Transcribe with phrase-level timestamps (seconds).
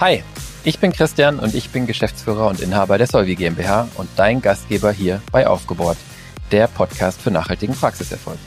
[0.00, 0.24] Hi,
[0.64, 4.92] ich bin Christian und ich bin Geschäftsführer und Inhaber der Solvi GmbH und dein Gastgeber
[4.92, 5.98] hier bei Aufgebohrt,
[6.52, 8.38] der Podcast für nachhaltigen Praxiserfolg.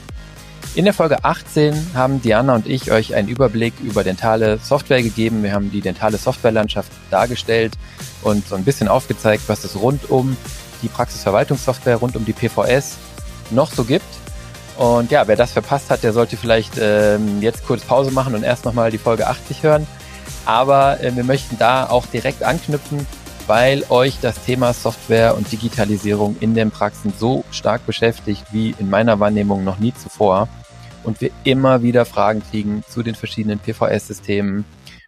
[0.74, 5.44] In der Folge 18 haben Diana und ich euch einen Überblick über dentale Software gegeben.
[5.44, 7.74] Wir haben die dentale Softwarelandschaft dargestellt
[8.22, 10.36] und so ein bisschen aufgezeigt, was es rund um
[10.82, 12.96] die Praxisverwaltungssoftware, rund um die PVS
[13.50, 14.04] noch so gibt.
[14.76, 18.42] Und ja, wer das verpasst hat, der sollte vielleicht ähm, jetzt kurz Pause machen und
[18.42, 19.86] erst nochmal die Folge 80 hören.
[20.46, 23.06] Aber äh, wir möchten da auch direkt anknüpfen,
[23.46, 28.90] weil euch das Thema Software und Digitalisierung in den Praxen so stark beschäftigt wie in
[28.90, 30.48] meiner Wahrnehmung noch nie zuvor.
[31.04, 34.64] Und wir immer wieder Fragen kriegen zu den verschiedenen PVS-Systemen,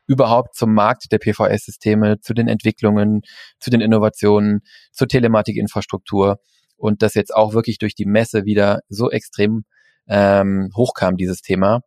[0.07, 3.23] überhaupt zum Markt der PVS-Systeme, zu den Entwicklungen,
[3.59, 4.61] zu den Innovationen,
[4.93, 6.39] zur Telematikinfrastruktur
[6.77, 9.65] und das jetzt auch wirklich durch die Messe wieder so extrem
[10.09, 11.81] ähm, hochkam, dieses Thema,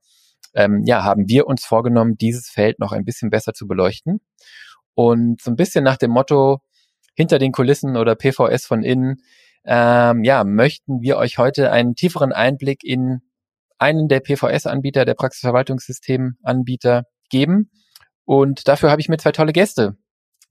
[0.53, 4.19] ähm, ja, haben wir uns vorgenommen, dieses Feld noch ein bisschen besser zu beleuchten.
[4.95, 6.59] Und so ein bisschen nach dem Motto,
[7.15, 9.17] hinter den Kulissen oder PVS von innen,
[9.65, 13.19] ähm, ja, möchten wir euch heute einen tieferen Einblick in
[13.77, 17.71] einen der PVS-Anbieter, der Praxisverwaltungssystem-Anbieter geben.
[18.25, 19.97] Und dafür habe ich mir zwei tolle Gäste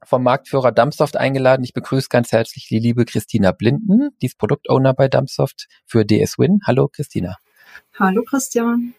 [0.05, 1.65] vom Marktführer Dumpsoft eingeladen.
[1.65, 6.61] Ich begrüße ganz herzlich die liebe Christina Blinden, die ist Produktowner bei Dumpsoft für DSWin.
[6.67, 7.37] Hallo Christina.
[7.99, 8.95] Hallo Christian.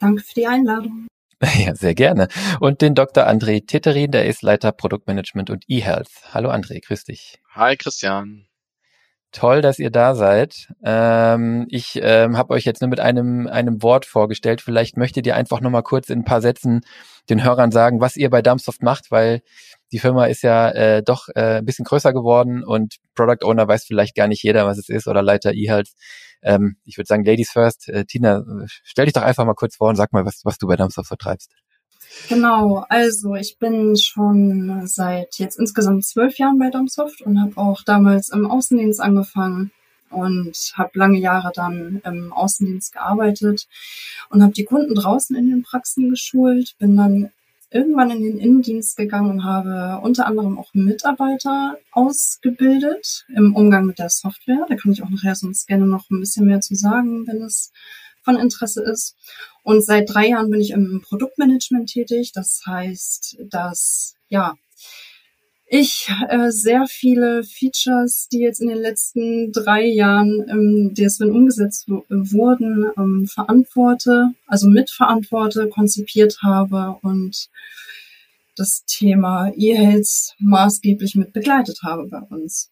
[0.00, 1.06] Danke für die Einladung.
[1.58, 2.28] Ja, sehr gerne.
[2.60, 3.26] Und den Dr.
[3.26, 6.08] André Titterin, der ist Leiter Produktmanagement und eHealth.
[6.32, 7.40] Hallo André, grüß dich.
[7.50, 8.46] Hi Christian.
[9.32, 10.68] Toll, dass ihr da seid.
[10.84, 14.60] Ähm, ich ähm, habe euch jetzt nur mit einem, einem Wort vorgestellt.
[14.60, 16.82] Vielleicht möchtet ihr einfach nochmal kurz in ein paar Sätzen
[17.30, 19.40] den Hörern sagen, was ihr bei Dumpsoft macht, weil
[19.92, 23.84] die Firma ist ja äh, doch äh, ein bisschen größer geworden und Product Owner weiß
[23.84, 25.90] vielleicht gar nicht jeder, was es ist oder Leiter eHealth.
[26.42, 27.88] Ähm, ich würde sagen, Ladies first.
[27.88, 30.66] Äh, Tina, stell dich doch einfach mal kurz vor und sag mal, was, was du
[30.66, 31.52] bei Dumpsoft vertreibst.
[32.28, 37.82] Genau, also ich bin schon seit jetzt insgesamt zwölf Jahren bei Domsoft und habe auch
[37.82, 39.70] damals im Außendienst angefangen
[40.10, 43.66] und habe lange Jahre dann im Außendienst gearbeitet
[44.28, 47.30] und habe die Kunden draußen in den Praxen geschult, bin dann
[47.72, 53.98] irgendwann in den Innendienst gegangen und habe unter anderem auch Mitarbeiter ausgebildet im Umgang mit
[53.98, 54.66] der Software.
[54.68, 57.72] Da kann ich auch nachher sonst gerne noch ein bisschen mehr zu sagen, wenn es
[58.22, 59.16] von Interesse ist.
[59.62, 62.32] Und seit drei Jahren bin ich im Produktmanagement tätig.
[62.32, 64.56] Das heißt, dass ja
[65.74, 71.88] ich äh, sehr viele Features, die jetzt in den letzten drei Jahren im DSWin umgesetzt
[71.88, 77.48] wurden, ähm, verantworte, also mitverantworte, konzipiert habe und
[78.54, 82.70] das Thema E-Health maßgeblich mit begleitet habe bei uns.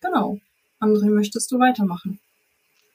[0.00, 0.40] Genau.
[0.80, 2.18] André, möchtest du weitermachen?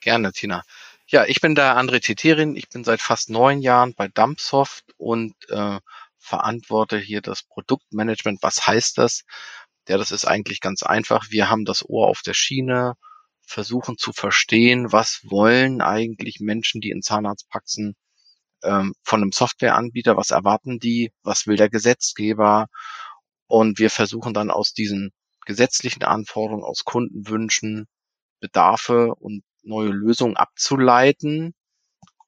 [0.02, 0.62] Gerne, Tina.
[1.06, 2.54] Ja, ich bin der André Titerin.
[2.54, 5.78] Ich bin seit fast neun Jahren bei Dumpsoft und äh,
[6.28, 8.38] verantworte hier das Produktmanagement.
[8.42, 9.24] Was heißt das?
[9.88, 11.26] Ja, das ist eigentlich ganz einfach.
[11.30, 12.94] Wir haben das Ohr auf der Schiene,
[13.40, 17.96] versuchen zu verstehen, was wollen eigentlich Menschen, die in Zahnarztpraxen
[18.62, 22.66] ähm, von einem Softwareanbieter, was erwarten die, was will der Gesetzgeber
[23.46, 25.10] und wir versuchen dann aus diesen
[25.46, 27.86] gesetzlichen Anforderungen, aus Kundenwünschen,
[28.40, 31.54] Bedarfe und neue Lösungen abzuleiten,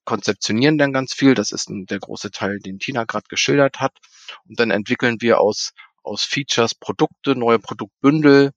[0.05, 1.35] konzeptionieren dann ganz viel.
[1.35, 3.93] Das ist der große Teil, den Tina gerade geschildert hat.
[4.45, 5.73] Und dann entwickeln wir aus,
[6.03, 8.53] aus Features Produkte, neue Produktbündel.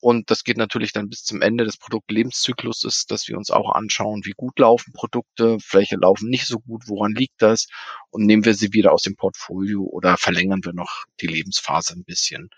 [0.00, 4.24] Und das geht natürlich dann bis zum Ende des Produktlebenszyklus, dass wir uns auch anschauen,
[4.24, 7.66] wie gut laufen Produkte, welche laufen nicht so gut, woran liegt das
[8.10, 12.04] und nehmen wir sie wieder aus dem Portfolio oder verlängern wir noch die Lebensphase ein
[12.04, 12.50] bisschen.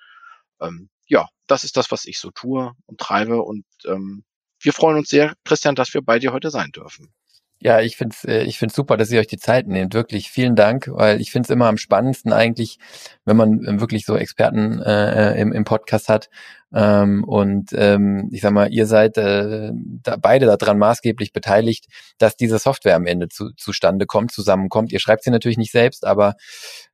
[0.61, 4.25] Ähm, ja, das ist das, was ich so tue und treibe und ähm,
[4.61, 7.15] wir freuen uns sehr, Christian, dass wir bei dir heute sein dürfen.
[7.61, 9.93] Ja, ich finde es äh, ich find's super, dass ihr euch die Zeit nehmt.
[9.93, 12.79] Wirklich vielen Dank, weil ich finde es immer am spannendsten eigentlich,
[13.25, 16.31] wenn man ähm, wirklich so Experten äh, äh, im, im Podcast hat.
[16.73, 21.87] Ähm, und ähm, ich sag mal, ihr seid äh, da, beide daran maßgeblich beteiligt,
[22.19, 24.93] dass diese Software am Ende zu, zustande kommt, zusammenkommt.
[24.93, 26.35] Ihr schreibt sie natürlich nicht selbst, aber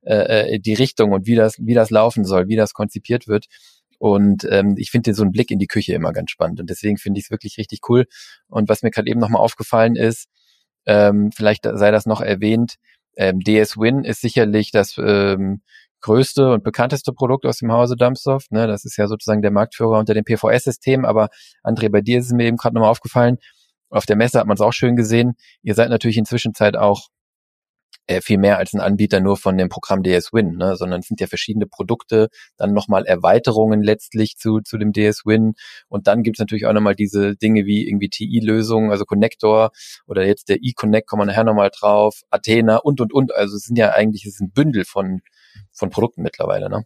[0.01, 3.45] äh, die Richtung und wie das, wie das laufen soll, wie das konzipiert wird,
[3.97, 6.59] und ähm, ich finde so einen Blick in die Küche immer ganz spannend.
[6.59, 8.05] Und deswegen finde ich es wirklich richtig cool.
[8.49, 10.27] Und was mir gerade eben nochmal aufgefallen ist,
[10.85, 12.75] ähm, vielleicht sei das noch erwähnt,
[13.17, 15.61] ähm, DS Win ist sicherlich das ähm,
[16.01, 18.51] größte und bekannteste Produkt aus dem Hause Dumpsoft.
[18.51, 18.67] Ne?
[18.67, 21.05] Das ist ja sozusagen der Marktführer unter dem PVS-System.
[21.05, 21.29] Aber
[21.63, 23.37] André, bei dir ist es mir eben gerade nochmal aufgefallen.
[23.89, 25.33] Auf der Messe hat man es auch schön gesehen.
[25.63, 27.07] Ihr seid natürlich inzwischen Zeit auch
[28.07, 30.75] äh, viel mehr als ein Anbieter nur von dem Programm DS Win, ne?
[30.75, 35.53] sondern es sind ja verschiedene Produkte, dann nochmal Erweiterungen letztlich zu, zu dem DS Win
[35.87, 39.71] und dann gibt es natürlich auch nochmal diese Dinge wie irgendwie TI-Lösungen, also Connector
[40.05, 43.63] oder jetzt der E-Connect, kommen wir nachher nochmal drauf, Athena und, und, und, also es
[43.63, 45.21] sind ja eigentlich, es ist ein Bündel von,
[45.71, 46.85] von Produkten mittlerweile, ne?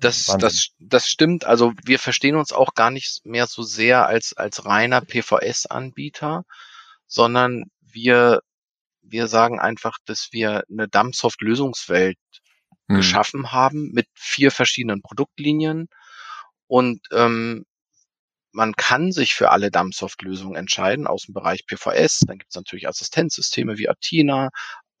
[0.00, 1.44] Das, das, das stimmt.
[1.44, 6.44] Also wir verstehen uns auch gar nicht mehr so sehr als, als reiner PVS-Anbieter,
[7.06, 8.40] sondern wir
[9.14, 12.18] wir sagen einfach, dass wir eine Dumpsoft-Lösungswelt
[12.88, 12.96] hm.
[12.96, 15.88] geschaffen haben mit vier verschiedenen Produktlinien
[16.66, 17.64] und ähm,
[18.50, 22.20] man kann sich für alle Dumpsoft-Lösungen entscheiden aus dem Bereich PVS.
[22.26, 24.50] Dann gibt es natürlich Assistenzsysteme wie Athena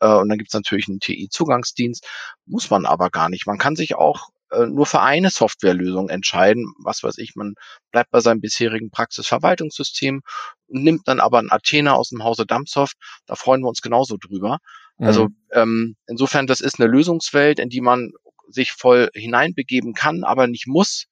[0.00, 2.06] äh, und dann gibt es natürlich einen TI-Zugangsdienst.
[2.46, 3.46] Muss man aber gar nicht.
[3.46, 6.72] Man kann sich auch äh, nur für eine Softwarelösung entscheiden.
[6.82, 7.54] Was weiß ich, man
[7.90, 10.22] bleibt bei seinem bisherigen Praxisverwaltungssystem
[10.68, 12.96] nimmt dann aber ein Athena aus dem Hause Dumpsoft.
[13.26, 14.58] Da freuen wir uns genauso drüber.
[14.98, 15.06] Mhm.
[15.06, 18.12] Also ähm, insofern, das ist eine Lösungswelt, in die man
[18.48, 21.06] sich voll hineinbegeben kann, aber nicht muss.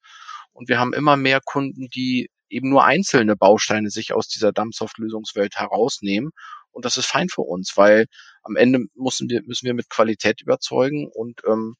[0.51, 5.55] Und wir haben immer mehr Kunden, die eben nur einzelne Bausteine sich aus dieser Dumpsoft-Lösungswelt
[5.55, 6.31] herausnehmen.
[6.71, 8.05] Und das ist fein für uns, weil
[8.43, 11.75] am Ende müssen wir, müssen wir mit Qualität überzeugen und ähm,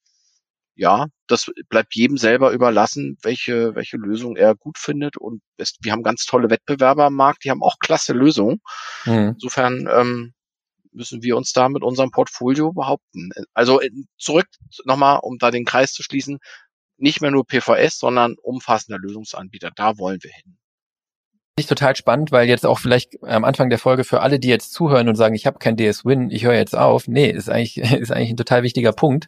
[0.76, 5.18] ja, das bleibt jedem selber überlassen, welche, welche Lösung er gut findet.
[5.18, 8.60] Und es, wir haben ganz tolle Wettbewerber am Markt, die haben auch klasse Lösungen.
[9.06, 9.34] Mhm.
[9.36, 10.34] Insofern ähm,
[10.92, 13.30] müssen wir uns da mit unserem Portfolio behaupten.
[13.54, 14.48] Also äh, zurück
[14.86, 16.40] nochmal, um da den Kreis zu schließen,
[16.98, 19.72] nicht mehr nur PVS, sondern umfassender Lösungsanbieter.
[19.76, 20.58] Da wollen wir hin
[21.56, 24.74] ich total spannend, weil jetzt auch vielleicht am Anfang der Folge für alle, die jetzt
[24.74, 27.08] zuhören und sagen, ich habe kein DS-Win, ich höre jetzt auf.
[27.08, 29.28] Nee, ist eigentlich, ist eigentlich ein total wichtiger Punkt,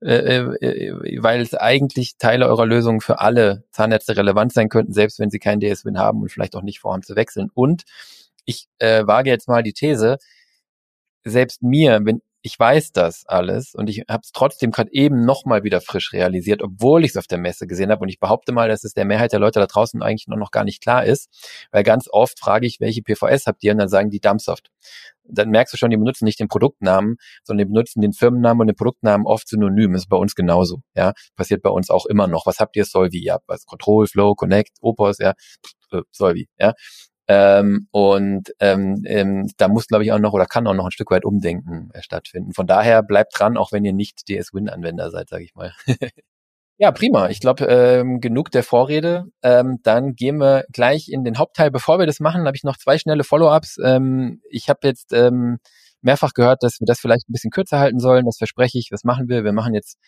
[0.00, 5.18] äh, äh, weil es eigentlich Teile eurer Lösung für alle Zahnärzte relevant sein könnten, selbst
[5.18, 7.50] wenn sie kein DS-Win haben und vielleicht auch nicht vorhaben zu wechseln.
[7.52, 7.84] Und
[8.46, 10.16] ich äh, wage jetzt mal die These,
[11.24, 15.64] selbst mir, wenn ich weiß das alles und ich habe es trotzdem gerade eben nochmal
[15.64, 18.02] wieder frisch realisiert, obwohl ich es auf der Messe gesehen habe.
[18.02, 20.52] Und ich behaupte mal, dass es der Mehrheit der Leute da draußen eigentlich noch, noch
[20.52, 21.28] gar nicht klar ist,
[21.72, 23.72] weil ganz oft frage ich, welche PVS habt ihr?
[23.72, 24.70] Und dann sagen die Dumpsoft.
[25.24, 28.68] Dann merkst du schon, die benutzen nicht den Produktnamen, sondern die benutzen den Firmennamen und
[28.68, 29.96] den Produktnamen oft synonym.
[29.96, 30.82] Ist bei uns genauso.
[30.94, 32.46] Ja, passiert bei uns auch immer noch.
[32.46, 32.84] Was habt ihr?
[32.84, 35.34] Solvi, ja, was Control, Flow, Connect, Opos, ja,
[35.90, 36.74] äh, Solvi, ja.
[37.28, 40.92] Ähm, und ähm, ähm, da muss, glaube ich, auch noch oder kann auch noch ein
[40.92, 42.52] Stück weit Umdenken äh, stattfinden.
[42.52, 45.72] Von daher bleibt dran, auch wenn ihr nicht DS-Win-Anwender seid, sage ich mal.
[46.78, 47.28] ja, prima.
[47.28, 49.24] Ich glaube, ähm, genug der Vorrede.
[49.42, 51.70] Ähm, dann gehen wir gleich in den Hauptteil.
[51.72, 53.78] Bevor wir das machen, habe ich noch zwei schnelle Follow-ups.
[53.82, 55.58] Ähm, ich habe jetzt ähm,
[56.02, 58.24] mehrfach gehört, dass wir das vielleicht ein bisschen kürzer halten sollen.
[58.24, 58.90] Das verspreche ich.
[58.92, 59.42] Was machen wir?
[59.42, 59.98] Wir machen jetzt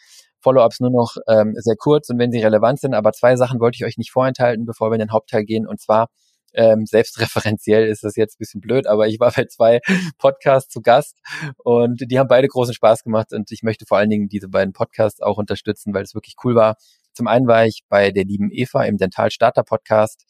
[0.41, 2.95] Follow-ups nur noch ähm, sehr kurz und wenn sie relevant sind.
[2.95, 5.67] Aber zwei Sachen wollte ich euch nicht vorenthalten, bevor wir in den Hauptteil gehen.
[5.67, 6.07] Und zwar
[6.55, 9.81] ähm, selbstreferenziell ist das jetzt ein bisschen blöd, aber ich war bei zwei
[10.19, 11.19] Podcasts zu Gast
[11.59, 14.73] und die haben beide großen Spaß gemacht und ich möchte vor allen Dingen diese beiden
[14.73, 16.77] Podcasts auch unterstützen, weil es wirklich cool war.
[17.13, 20.25] Zum einen war ich bei der lieben Eva im Dental Starter Podcast.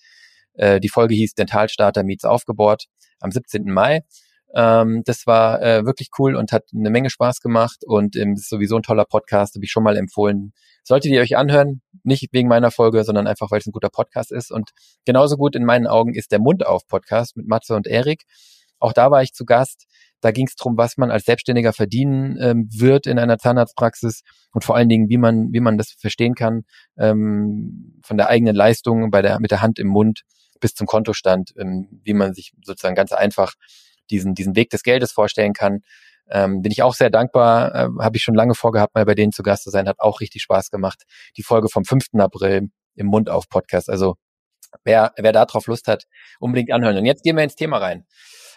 [0.54, 2.86] Äh, die Folge hieß Dental Starter Meets Aufgebohrt
[3.20, 3.64] am 17.
[3.64, 4.02] Mai.
[4.54, 8.48] Ähm, das war äh, wirklich cool und hat eine Menge Spaß gemacht und ähm, ist
[8.48, 10.52] sowieso ein toller Podcast, habe ich schon mal empfohlen.
[10.84, 14.32] Solltet ihr euch anhören, nicht wegen meiner Folge, sondern einfach, weil es ein guter Podcast
[14.32, 14.50] ist.
[14.50, 14.70] Und
[15.04, 18.22] genauso gut in meinen Augen ist der Mund auf Podcast mit Matze und Erik.
[18.78, 19.86] Auch da war ich zu Gast.
[20.20, 24.22] Da ging es darum, was man als Selbstständiger verdienen ähm, wird in einer Zahnarztpraxis
[24.52, 26.62] und vor allen Dingen, wie man, wie man das verstehen kann,
[26.96, 30.22] ähm, von der eigenen Leistung bei der, mit der Hand im Mund
[30.60, 33.54] bis zum Kontostand, ähm, wie man sich sozusagen ganz einfach
[34.10, 35.80] diesen, diesen Weg des Geldes vorstellen kann.
[36.30, 39.32] Ähm, bin ich auch sehr dankbar, äh, habe ich schon lange vorgehabt, mal bei denen
[39.32, 41.04] zu Gast zu sein, hat auch richtig Spaß gemacht.
[41.36, 42.06] Die Folge vom 5.
[42.18, 43.88] April im Mund auf Podcast.
[43.88, 44.16] Also
[44.84, 46.04] wer, wer da drauf Lust hat,
[46.38, 46.96] unbedingt anhören.
[46.98, 48.04] Und jetzt gehen wir ins Thema rein.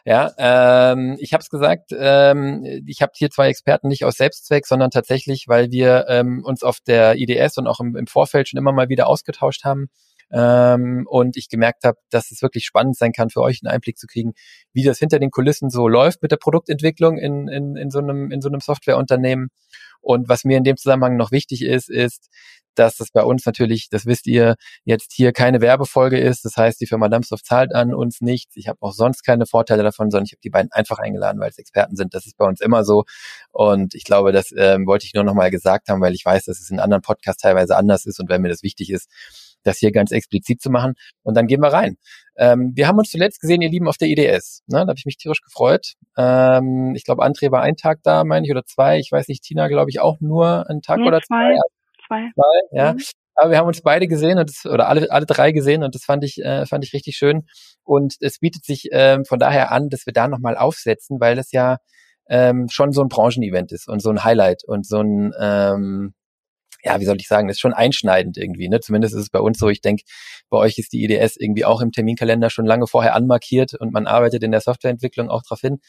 [0.03, 4.65] Ja, ähm, ich habe es gesagt, ähm, ich habe hier zwei Experten nicht aus Selbstzweck,
[4.65, 8.57] sondern tatsächlich, weil wir ähm, uns auf der IDS und auch im, im Vorfeld schon
[8.57, 9.89] immer mal wieder ausgetauscht haben
[10.33, 13.97] ähm, und ich gemerkt habe, dass es wirklich spannend sein kann, für euch einen Einblick
[13.97, 14.33] zu kriegen,
[14.73, 18.31] wie das hinter den Kulissen so läuft mit der Produktentwicklung in, in, in, so, einem,
[18.31, 19.49] in so einem Softwareunternehmen.
[20.01, 22.29] Und was mir in dem Zusammenhang noch wichtig ist, ist,
[22.75, 26.45] dass das bei uns natürlich, das wisst ihr, jetzt hier keine Werbefolge ist.
[26.45, 28.55] Das heißt, die Firma Dumpsoft zahlt an uns nichts.
[28.55, 31.49] Ich habe auch sonst keine Vorteile davon, sondern ich habe die beiden einfach eingeladen, weil
[31.49, 32.13] es Experten sind.
[32.13, 33.03] Das ist bei uns immer so.
[33.51, 36.45] Und ich glaube, das ähm, wollte ich nur noch mal gesagt haben, weil ich weiß,
[36.45, 39.09] dass es in anderen Podcasts teilweise anders ist und wenn mir das wichtig ist,
[39.63, 40.93] das hier ganz explizit zu machen.
[41.23, 41.97] Und dann gehen wir rein.
[42.37, 44.63] Ähm, wir haben uns zuletzt gesehen, ihr Lieben, auf der IDS.
[44.67, 44.79] Ne?
[44.79, 45.93] Da habe ich mich tierisch gefreut.
[46.17, 48.99] Ähm, ich glaube, André war ein Tag da, meine ich, oder zwei.
[48.99, 51.55] Ich weiß nicht, Tina, glaube ich, auch nur einen Tag nee, oder zwei.
[52.07, 52.29] Zwei.
[52.33, 52.93] zwei ja.
[52.93, 52.99] Mhm.
[53.35, 56.03] Aber wir haben uns beide gesehen und das, oder alle, alle drei gesehen und das
[56.03, 57.47] fand ich, äh, fand ich richtig schön.
[57.83, 61.51] Und es bietet sich äh, von daher an, dass wir da nochmal aufsetzen, weil das
[61.51, 61.77] ja
[62.29, 66.13] ähm, schon so ein Branchenevent ist und so ein Highlight und so ein, ähm,
[66.83, 68.69] ja, wie soll ich sagen, das ist schon einschneidend irgendwie.
[68.69, 68.79] Ne?
[68.79, 69.69] Zumindest ist es bei uns so.
[69.69, 70.03] Ich denke,
[70.49, 74.07] bei euch ist die IDS irgendwie auch im Terminkalender schon lange vorher anmarkiert und man
[74.07, 75.79] arbeitet in der Softwareentwicklung auch darauf hin.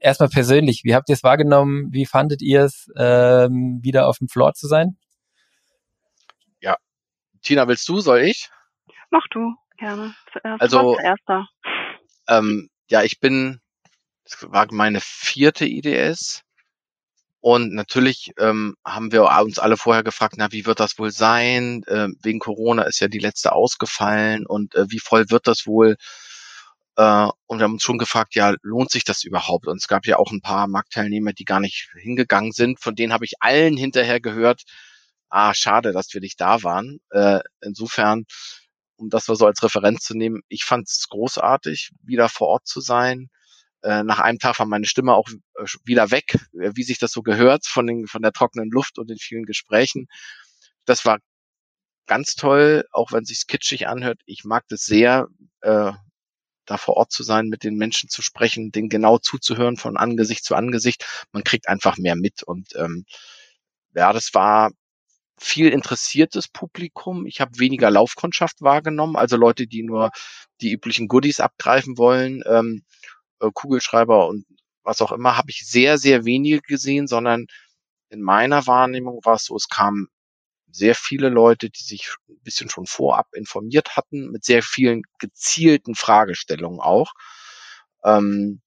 [0.00, 1.88] Erstmal persönlich, wie habt ihr es wahrgenommen?
[1.90, 4.96] Wie fandet ihr es, ähm, wieder auf dem Floor zu sein?
[6.60, 6.76] Ja,
[7.42, 8.00] Tina, willst du?
[8.00, 8.48] Soll ich?
[9.10, 10.14] Mach du gerne.
[10.32, 11.48] Zuerst also erster.
[12.28, 13.60] Ähm, ja, ich bin,
[14.24, 16.44] das war meine vierte IDS
[17.40, 21.82] und natürlich ähm, haben wir uns alle vorher gefragt, na, wie wird das wohl sein?
[21.86, 25.96] Äh, wegen Corona ist ja die letzte ausgefallen und äh, wie voll wird das wohl?
[26.96, 29.66] Äh, und wir haben uns schon gefragt, ja, lohnt sich das überhaupt?
[29.66, 32.80] Und es gab ja auch ein paar Marktteilnehmer, die gar nicht hingegangen sind.
[32.80, 34.62] Von denen habe ich allen hinterher gehört,
[35.30, 37.00] ah, schade, dass wir nicht da waren.
[37.10, 38.24] Äh, insofern,
[38.96, 42.66] um das mal so als Referenz zu nehmen, ich fand es großartig, wieder vor Ort
[42.66, 43.30] zu sein
[43.82, 47.12] äh, nach einem Tag war meine Stimme auch äh, wieder weg, äh, wie sich das
[47.12, 50.06] so gehört von, den, von der trockenen Luft und den vielen Gesprächen.
[50.84, 51.18] Das war
[52.06, 54.20] ganz toll, auch wenn es sich kitschig anhört.
[54.26, 55.28] Ich mag das sehr,
[55.62, 55.92] äh,
[56.66, 60.44] da vor Ort zu sein, mit den Menschen zu sprechen, den genau zuzuhören von Angesicht
[60.44, 61.04] zu Angesicht.
[61.32, 63.06] Man kriegt einfach mehr mit und ähm,
[63.94, 64.70] ja, das war
[65.38, 67.26] viel interessiertes Publikum.
[67.26, 70.10] Ich habe weniger Laufkundschaft wahrgenommen, also Leute, die nur
[70.60, 72.42] die üblichen Goodies abgreifen wollen.
[72.46, 72.84] Ähm,
[73.40, 74.44] äh, Kugelschreiber und
[74.82, 77.46] was auch immer, habe ich sehr, sehr wenige gesehen, sondern
[78.08, 80.08] in meiner Wahrnehmung war es so, es kamen
[80.72, 85.94] sehr viele Leute, die sich ein bisschen schon vorab informiert hatten, mit sehr vielen gezielten
[85.94, 87.12] Fragestellungen auch.
[88.04, 88.60] Ähm,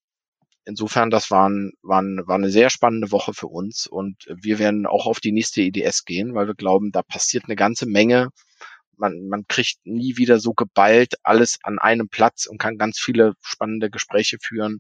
[0.65, 4.59] insofern, das war, ein, war, ein, war eine sehr spannende Woche für uns und wir
[4.59, 8.29] werden auch auf die nächste EDS gehen, weil wir glauben, da passiert eine ganze Menge
[9.03, 13.33] man, man kriegt nie wieder so geballt alles an einem Platz und kann ganz viele
[13.41, 14.79] spannende Gespräche führen.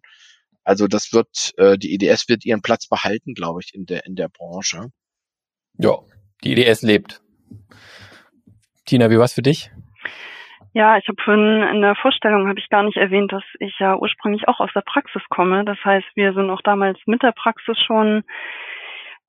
[0.63, 4.15] Also das wird, äh, die EDS wird ihren Platz behalten, glaube ich, in der, in
[4.15, 4.87] der Branche.
[5.77, 5.97] Ja,
[6.43, 7.21] die EDS lebt.
[8.85, 9.71] Tina, wie war's für dich?
[10.73, 13.95] Ja, ich habe vorhin in der Vorstellung habe ich gar nicht erwähnt, dass ich ja
[13.95, 15.65] ursprünglich auch aus der Praxis komme.
[15.65, 18.23] Das heißt, wir sind auch damals mit der Praxis schon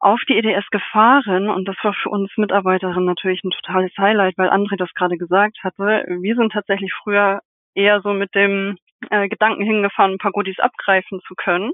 [0.04, 4.50] auf die EDS gefahren und das war für uns Mitarbeiterinnen natürlich ein totales Highlight, weil
[4.50, 6.04] André das gerade gesagt hatte.
[6.20, 7.40] Wir sind tatsächlich früher
[7.74, 8.76] eher so mit dem
[9.08, 11.72] äh, Gedanken hingefahren, ein paar Goodies abgreifen zu können.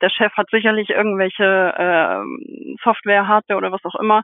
[0.00, 4.22] Der Chef hat sicherlich irgendwelche äh, Software, Hardware oder was auch immer,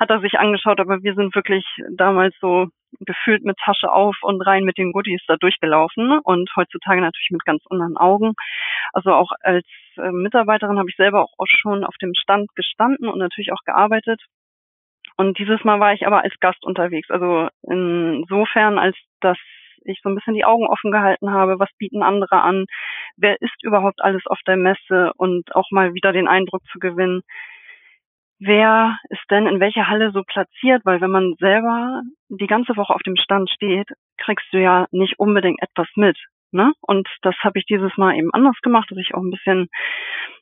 [0.00, 2.66] hat er sich angeschaut, aber wir sind wirklich damals so
[3.00, 7.44] gefühlt mit Tasche auf und rein mit den Goodies da durchgelaufen und heutzutage natürlich mit
[7.44, 8.34] ganz anderen Augen.
[8.92, 9.66] Also auch als
[9.96, 14.22] äh, Mitarbeiterin habe ich selber auch schon auf dem Stand gestanden und natürlich auch gearbeitet.
[15.16, 17.10] Und dieses Mal war ich aber als Gast unterwegs.
[17.10, 19.38] Also insofern, als dass
[19.84, 22.66] ich so ein bisschen die Augen offen gehalten habe, was bieten andere an,
[23.16, 27.22] wer ist überhaupt alles auf der Messe und auch mal wieder den Eindruck zu gewinnen,
[28.38, 32.94] wer ist denn in welcher Halle so platziert, weil wenn man selber die ganze Woche
[32.94, 33.88] auf dem Stand steht,
[34.18, 36.18] kriegst du ja nicht unbedingt etwas mit.
[36.52, 36.72] Ne?
[36.80, 39.68] Und das habe ich dieses Mal eben anders gemacht, dass ich auch ein bisschen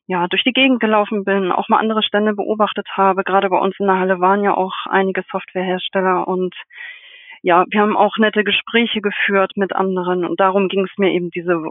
[0.06, 3.24] ja durch die Gegend gelaufen bin, auch mal andere Stände beobachtet habe.
[3.24, 6.54] Gerade bei uns in der Halle waren ja auch einige Softwarehersteller und
[7.42, 11.30] ja, wir haben auch nette Gespräche geführt mit anderen und darum ging es mir eben
[11.30, 11.62] diese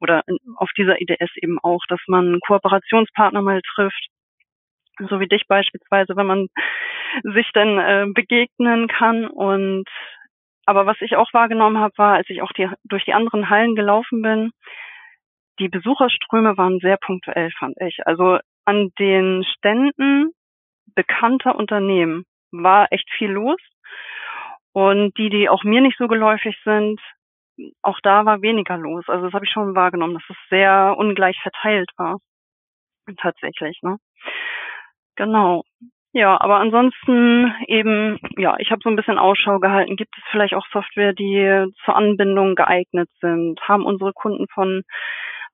[0.00, 0.22] oder
[0.56, 4.08] auf dieser IDS eben auch, dass man Kooperationspartner mal trifft,
[4.98, 6.48] so wie dich beispielsweise, wenn man
[7.22, 9.88] sich dann äh, begegnen kann und
[10.64, 13.74] aber was ich auch wahrgenommen habe, war, als ich auch die, durch die anderen Hallen
[13.74, 14.52] gelaufen bin,
[15.58, 18.06] die Besucherströme waren sehr punktuell, fand ich.
[18.06, 20.32] Also an den Ständen
[20.94, 23.60] bekannter Unternehmen war echt viel los.
[24.72, 27.00] Und die, die auch mir nicht so geläufig sind,
[27.82, 29.04] auch da war weniger los.
[29.08, 32.18] Also das habe ich schon wahrgenommen, dass es sehr ungleich verteilt war.
[33.18, 33.98] Tatsächlich, ne?
[35.16, 35.62] Genau.
[36.14, 39.96] Ja, aber ansonsten eben, ja, ich habe so ein bisschen Ausschau gehalten.
[39.96, 43.60] Gibt es vielleicht auch Software, die zur Anbindung geeignet sind?
[43.66, 44.82] Haben unsere Kunden von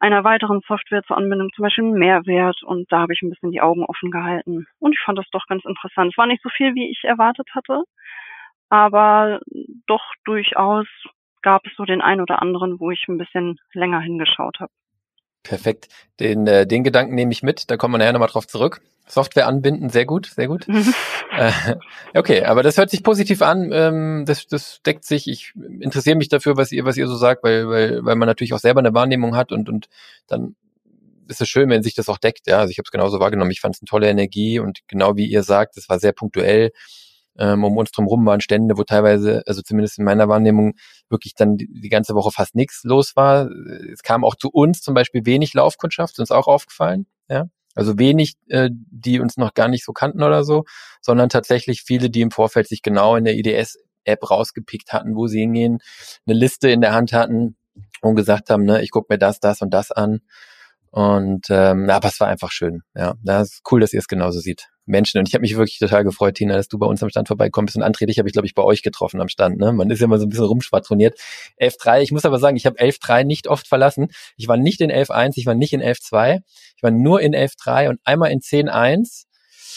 [0.00, 2.62] einer weiteren Software zur Anbindung zum Beispiel einen Mehrwert?
[2.64, 4.66] Und da habe ich ein bisschen die Augen offen gehalten.
[4.80, 6.12] Und ich fand das doch ganz interessant.
[6.12, 7.84] Es war nicht so viel, wie ich erwartet hatte
[8.70, 9.40] aber
[9.86, 10.86] doch durchaus
[11.42, 14.72] gab es so den einen oder anderen, wo ich ein bisschen länger hingeschaut habe.
[15.42, 15.88] Perfekt.
[16.20, 18.80] Den, äh, den Gedanken nehme ich mit, da kommen wir nachher nochmal drauf zurück.
[19.06, 20.68] Software anbinden, sehr gut, sehr gut.
[20.68, 20.92] Mhm.
[21.38, 21.52] äh,
[22.14, 25.28] okay, aber das hört sich positiv an, ähm, das, das deckt sich.
[25.28, 28.52] Ich interessiere mich dafür, was ihr, was ihr so sagt, weil, weil, weil man natürlich
[28.52, 29.88] auch selber eine Wahrnehmung hat und, und
[30.26, 30.56] dann
[31.28, 32.46] ist es schön, wenn sich das auch deckt.
[32.46, 33.50] Ja, also ich habe es genauso wahrgenommen.
[33.50, 36.72] Ich fand es eine tolle Energie und genau wie ihr sagt, es war sehr punktuell
[37.38, 40.74] ähm, um uns drumherum waren Stände, wo teilweise, also zumindest in meiner Wahrnehmung,
[41.08, 43.48] wirklich dann die, die ganze Woche fast nichts los war.
[43.92, 47.06] Es kam auch zu uns zum Beispiel wenig Laufkundschaft, ist uns auch aufgefallen.
[47.28, 50.64] Ja, Also wenig, äh, die uns noch gar nicht so kannten oder so,
[51.00, 55.40] sondern tatsächlich viele, die im Vorfeld sich genau in der IDS-App rausgepickt hatten, wo sie
[55.40, 55.78] hingehen,
[56.26, 57.56] eine Liste in der Hand hatten
[58.00, 60.20] und gesagt haben, ne, ich gucke mir das, das und das an.
[60.90, 62.82] Und ähm, aber es war einfach schön.
[62.96, 64.68] Ja, das ist cool, dass ihr es genauso sieht.
[64.88, 65.18] Menschen.
[65.18, 67.76] Und ich habe mich wirklich total gefreut, Tina, dass du bei uns am Stand vorbeikommst.
[67.76, 69.58] Und André, dich habe ich, glaube ich, bei euch getroffen am Stand.
[69.58, 69.72] Ne?
[69.72, 71.18] Man ist ja immer so ein bisschen rumschwadroniert.
[71.60, 74.08] 11.3, ich muss aber sagen, ich habe 11.3 nicht oft verlassen.
[74.36, 76.40] Ich war nicht in 11.1, ich war nicht in 11.2.
[76.76, 79.24] Ich war nur in 11.3 und einmal in 10.1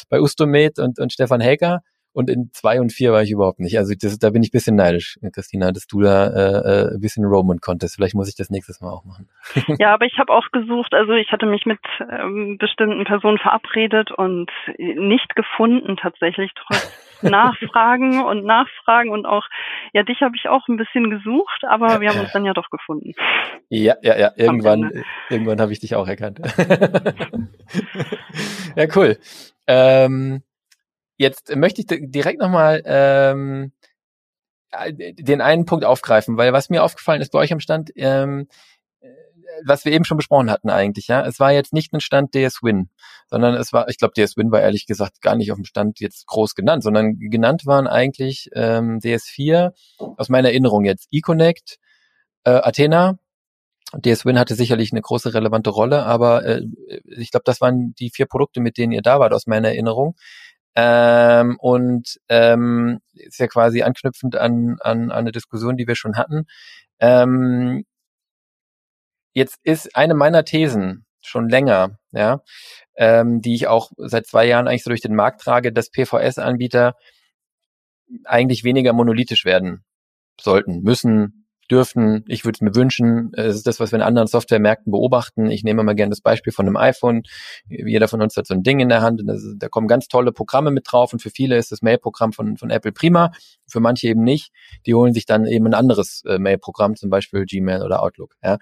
[0.09, 1.81] bei Ustomed und, und Stefan Helker.
[2.13, 3.77] Und in zwei und vier war ich überhaupt nicht.
[3.77, 6.99] Also das, da bin ich ein bisschen neidisch, Christina, dass du da äh, äh ein
[6.99, 7.95] bisschen roamen konntest.
[7.95, 9.29] Vielleicht muss ich das nächstes Mal auch machen.
[9.79, 11.79] Ja, aber ich habe auch gesucht, also ich hatte mich mit
[12.11, 16.91] ähm, bestimmten Personen verabredet und nicht gefunden tatsächlich, trotz
[17.21, 19.45] Nachfragen und Nachfragen und auch,
[19.93, 22.69] ja, dich habe ich auch ein bisschen gesucht, aber wir haben uns dann ja doch
[22.69, 23.13] gefunden.
[23.69, 26.39] Ja, ja, ja, irgendwann, irgendwann habe ich dich auch erkannt.
[28.75, 29.17] ja, cool.
[29.67, 30.43] Ähm,
[31.21, 33.73] Jetzt möchte ich direkt nochmal ähm,
[34.89, 38.47] den einen Punkt aufgreifen, weil was mir aufgefallen ist bei euch am Stand, ähm,
[39.63, 42.63] was wir eben schon besprochen hatten eigentlich, ja, es war jetzt nicht ein Stand DS
[42.63, 42.89] Win,
[43.29, 45.99] sondern es war, ich glaube, DS Win war ehrlich gesagt gar nicht auf dem Stand
[45.99, 49.73] jetzt groß genannt, sondern genannt waren eigentlich ähm, DS4
[50.17, 51.77] aus meiner Erinnerung jetzt eConnect,
[52.45, 53.19] äh, Athena,
[53.93, 56.63] DS Win hatte sicherlich eine große relevante Rolle, aber äh,
[57.05, 60.15] ich glaube, das waren die vier Produkte, mit denen ihr da wart aus meiner Erinnerung.
[60.75, 66.17] Ähm, und ähm, ist ja quasi anknüpfend an, an, an eine Diskussion, die wir schon
[66.17, 66.45] hatten.
[66.99, 67.85] Ähm,
[69.33, 72.41] jetzt ist eine meiner Thesen schon länger, ja,
[72.95, 76.95] ähm, die ich auch seit zwei Jahren eigentlich so durch den Markt trage, dass PVS-Anbieter
[78.25, 79.83] eigentlich weniger monolithisch werden
[80.39, 81.40] sollten, müssen,
[81.71, 82.23] dürften.
[82.27, 83.31] Ich würde es mir wünschen.
[83.33, 85.49] Es ist das, was wir in anderen Softwaremärkten beobachten.
[85.49, 87.23] Ich nehme mal gerne das Beispiel von einem iPhone.
[87.69, 89.21] Jeder von uns hat so ein Ding in der Hand.
[89.21, 91.13] Und da kommen ganz tolle Programme mit drauf.
[91.13, 93.31] Und für viele ist das Mail-Programm von, von Apple prima.
[93.67, 94.51] Für manche eben nicht.
[94.85, 98.35] Die holen sich dann eben ein anderes äh, Mail-Programm, zum Beispiel Gmail oder Outlook.
[98.43, 98.57] Ja.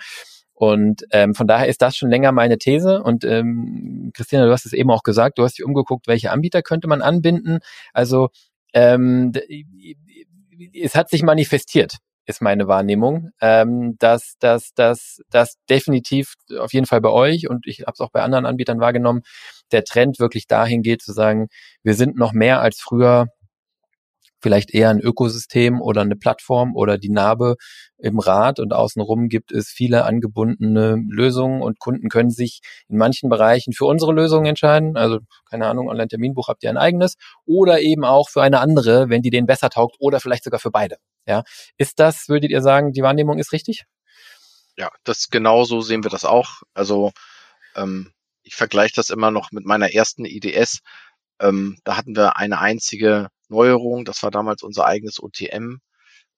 [0.54, 3.02] Und ähm, von daher ist das schon länger meine These.
[3.02, 6.62] Und ähm, Christina, du hast es eben auch gesagt, du hast dich umgeguckt, welche Anbieter
[6.62, 7.60] könnte man anbinden.
[7.94, 8.30] Also
[8.74, 9.32] ähm,
[10.74, 11.98] es hat sich manifestiert
[12.30, 17.66] ist meine Wahrnehmung, ähm, dass dass dass dass definitiv auf jeden Fall bei euch und
[17.68, 19.22] ich habe es auch bei anderen Anbietern wahrgenommen,
[19.72, 21.48] der Trend wirklich dahin geht zu sagen,
[21.84, 23.28] wir sind noch mehr als früher
[24.42, 27.56] vielleicht eher ein Ökosystem oder eine Plattform oder die Narbe
[27.98, 33.30] im Rad und außenrum gibt es viele angebundene Lösungen und Kunden können sich in manchen
[33.30, 34.96] Bereichen für unsere Lösung entscheiden.
[34.98, 37.16] Also keine Ahnung, Online-Terminbuch habt ihr ein eigenes
[37.46, 40.72] oder eben auch für eine andere, wenn die denen besser taugt oder vielleicht sogar für
[40.72, 40.98] beide.
[41.30, 41.44] Ja,
[41.78, 43.84] ist das, würdet ihr sagen, die Wahrnehmung ist richtig?
[44.76, 46.64] Ja, das genau so sehen wir das auch.
[46.74, 47.12] Also
[47.76, 48.12] ähm,
[48.42, 50.80] ich vergleiche das immer noch mit meiner ersten IDS.
[51.40, 54.06] Ähm, da hatten wir eine einzige Neuerung.
[54.06, 55.78] Das war damals unser eigenes OTM.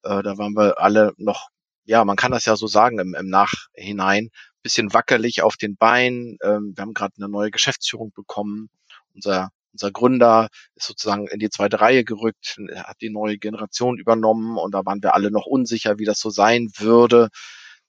[0.04, 1.48] Äh, da waren wir alle noch,
[1.86, 4.28] ja, man kann das ja so sagen im, im Nachhinein,
[4.62, 6.38] bisschen wackelig auf den Beinen.
[6.44, 8.70] Ähm, wir haben gerade eine neue Geschäftsführung bekommen.
[9.14, 14.58] Unser unser Gründer ist sozusagen in die zweite Reihe gerückt, hat die neue Generation übernommen
[14.58, 17.30] und da waren wir alle noch unsicher, wie das so sein würde.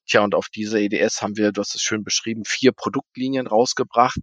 [0.06, 4.18] Tja, und auf diese EDS haben wir, du hast es schön beschrieben, vier Produktlinien rausgebracht,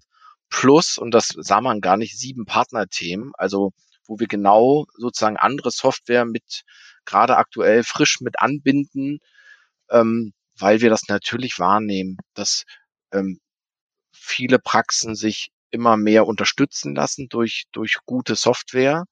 [0.50, 3.72] plus, und das sah man gar nicht, sieben Partnerthemen, also
[4.08, 6.64] wo wir genau sozusagen andere Software mit
[7.06, 9.20] gerade aktuell frisch mit anbinden,
[9.90, 12.64] ähm, weil wir das natürlich wahrnehmen, dass
[13.14, 13.40] ähm,
[14.12, 19.06] viele Praxen sich immer mehr unterstützen lassen durch, durch gute Software.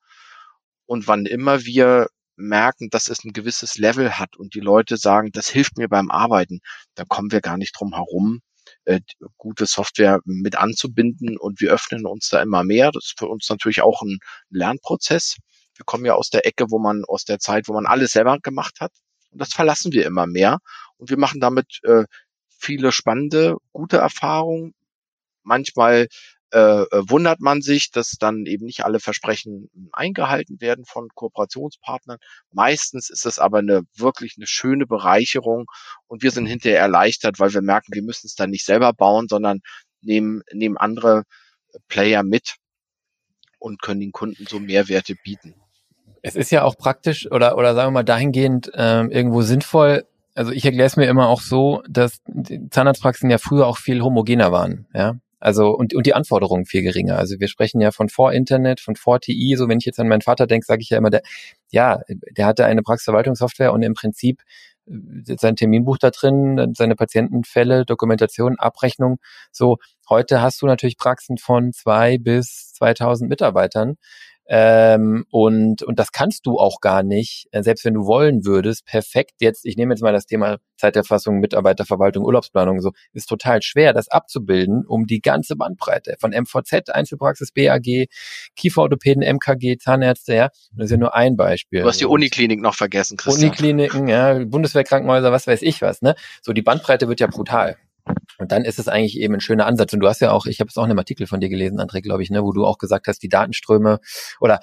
[0.86, 5.32] Und wann immer wir merken, dass es ein gewisses Level hat und die Leute sagen,
[5.32, 6.60] das hilft mir beim Arbeiten,
[6.96, 8.41] da kommen wir gar nicht drum herum,
[8.86, 9.02] äh,
[9.38, 12.91] gute Software mit anzubinden und wir öffnen uns da immer mehr.
[12.91, 15.38] Das ist für uns natürlich auch ein Lernprozess.
[15.76, 18.38] Wir kommen ja aus der Ecke, wo man, aus der Zeit, wo man alles selber
[18.39, 18.91] gemacht hat.
[19.32, 20.60] Und das verlassen wir immer mehr.
[20.98, 22.06] Und wir machen damit äh,
[22.48, 24.74] viele spannende, gute Erfahrungen.
[25.43, 26.08] Manchmal
[26.53, 32.19] äh, äh, wundert man sich, dass dann eben nicht alle Versprechen eingehalten werden von Kooperationspartnern.
[32.51, 35.65] Meistens ist es aber eine wirklich eine schöne Bereicherung
[36.07, 39.27] und wir sind hinterher erleichtert, weil wir merken, wir müssen es dann nicht selber bauen,
[39.27, 39.60] sondern
[40.01, 41.23] nehmen, nehmen andere
[41.89, 42.55] Player mit
[43.60, 45.53] und können den Kunden so Mehrwerte bieten.
[46.21, 50.51] Es ist ja auch praktisch oder, oder sagen wir mal dahingehend ähm, irgendwo sinnvoll, also
[50.51, 52.21] ich erkläre es mir immer auch so, dass
[52.69, 54.88] Zahnarztpraxen ja früher auch viel homogener waren.
[54.93, 57.17] Ja, also und, und die Anforderungen viel geringer.
[57.17, 59.56] Also wir sprechen ja von Vor-Internet, von Vor-TI.
[59.58, 61.21] So wenn ich jetzt an meinen Vater denke, sage ich ja immer, der,
[61.69, 64.41] ja, der hatte eine Praxisverwaltungssoftware und im Prinzip
[64.88, 69.17] sein Terminbuch da drin, seine Patientenfälle, Dokumentation, Abrechnung.
[69.52, 69.78] So,
[70.10, 73.97] heute hast du natürlich Praxen von zwei bis 2000 Mitarbeitern.
[74.49, 78.86] Ähm, und, und das kannst du auch gar nicht, äh, selbst wenn du wollen würdest,
[78.86, 83.93] perfekt jetzt, ich nehme jetzt mal das Thema Zeiterfassung, Mitarbeiterverwaltung, Urlaubsplanung so, ist total schwer,
[83.93, 88.07] das abzubilden, um die ganze Bandbreite von MVZ, Einzelpraxis, BAG,
[88.55, 91.81] Kieferorthopäden, MKG, Zahnärzte, ja, das ist ja nur ein Beispiel.
[91.81, 93.49] Du hast die Uniklinik noch vergessen, Christian.
[93.49, 96.15] Unikliniken, ja, Bundeswehrkrankenhäuser, was weiß ich was, ne?
[96.41, 97.77] So, die Bandbreite wird ja brutal.
[98.38, 99.93] Und dann ist es eigentlich eben ein schöner Ansatz.
[99.93, 101.80] Und du hast ja auch, ich habe es auch in einem Artikel von dir gelesen,
[101.80, 104.00] André, glaube ich, ne, wo du auch gesagt hast, die Datenströme
[104.39, 104.60] oder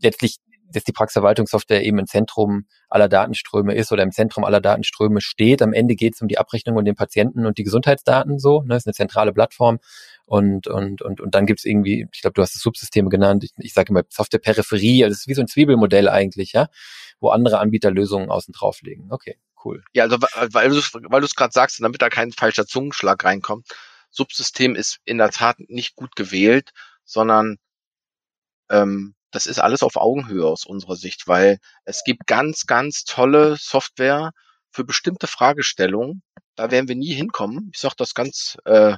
[0.00, 0.38] letztlich
[0.72, 5.62] dass die Praxisverwaltungssoftware eben im Zentrum aller Datenströme ist oder im Zentrum aller Datenströme steht.
[5.62, 8.62] Am Ende geht es um die Abrechnung und den Patienten und die Gesundheitsdaten so.
[8.62, 9.78] Ne, das ist eine zentrale Plattform.
[10.24, 13.52] Und, und, und, und dann gibt's irgendwie, ich glaube, du hast es Subsysteme genannt, ich,
[13.58, 16.68] ich sage immer Software-Peripherie, also das ist wie so ein Zwiebelmodell eigentlich, ja,
[17.20, 19.08] wo andere Anbieter Lösungen außen drauflegen.
[19.10, 19.84] Okay cool.
[19.92, 23.66] Ja, also weil du weil du es gerade sagst, damit da kein falscher Zungenschlag reinkommt,
[24.10, 26.70] Subsystem ist in der Tat nicht gut gewählt,
[27.04, 27.56] sondern
[28.70, 33.56] ähm, das ist alles auf Augenhöhe aus unserer Sicht, weil es gibt ganz, ganz tolle
[33.58, 34.32] Software
[34.70, 36.22] für bestimmte Fragestellungen.
[36.54, 37.70] Da werden wir nie hinkommen.
[37.72, 38.96] Ich sage das ganz äh,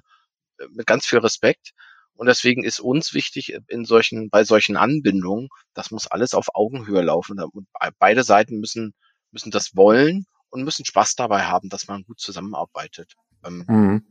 [0.70, 1.70] mit ganz viel Respekt.
[2.14, 7.02] Und deswegen ist uns wichtig in solchen, bei solchen Anbindungen, das muss alles auf Augenhöhe
[7.02, 7.40] laufen.
[7.98, 8.94] Beide Seiten müssen,
[9.32, 13.14] müssen das wollen und müssen Spaß dabei haben, dass man gut zusammenarbeitet.
[13.44, 14.06] Ähm, mhm.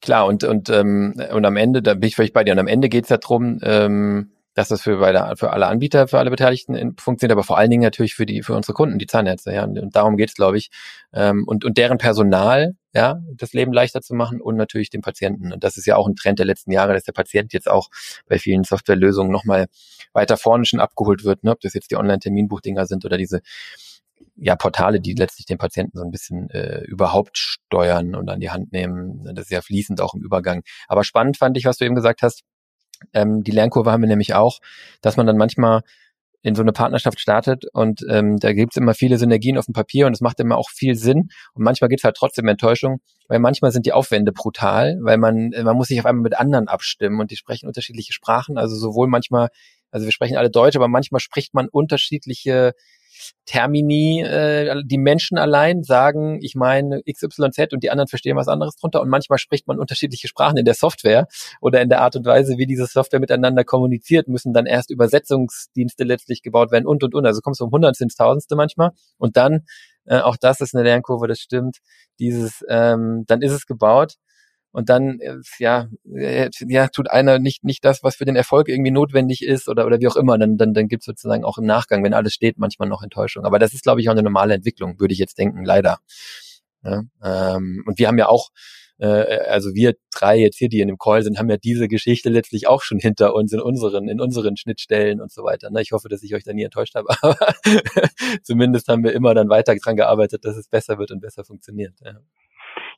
[0.00, 2.66] Klar, und, und, ähm, und am Ende, da bin ich völlig bei dir, und am
[2.66, 6.30] Ende geht es ja darum, ähm, dass das für, beide, für alle Anbieter, für alle
[6.30, 9.64] Beteiligten funktioniert, aber vor allen Dingen natürlich für die, für unsere Kunden, die Zahnärzte, ja.
[9.64, 10.70] Und, und darum geht's, glaube ich.
[11.12, 15.52] Ähm, und, und deren Personal, ja, das Leben leichter zu machen und natürlich den Patienten.
[15.52, 17.88] Und das ist ja auch ein Trend der letzten Jahre, dass der Patient jetzt auch
[18.26, 19.66] bei vielen Softwarelösungen nochmal
[20.12, 21.52] weiter vorne schon abgeholt wird, ne?
[21.52, 23.40] ob das jetzt die Online-Terminbuchdinger sind oder diese
[24.36, 28.50] ja, Portale, die letztlich den Patienten so ein bisschen äh, überhaupt steuern und an die
[28.50, 29.24] Hand nehmen.
[29.34, 30.62] Das ist ja fließend auch im Übergang.
[30.88, 32.42] Aber spannend fand ich, was du eben gesagt hast.
[33.12, 34.60] Ähm, die Lernkurve haben wir nämlich auch,
[35.00, 35.82] dass man dann manchmal
[36.42, 40.06] in so eine Partnerschaft startet und ähm, da gibt's immer viele Synergien auf dem Papier
[40.06, 43.70] und es macht immer auch viel Sinn und manchmal gibt's halt trotzdem Enttäuschung, weil manchmal
[43.70, 47.30] sind die Aufwände brutal, weil man man muss sich auf einmal mit anderen abstimmen und
[47.30, 49.50] die sprechen unterschiedliche Sprachen, also sowohl manchmal,
[49.92, 52.72] also wir sprechen alle Deutsch, aber manchmal spricht man unterschiedliche
[53.46, 58.76] Termini, äh, die Menschen allein sagen, ich meine XYZ und die anderen verstehen was anderes
[58.76, 59.00] drunter.
[59.00, 61.26] Und manchmal spricht man unterschiedliche Sprachen in der Software
[61.60, 66.04] oder in der Art und Weise, wie diese Software miteinander kommuniziert, müssen dann erst Übersetzungsdienste
[66.04, 67.26] letztlich gebaut werden und und und.
[67.26, 68.90] Also kommst du um Hundertstel ins Tausendste manchmal.
[69.18, 69.66] Und dann,
[70.06, 71.78] äh, auch das ist eine Lernkurve, das stimmt,
[72.18, 74.16] dieses, ähm, dann ist es gebaut
[74.72, 78.68] und dann äh, ja äh, ja tut einer nicht nicht das was für den Erfolg
[78.68, 81.66] irgendwie notwendig ist oder oder wie auch immer dann dann dann gibt's sozusagen auch im
[81.66, 84.54] Nachgang wenn alles steht manchmal noch Enttäuschung aber das ist glaube ich auch eine normale
[84.54, 85.98] Entwicklung würde ich jetzt denken leider
[86.84, 88.48] ja, ähm, und wir haben ja auch
[88.98, 89.06] äh,
[89.48, 92.66] also wir drei jetzt hier die in dem Call sind haben ja diese Geschichte letztlich
[92.66, 95.82] auch schon hinter uns in unseren in unseren Schnittstellen und so weiter ne?
[95.82, 97.36] ich hoffe dass ich euch da nie enttäuscht habe aber
[98.42, 101.94] zumindest haben wir immer dann weiter dran gearbeitet dass es besser wird und besser funktioniert
[102.02, 102.18] ja.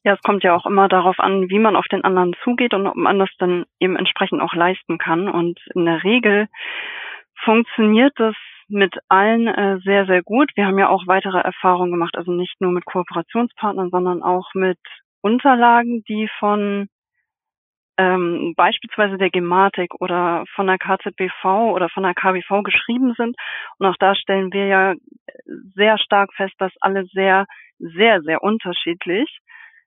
[0.05, 2.87] Ja, es kommt ja auch immer darauf an, wie man auf den anderen zugeht und
[2.87, 5.29] ob man das dann eben entsprechend auch leisten kann.
[5.29, 6.49] Und in der Regel
[7.43, 8.35] funktioniert das
[8.69, 10.51] mit allen äh, sehr, sehr gut.
[10.57, 14.79] Wir haben ja auch weitere Erfahrungen gemacht, also nicht nur mit Kooperationspartnern, sondern auch mit
[15.23, 16.89] Unterlagen, die von
[17.97, 23.37] ähm, beispielsweise der Gematik oder von der KZBV oder von der KBV geschrieben sind.
[23.79, 24.95] Und auch da stellen wir ja
[25.75, 27.47] sehr stark fest, dass alle sehr,
[27.79, 29.39] sehr, sehr unterschiedlich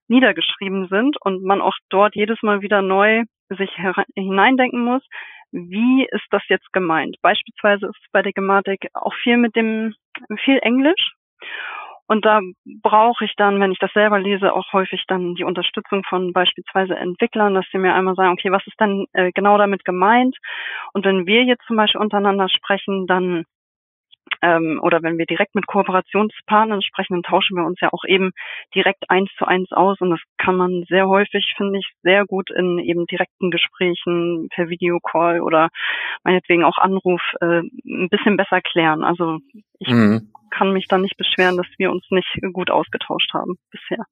[0.07, 3.71] niedergeschrieben sind und man auch dort jedes Mal wieder neu sich
[4.15, 5.03] hineindenken muss,
[5.51, 7.15] wie ist das jetzt gemeint?
[7.21, 9.93] Beispielsweise ist bei der Grammatik auch viel mit dem,
[10.43, 11.13] viel Englisch.
[12.09, 12.39] Und da
[12.81, 16.95] brauche ich dann, wenn ich das selber lese, auch häufig dann die Unterstützung von beispielsweise
[16.95, 20.37] Entwicklern, dass sie mir einmal sagen, okay, was ist denn äh, genau damit gemeint?
[20.93, 23.43] Und wenn wir jetzt zum Beispiel untereinander sprechen, dann
[24.41, 28.31] ähm, oder wenn wir direkt mit Kooperationspartnern sprechen, dann tauschen wir uns ja auch eben
[28.75, 32.49] direkt eins zu eins aus und das kann man sehr häufig, finde ich, sehr gut
[32.51, 35.69] in eben direkten Gesprächen per Videocall oder
[36.23, 39.03] meinetwegen auch Anruf äh, ein bisschen besser klären.
[39.03, 39.39] Also
[39.79, 40.31] ich mhm.
[40.51, 44.05] kann mich da nicht beschweren, dass wir uns nicht gut ausgetauscht haben bisher.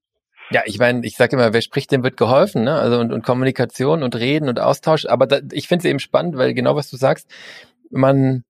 [0.51, 2.75] Ja, ich meine, ich sage immer, wer spricht, dem wird geholfen, ne?
[2.75, 5.05] Also und, und Kommunikation und Reden und Austausch.
[5.07, 7.33] Aber da, ich finde es eben spannend, weil genau was du sagst,
[7.89, 8.43] man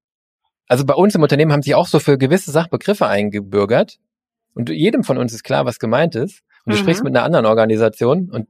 [0.67, 3.97] also bei uns im Unternehmen haben sich auch so für gewisse Sachbegriffe eingebürgert.
[4.53, 6.41] Und jedem von uns ist klar, was gemeint ist.
[6.65, 6.83] Und du mhm.
[6.83, 8.47] sprichst mit einer anderen Organisation und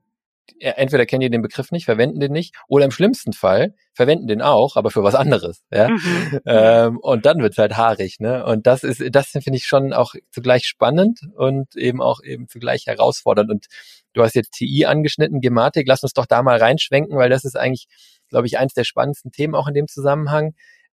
[0.60, 4.42] entweder kennen die den Begriff nicht, verwenden den nicht, oder im schlimmsten Fall verwenden den
[4.42, 5.64] auch, aber für was anderes.
[5.72, 5.90] Ja?
[5.90, 6.40] Mhm.
[6.46, 8.20] Ähm, und dann wird's halt haarig.
[8.20, 8.46] Ne?
[8.46, 12.86] Und das ist, das finde ich schon auch zugleich spannend und eben auch eben zugleich
[12.86, 13.50] herausfordernd.
[13.50, 13.66] Und
[14.14, 17.58] du hast jetzt TI angeschnitten, Gematik, lass uns doch da mal reinschwenken, weil das ist
[17.58, 17.88] eigentlich,
[18.30, 20.54] glaube ich, eins der spannendsten Themen auch in dem Zusammenhang.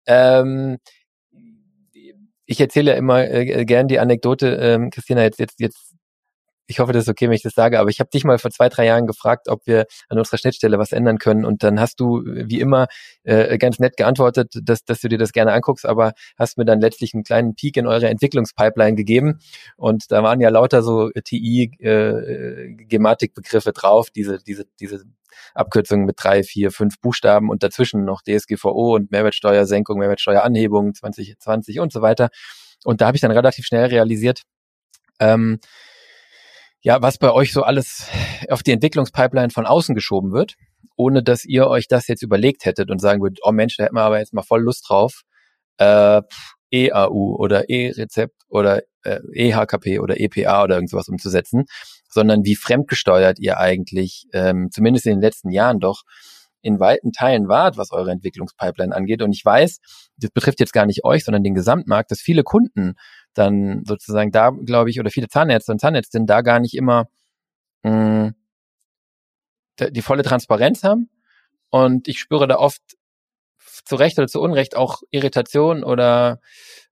[0.07, 0.79] Ähm,
[2.46, 5.95] ich erzähle ja immer äh, gern die Anekdote, ähm, Christina, jetzt, jetzt, jetzt
[6.66, 8.50] ich hoffe, das ist okay, wenn ich das sage, aber ich habe dich mal vor
[8.50, 11.44] zwei, drei Jahren gefragt, ob wir an unserer Schnittstelle was ändern können.
[11.44, 12.87] Und dann hast du, wie immer,
[13.22, 16.81] äh, ganz nett geantwortet, dass, dass du dir das gerne anguckst, aber hast mir dann
[16.81, 19.38] letztlich einen kleinen Peak in eure Entwicklungspipeline gegeben.
[19.76, 25.05] Und da waren ja lauter so TI-Gematikbegriffe äh, drauf, diese, diese, diese
[25.55, 31.92] Abkürzungen mit drei, vier, fünf Buchstaben und dazwischen noch DSGVO und Mehrwertsteuersenkung, Mehrwertsteueranhebung 2020 und
[31.92, 32.29] so weiter.
[32.85, 34.42] Und da habe ich dann relativ schnell realisiert,
[35.20, 35.59] ähm,
[36.87, 38.09] ja, was bei euch so alles
[38.49, 40.55] auf die Entwicklungspipeline von außen geschoben wird,
[40.94, 43.96] ohne dass ihr euch das jetzt überlegt hättet und sagen würdet, oh Mensch, da hätten
[43.96, 45.22] wir aber jetzt mal voll Lust drauf,
[45.79, 46.22] äh,
[46.70, 51.64] EAU oder E-Rezept oder äh, EHKP oder EPA oder irgendwas umzusetzen,
[52.09, 56.03] sondern wie fremdgesteuert ihr eigentlich, ähm, zumindest in den letzten Jahren doch,
[56.62, 59.22] in weiten Teilen wart, was eure Entwicklungspipeline angeht.
[59.22, 59.79] Und ich weiß,
[60.18, 62.94] das betrifft jetzt gar nicht euch, sondern den Gesamtmarkt, dass viele Kunden
[63.38, 67.09] dann sozusagen da, glaube ich, oder viele Zahnärzte und Zahnärztinnen da gar nicht immer
[67.83, 68.35] mh, mm,
[69.90, 71.11] die volle Transparenz haben.
[71.70, 72.81] Und ich spüre da oft
[73.85, 76.40] zu Recht oder zu Unrecht auch Irritation oder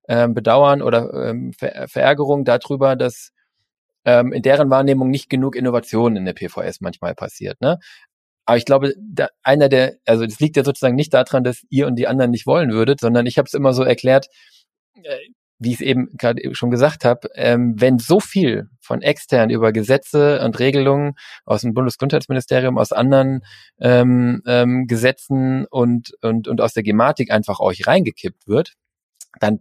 [0.09, 3.33] ähm, Bedauern oder ähm, Ver Verärgerung darüber, dass
[4.05, 7.61] ähm, in deren Wahrnehmung nicht genug Innovation in der PVS manchmal passiert.
[7.61, 7.79] Ne?
[8.45, 11.87] Aber ich glaube, da, einer der, also das liegt ja sozusagen nicht daran, dass ihr
[11.87, 14.29] und die anderen nicht wollen würdet, sondern ich habe es immer so erklärt,
[15.03, 15.19] äh,
[15.59, 19.73] wie ich es eben gerade schon gesagt habe, ähm, wenn so viel von extern über
[19.73, 21.15] Gesetze und Regelungen
[21.45, 23.45] aus dem Bundesgesundheitsministerium, aus anderen
[23.81, 28.75] ähm, ähm, Gesetzen und, und, und aus der Gematik einfach euch reingekippt wird,
[29.41, 29.61] dann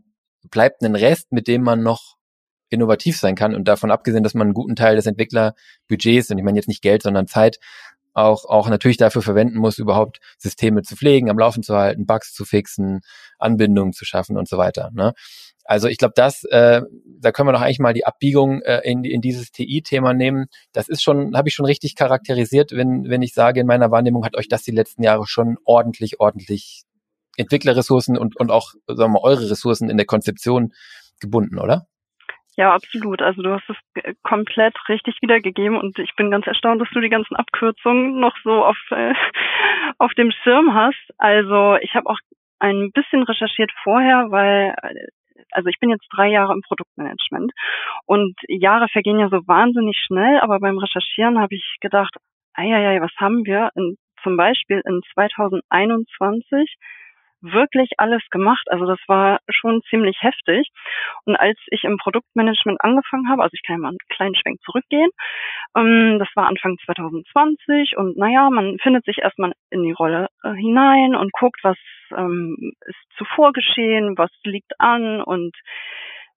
[0.49, 2.17] bleibt ein Rest, mit dem man noch
[2.69, 6.43] innovativ sein kann und davon abgesehen, dass man einen guten Teil des Entwicklerbudgets, und ich
[6.43, 7.59] meine jetzt nicht Geld, sondern Zeit,
[8.13, 12.33] auch, auch natürlich dafür verwenden muss, überhaupt Systeme zu pflegen, am Laufen zu halten, Bugs
[12.33, 13.01] zu fixen,
[13.39, 14.91] Anbindungen zu schaffen und so weiter.
[14.93, 15.13] Ne?
[15.65, 19.03] Also ich glaube, das, äh, da können wir doch eigentlich mal die Abbiegung äh, in,
[19.03, 20.47] in dieses TI-Thema nehmen.
[20.73, 24.25] Das ist schon, habe ich schon richtig charakterisiert, wenn, wenn ich sage, in meiner Wahrnehmung
[24.25, 26.83] hat euch das die letzten Jahre schon ordentlich, ordentlich
[27.37, 30.73] Entwicklerressourcen und, und auch, sagen wir mal, eure Ressourcen in der Konzeption
[31.19, 31.87] gebunden, oder?
[32.55, 33.21] Ja, absolut.
[33.21, 37.09] Also du hast es komplett richtig wiedergegeben und ich bin ganz erstaunt, dass du die
[37.09, 39.13] ganzen Abkürzungen noch so auf, äh,
[39.97, 41.09] auf dem Schirm hast.
[41.17, 42.19] Also ich habe auch
[42.59, 44.75] ein bisschen recherchiert vorher, weil
[45.53, 47.51] also ich bin jetzt drei Jahre im Produktmanagement
[48.05, 52.15] und Jahre vergehen ja so wahnsinnig schnell, aber beim Recherchieren habe ich gedacht,
[52.53, 56.75] ei, was haben wir in, zum Beispiel in 2021
[57.43, 58.65] wirklich alles gemacht.
[58.69, 60.69] Also das war schon ziemlich heftig.
[61.25, 64.61] Und als ich im Produktmanagement angefangen habe, also ich kann ja mal einen kleinen Schwenk
[64.61, 65.09] zurückgehen,
[65.75, 70.53] ähm, das war Anfang 2020 und naja, man findet sich erstmal in die Rolle äh,
[70.53, 71.77] hinein und guckt, was
[72.15, 75.55] ähm, ist zuvor geschehen, was liegt an und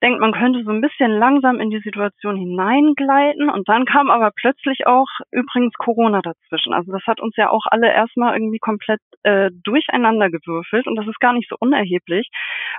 [0.07, 4.31] denkt, man könnte so ein bisschen langsam in die Situation hineingleiten und dann kam aber
[4.35, 6.73] plötzlich auch übrigens Corona dazwischen.
[6.73, 11.09] Also das hat uns ja auch alle erstmal irgendwie komplett äh, durcheinander gewürfelt und das
[11.09, 12.29] ist gar nicht so unerheblich,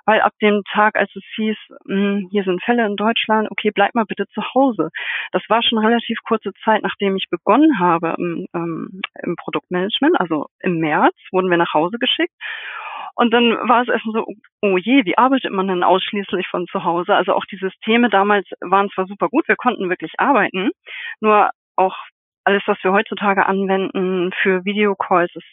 [0.05, 3.71] weil ab dem Tag, als es hieß, mh, hm, hier sind Fälle in Deutschland, okay,
[3.75, 4.89] bleib mal bitte zu Hause.
[5.33, 10.45] Das war schon relativ kurze Zeit, nachdem ich begonnen habe im, ähm, im Produktmanagement, also
[10.61, 12.33] im März wurden wir nach Hause geschickt
[13.17, 14.25] und dann war es erstmal so,
[14.61, 17.15] oh je, wie arbeitet man denn ausschließlich von zu Hause?
[17.15, 20.69] Also auch die Systeme damals waren zwar super gut, wir konnten wirklich arbeiten,
[21.19, 21.95] nur auch
[22.43, 25.43] alles, was wir heutzutage anwenden für Videocalls, es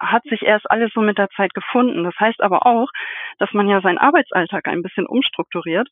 [0.00, 2.04] hat sich erst alles so mit der Zeit gefunden.
[2.04, 2.88] Das heißt aber auch,
[3.38, 5.88] dass man ja seinen Arbeitsalltag ein bisschen umstrukturiert.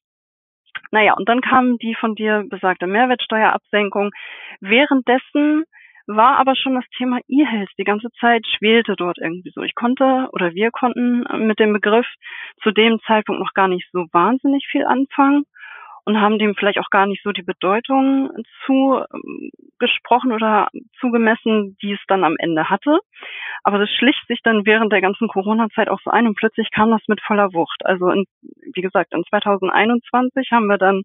[0.93, 4.13] Naja, und dann kam die von dir besagte Mehrwertsteuerabsenkung.
[4.61, 5.65] Währenddessen
[6.07, 9.63] war aber schon das Thema E-Health die ganze Zeit schwelte dort irgendwie so.
[9.63, 12.07] Ich konnte oder wir konnten mit dem Begriff
[12.63, 15.45] zu dem Zeitpunkt noch gar nicht so wahnsinnig viel anfangen
[16.07, 18.31] und haben dem vielleicht auch gar nicht so die Bedeutung
[18.65, 20.69] zugesprochen oder
[21.01, 23.01] zugemessen, die es dann am Ende hatte.
[23.65, 26.93] Aber das schlicht sich dann während der ganzen Corona-Zeit auch so ein und plötzlich kam
[26.93, 27.85] das mit voller Wucht.
[27.85, 28.25] Also in,
[28.73, 31.03] wie gesagt, in 2021 haben wir dann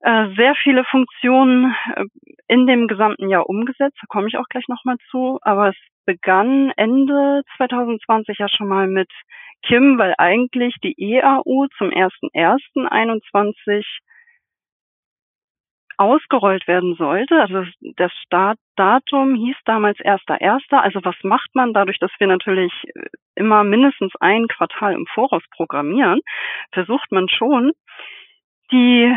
[0.00, 2.04] äh, sehr viele Funktionen äh,
[2.48, 3.98] in dem gesamten Jahr umgesetzt.
[4.00, 5.38] Da komme ich auch gleich nochmal zu.
[5.42, 9.10] Aber es begann Ende 2020 ja schon mal mit
[9.62, 13.84] Kim, weil eigentlich die EAU zum 1.1.21
[15.98, 17.40] ausgerollt werden sollte.
[17.40, 17.64] Also
[17.96, 20.76] das Startdatum hieß damals 1.1.
[20.76, 22.72] Also was macht man dadurch, dass wir natürlich
[23.34, 26.20] immer mindestens ein Quartal im Voraus programmieren,
[26.72, 27.72] versucht man schon,
[28.70, 29.16] die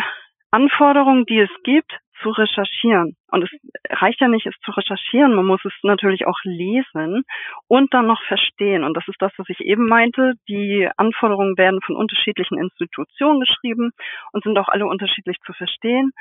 [0.52, 3.16] Anforderungen, die es gibt, zu recherchieren.
[3.32, 3.50] Und es
[3.90, 7.24] reicht ja nicht, es zu recherchieren, man muss es natürlich auch lesen
[7.68, 8.84] und dann noch verstehen.
[8.84, 10.34] Und das ist das, was ich eben meinte.
[10.48, 13.92] Die Anforderungen werden von unterschiedlichen Institutionen geschrieben
[14.34, 16.12] und sind auch alle unterschiedlich zu verstehen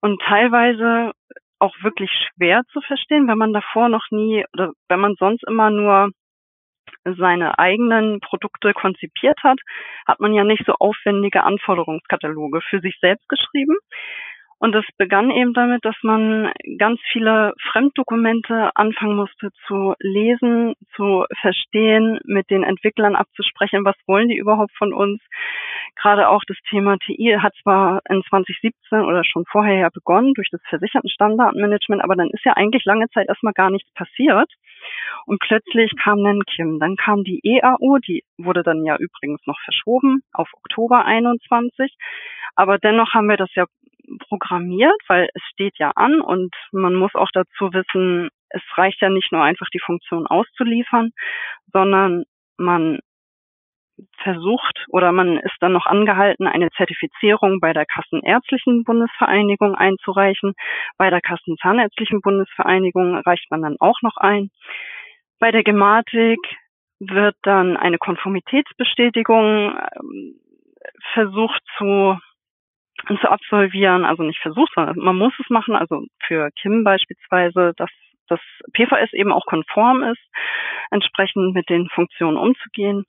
[0.00, 1.12] und teilweise
[1.58, 5.70] auch wirklich schwer zu verstehen, wenn man davor noch nie oder wenn man sonst immer
[5.70, 6.10] nur
[7.04, 9.58] seine eigenen Produkte konzipiert hat,
[10.06, 13.76] hat man ja nicht so aufwendige Anforderungskataloge für sich selbst geschrieben.
[14.60, 21.24] Und es begann eben damit, dass man ganz viele Fremddokumente anfangen musste zu lesen, zu
[21.40, 25.22] verstehen, mit den Entwicklern abzusprechen, was wollen die überhaupt von uns.
[25.96, 30.50] Gerade auch das Thema TI hat zwar in 2017 oder schon vorher ja begonnen durch
[30.50, 34.52] das versicherten Standardmanagement, aber dann ist ja eigentlich lange Zeit erstmal gar nichts passiert.
[35.24, 36.78] Und plötzlich kam dann Kim.
[36.78, 41.94] Dann kam die EAU, die wurde dann ja übrigens noch verschoben auf Oktober 21.
[42.56, 43.64] Aber dennoch haben wir das ja
[44.28, 49.08] programmiert, weil es steht ja an und man muss auch dazu wissen, es reicht ja
[49.08, 51.10] nicht nur einfach die Funktion auszuliefern,
[51.72, 52.24] sondern
[52.56, 52.98] man
[54.22, 60.54] versucht oder man ist dann noch angehalten, eine Zertifizierung bei der Kassenärztlichen Bundesvereinigung einzureichen.
[60.96, 64.50] Bei der Kassenzahnärztlichen Bundesvereinigung reicht man dann auch noch ein.
[65.38, 66.38] Bei der Gematik
[66.98, 70.40] wird dann eine Konformitätsbestätigung ähm,
[71.12, 72.18] versucht zu
[73.20, 77.90] zu absolvieren, also nicht versucht, sondern man muss es machen, also für Kim beispielsweise, dass
[78.28, 78.40] das
[78.72, 80.22] PVS eben auch konform ist,
[80.90, 83.04] entsprechend mit den Funktionen umzugehen.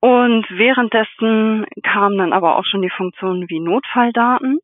[0.00, 4.58] Und währenddessen kamen dann aber auch schon die Funktionen wie Notfalldaten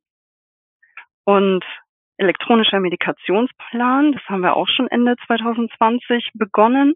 [1.24, 1.64] und
[2.16, 4.12] elektronischer Medikationsplan.
[4.12, 6.94] Das haben wir auch schon Ende 2020 begonnen.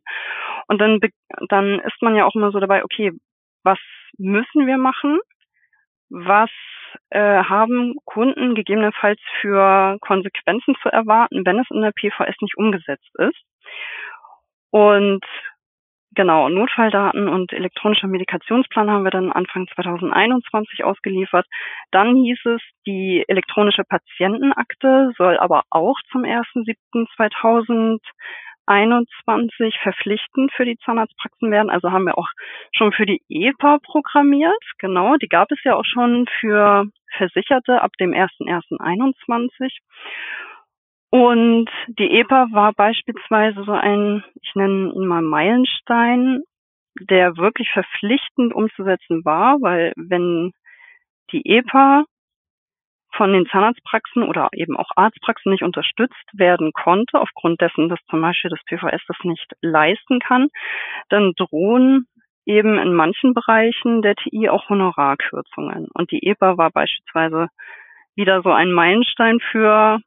[0.68, 1.00] Und dann,
[1.48, 3.12] dann ist man ja auch immer so dabei, okay,
[3.64, 3.78] was
[4.16, 5.18] müssen wir machen?
[6.10, 6.50] Was
[7.10, 13.10] äh, haben Kunden gegebenenfalls für Konsequenzen zu erwarten, wenn es in der PVS nicht umgesetzt
[13.18, 13.42] ist?
[14.70, 15.24] Und
[16.12, 21.46] genau, Notfalldaten und elektronischer Medikationsplan haben wir dann Anfang 2021 ausgeliefert.
[21.90, 28.00] Dann hieß es, die elektronische Patientenakte soll aber auch zum 1.7.2021
[28.68, 31.70] 21 verpflichtend für die Zahnarztpraxen werden.
[31.70, 32.28] Also haben wir auch
[32.72, 34.62] schon für die EPA programmiert.
[34.78, 36.84] Genau, die gab es ja auch schon für
[37.16, 39.70] Versicherte ab dem 1.1.21.
[41.10, 46.42] Und die EPA war beispielsweise so ein, ich nenne ihn mal Meilenstein,
[47.00, 50.52] der wirklich verpflichtend umzusetzen war, weil wenn
[51.32, 52.04] die EPA
[53.18, 58.22] von den Zahnarztpraxen oder eben auch Arztpraxen nicht unterstützt werden konnte, aufgrund dessen, dass zum
[58.22, 60.48] Beispiel das PVS das nicht leisten kann,
[61.10, 62.06] dann drohen
[62.46, 65.88] eben in manchen Bereichen der TI auch Honorarkürzungen.
[65.92, 67.48] Und die EPA war beispielsweise
[68.14, 69.98] wieder so ein Meilenstein für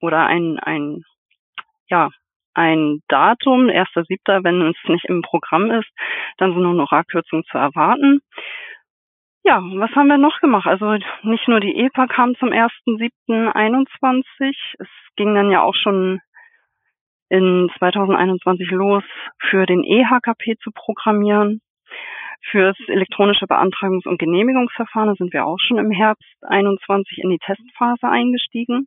[0.00, 1.04] oder ein, ein,
[1.88, 2.08] ja,
[2.54, 5.88] ein Datum, 1.7., wenn es nicht im Programm ist,
[6.38, 8.20] dann sind Honorarkürzungen zu erwarten.
[9.42, 10.66] Ja, was haben wir noch gemacht?
[10.66, 16.20] Also nicht nur die EPA kam zum 1.7.21, es ging dann ja auch schon
[17.30, 19.02] in 2021 los,
[19.40, 21.62] für den EHKP zu programmieren.
[22.50, 28.08] Fürs elektronische Beantragungs- und Genehmigungsverfahren sind wir auch schon im Herbst 21 in die Testphase
[28.08, 28.86] eingestiegen,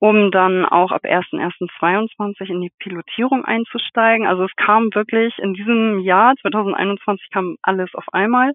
[0.00, 4.26] um dann auch ab 1.1.22 in die Pilotierung einzusteigen.
[4.26, 8.52] Also es kam wirklich in diesem Jahr 2021 kam alles auf einmal.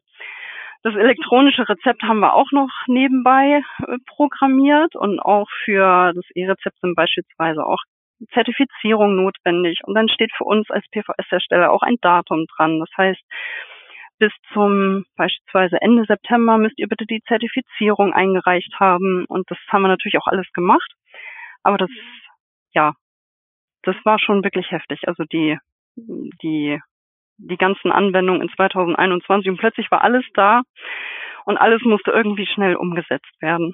[0.82, 6.80] Das elektronische Rezept haben wir auch noch nebenbei äh, programmiert und auch für das E-Rezept
[6.80, 7.80] sind beispielsweise auch
[8.34, 9.82] Zertifizierung notwendig.
[9.84, 12.80] Und dann steht für uns als PVS-Hersteller auch ein Datum dran.
[12.80, 13.22] Das heißt,
[14.20, 19.26] bis zum beispielsweise Ende September müsst ihr bitte die Zertifizierung eingereicht haben.
[19.26, 20.92] Und das haben wir natürlich auch alles gemacht.
[21.64, 21.90] Aber das,
[22.74, 22.94] ja,
[23.84, 25.08] das war schon wirklich heftig.
[25.08, 25.58] Also die,
[25.96, 26.80] die
[27.40, 30.62] die ganzen Anwendungen in 2021 und plötzlich war alles da
[31.46, 33.74] und alles musste irgendwie schnell umgesetzt werden.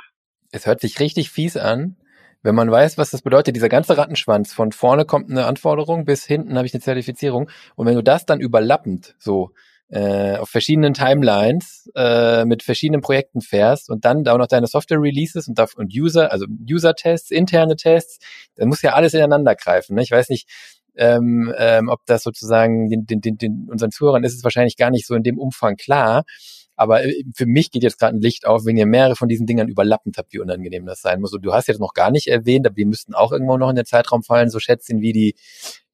[0.51, 1.97] Es hört sich richtig fies an,
[2.45, 6.25] wenn man weiß, was das bedeutet, dieser ganze Rattenschwanz, von vorne kommt eine Anforderung, bis
[6.25, 7.49] hinten habe ich eine Zertifizierung.
[7.75, 9.51] Und wenn du das dann überlappend so
[9.89, 14.67] äh, auf verschiedenen Timelines äh, mit verschiedenen Projekten fährst und dann da auch noch deine
[14.67, 18.19] Software Releases und, und User, also User-Tests, interne Tests,
[18.55, 19.95] dann muss ja alles ineinander greifen.
[19.95, 20.03] Ne?
[20.03, 20.47] Ich weiß nicht,
[20.97, 24.91] ähm, ähm, ob das sozusagen den, den, den, den, unseren Zuhörern ist es wahrscheinlich gar
[24.91, 26.23] nicht so in dem Umfang klar.
[26.75, 29.45] Aber äh, für mich geht jetzt gerade ein Licht auf, wenn ihr mehrere von diesen
[29.45, 31.33] Dingern überlappend habt, wie unangenehm das sein muss.
[31.33, 33.75] Und du hast jetzt noch gar nicht erwähnt, aber die müssten auch irgendwo noch in
[33.75, 35.35] den Zeitraum fallen, so Schätzchen wie die,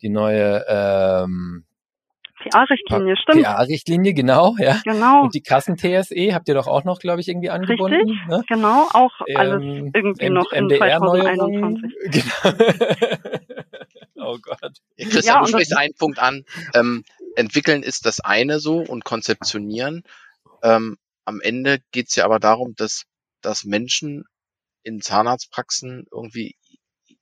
[0.01, 1.65] die neue ähm,
[2.49, 3.43] PA-Richtlinie, stimmt.
[3.43, 4.79] PA-Richtlinie, genau, ja.
[4.83, 5.23] Genau.
[5.23, 7.97] Und die Kassen-TSE habt ihr doch auch noch, glaube ich, irgendwie angebunden.
[7.97, 8.43] Richtig, ne?
[8.47, 11.91] genau, auch alles ähm, irgendwie noch in 2021.
[12.11, 13.67] Genau.
[14.21, 14.77] Oh Gott.
[14.97, 16.43] Ja, Christian, ja, du sprichst einen Punkt an.
[16.73, 17.03] Ähm,
[17.35, 20.03] entwickeln ist das eine so und konzeptionieren.
[20.63, 23.03] Ähm, am Ende geht's ja aber darum, dass,
[23.41, 24.25] dass Menschen
[24.83, 26.55] in Zahnarztpraxen irgendwie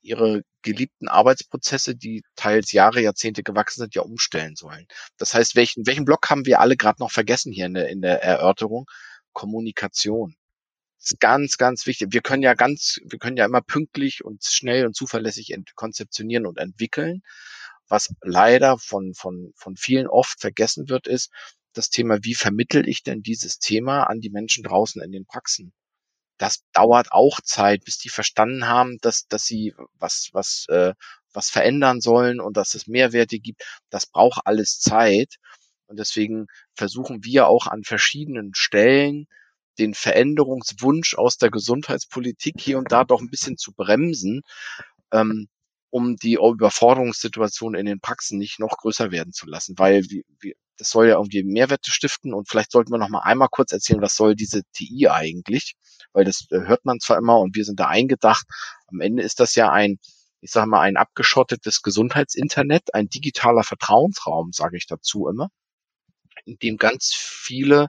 [0.02, 4.86] ihre geliebten Arbeitsprozesse, die teils Jahre, Jahrzehnte gewachsen sind, ja umstellen sollen.
[5.18, 8.00] Das heißt, welchen, welchen Block haben wir alle gerade noch vergessen hier in der, in
[8.00, 8.86] der Erörterung?
[9.32, 10.34] Kommunikation.
[11.00, 12.08] Ist ganz, ganz wichtig.
[12.12, 16.58] Wir können ja ganz, wir können ja immer pünktlich und schnell und zuverlässig konzeptionieren und
[16.58, 17.22] entwickeln.
[17.88, 21.32] Was leider von, von, von vielen oft vergessen wird, ist
[21.72, 25.72] das Thema, wie vermittel ich denn dieses Thema an die Menschen draußen in den Praxen?
[26.40, 30.94] das dauert auch Zeit, bis die verstanden haben, dass, dass sie was, was, äh,
[31.34, 33.62] was verändern sollen und dass es Mehrwerte gibt.
[33.90, 35.36] Das braucht alles Zeit.
[35.86, 39.26] Und deswegen versuchen wir auch an verschiedenen Stellen
[39.78, 44.42] den Veränderungswunsch aus der Gesundheitspolitik hier und da doch ein bisschen zu bremsen,
[45.12, 45.48] ähm,
[45.90, 50.54] um die Überforderungssituation in den Praxen nicht noch größer werden zu lassen, weil wir, wir,
[50.76, 54.00] das soll ja irgendwie Mehrwerte stiften und vielleicht sollten wir noch mal einmal kurz erzählen,
[54.00, 55.74] was soll diese TI eigentlich?
[56.12, 58.46] Weil das äh, hört man zwar immer und wir sind da eingedacht.
[58.86, 59.98] Am Ende ist das ja ein,
[60.40, 65.48] ich sage mal, ein abgeschottetes Gesundheitsinternet, ein digitaler Vertrauensraum, sage ich dazu immer,
[66.44, 67.88] in dem ganz viele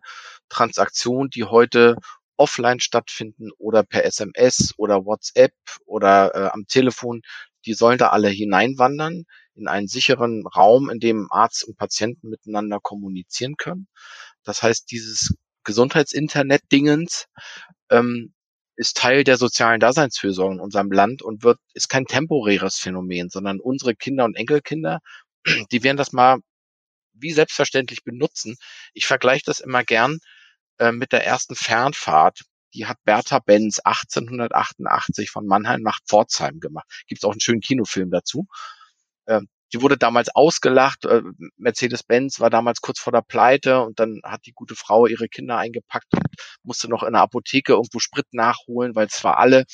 [0.52, 1.96] Transaktionen, die heute
[2.38, 5.54] offline stattfinden oder per SMS oder WhatsApp
[5.86, 7.22] oder äh, am Telefon,
[7.66, 9.26] die sollen da alle hineinwandern
[9.56, 13.88] in einen sicheren Raum, in dem Arzt und Patienten miteinander kommunizieren können.
[14.44, 17.28] Das heißt, dieses Gesundheitsinternet-Dingens
[17.92, 18.34] ähm,
[18.76, 23.60] ist Teil der sozialen Daseinsfürsorge in unserem Land und wird ist kein temporäres Phänomen, sondern
[23.60, 25.00] unsere Kinder und Enkelkinder,
[25.72, 26.40] die werden das mal
[27.14, 28.56] wie selbstverständlich benutzen.
[28.94, 30.20] Ich vergleiche das immer gern
[30.82, 32.42] äh, mit der ersten Fernfahrt.
[32.74, 36.88] Die hat Bertha Benz 1888 von Mannheim nach Pforzheim gemacht.
[37.08, 38.48] Gibt es auch einen schönen Kinofilm dazu.
[39.26, 39.42] Äh,
[39.74, 41.06] die wurde damals ausgelacht.
[41.06, 41.22] Äh,
[41.58, 45.58] Mercedes-Benz war damals kurz vor der Pleite und dann hat die gute Frau ihre Kinder
[45.58, 46.26] eingepackt und
[46.64, 49.66] musste noch in der Apotheke irgendwo Sprit nachholen, weil es war alle.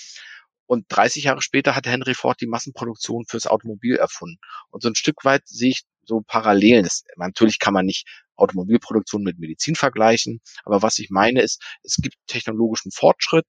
[0.68, 4.38] Und 30 Jahre später hat Henry Ford die Massenproduktion fürs Automobil erfunden.
[4.70, 6.84] Und so ein Stück weit sehe ich so Parallelen.
[6.84, 8.06] Das, natürlich kann man nicht
[8.36, 13.46] Automobilproduktion mit Medizin vergleichen, aber was ich meine ist, es gibt technologischen Fortschritt,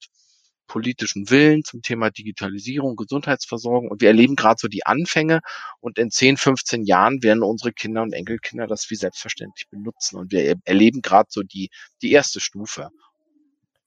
[0.67, 5.41] politischen Willen zum Thema Digitalisierung, Gesundheitsversorgung und wir erleben gerade so die Anfänge
[5.81, 10.31] und in 10, 15 Jahren werden unsere Kinder und Enkelkinder das wie selbstverständlich benutzen und
[10.31, 11.71] wir erleben gerade so die,
[12.03, 12.91] die erste Stufe.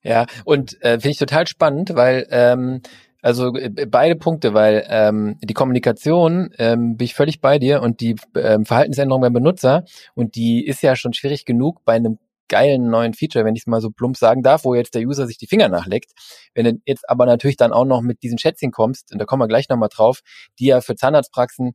[0.04, 2.82] Ja, und äh, finde ich total spannend, weil ähm,
[3.22, 8.02] also äh, beide Punkte, weil ähm, die Kommunikation ähm, bin ich völlig bei dir und
[8.02, 9.84] die ähm, Verhaltensänderung beim Benutzer
[10.16, 12.18] und die ist ja schon schwierig genug bei einem
[12.52, 15.26] geilen neuen Feature, wenn ich es mal so plump sagen darf, wo jetzt der User
[15.26, 16.12] sich die Finger nachleckt.
[16.54, 19.42] Wenn du jetzt aber natürlich dann auch noch mit diesen Schätzchen kommst, und da kommen
[19.42, 20.20] wir gleich nochmal drauf,
[20.60, 21.72] die ja für Zahnarztpraxen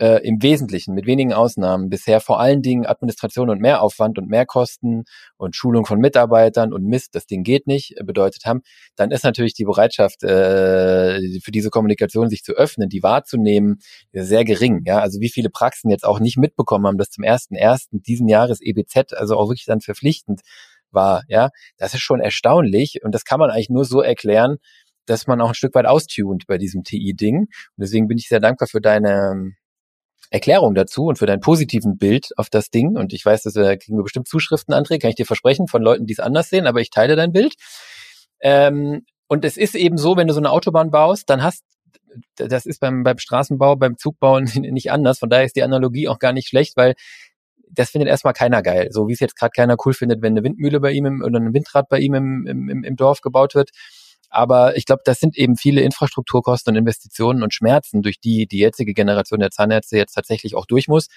[0.00, 5.04] äh, im Wesentlichen, mit wenigen Ausnahmen, bisher vor allen Dingen Administration und Mehraufwand und Mehrkosten
[5.36, 8.62] und Schulung von Mitarbeitern und Mist, das Ding geht nicht, äh, bedeutet haben,
[8.96, 13.78] dann ist natürlich die Bereitschaft äh, für diese Kommunikation sich zu öffnen, die wahrzunehmen,
[14.12, 14.82] sehr gering.
[14.86, 18.28] Ja, also wie viele Praxen jetzt auch nicht mitbekommen haben, dass zum ersten ersten diesen
[18.28, 20.40] Jahres EBZ also auch wirklich dann verpflichtend
[20.90, 21.22] war.
[21.28, 24.56] Ja, das ist schon erstaunlich und das kann man eigentlich nur so erklären,
[25.06, 27.36] dass man auch ein Stück weit austunt bei diesem TI-Ding.
[27.36, 29.54] Und deswegen bin ich sehr dankbar für deine
[30.30, 32.96] Erklärung dazu und für dein positiven Bild auf das Ding.
[32.96, 35.82] Und ich weiß, dass wir kriegen wir bestimmt Zuschriften, André, kann ich dir versprechen, von
[35.82, 37.54] Leuten, die es anders sehen, aber ich teile dein Bild.
[38.40, 41.64] Ähm, und es ist eben so, wenn du so eine Autobahn baust, dann hast
[42.36, 45.18] das ist beim, beim Straßenbau, beim Zugbau nicht anders.
[45.18, 46.94] Von daher ist die Analogie auch gar nicht schlecht, weil
[47.72, 48.88] das findet erstmal keiner geil.
[48.90, 51.38] So wie es jetzt gerade keiner cool findet, wenn eine Windmühle bei ihm im, oder
[51.38, 53.70] ein Windrad bei ihm im, im, im Dorf gebaut wird.
[54.30, 58.58] Aber ich glaube, das sind eben viele Infrastrukturkosten und Investitionen und Schmerzen, durch die die
[58.58, 61.08] jetzige Generation der Zahnärzte jetzt tatsächlich auch durch muss.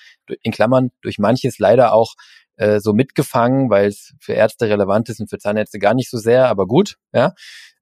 [0.41, 2.15] In Klammern durch manches leider auch
[2.55, 6.17] äh, so mitgefangen, weil es für Ärzte relevant ist und für Zahnärzte gar nicht so
[6.17, 7.33] sehr, aber gut, ja.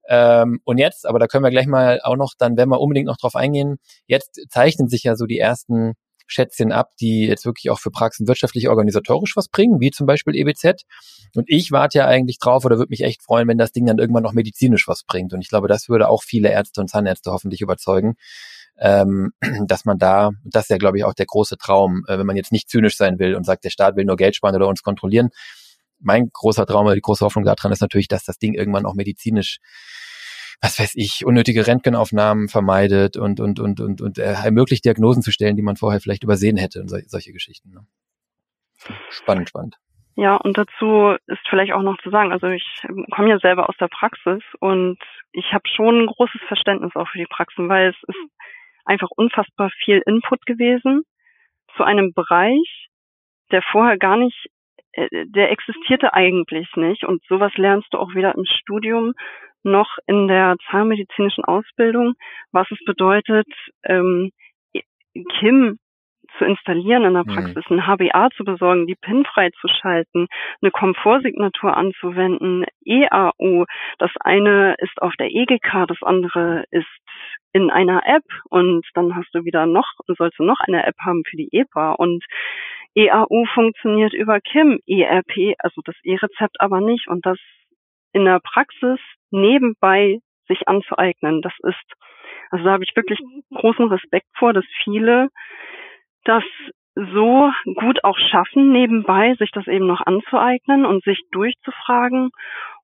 [0.08, 3.06] Ähm, und jetzt, aber da können wir gleich mal auch noch, dann werden wir unbedingt
[3.06, 3.76] noch drauf eingehen,
[4.06, 5.94] jetzt zeichnen sich ja so die ersten
[6.26, 10.34] Schätzchen ab, die jetzt wirklich auch für Praxen wirtschaftlich organisatorisch was bringen, wie zum Beispiel
[10.36, 10.82] EBZ.
[11.34, 13.98] Und ich warte ja eigentlich drauf oder würde mich echt freuen, wenn das Ding dann
[13.98, 15.32] irgendwann noch medizinisch was bringt.
[15.32, 18.14] Und ich glaube, das würde auch viele Ärzte und Zahnärzte hoffentlich überzeugen,
[18.78, 19.32] ähm,
[19.66, 22.36] dass man da, das ist ja, glaube ich, auch der große Traum, äh, wenn man
[22.36, 24.82] jetzt nicht zynisch sein will und sagt, der Staat will nur Geld sparen oder uns
[24.82, 25.30] kontrollieren,
[26.02, 28.94] mein großer Traum oder die große Hoffnung daran ist natürlich, dass das Ding irgendwann auch
[28.94, 29.58] medizinisch
[30.62, 35.32] was weiß ich, unnötige Röntgenaufnahmen vermeidet und, und, und, und, und äh, ermöglicht, Diagnosen zu
[35.32, 37.70] stellen, die man vorher vielleicht übersehen hätte und so, solche Geschichten.
[37.70, 37.80] Ne?
[39.10, 39.76] Spannend, spannend.
[40.14, 42.64] Ja, und dazu ist vielleicht auch noch zu sagen, also ich
[43.10, 44.98] komme ja selber aus der Praxis und
[45.32, 48.30] ich habe schon ein großes Verständnis auch für die Praxen, weil es ist
[48.84, 51.02] einfach unfassbar viel Input gewesen
[51.76, 52.88] zu einem Bereich,
[53.50, 54.48] der vorher gar nicht,
[54.92, 57.04] äh, der existierte eigentlich nicht.
[57.04, 59.14] Und sowas lernst du auch weder im Studium
[59.62, 62.14] noch in der zahnmedizinischen Ausbildung,
[62.52, 63.46] was es bedeutet,
[63.84, 64.30] ähm,
[65.38, 65.78] Kim
[66.38, 67.34] zu installieren in der mhm.
[67.34, 70.28] Praxis, ein HBA zu besorgen, die PIN freizuschalten,
[70.60, 73.64] eine Komfortsignatur anzuwenden, EAU.
[73.98, 76.86] Das eine ist auf der EGK, das andere ist
[77.52, 81.22] in einer App und dann hast du wieder noch, sollst du noch eine App haben
[81.28, 82.24] für die EPA und
[82.94, 87.38] EAU funktioniert über KIM, ERP, also das E-Rezept aber nicht und das
[88.12, 88.98] in der Praxis
[89.30, 91.92] nebenbei sich anzueignen, das ist,
[92.50, 93.18] also da habe ich wirklich
[93.54, 95.28] großen Respekt vor, dass viele
[96.24, 96.44] das
[96.94, 102.30] so gut auch schaffen, nebenbei sich das eben noch anzueignen und sich durchzufragen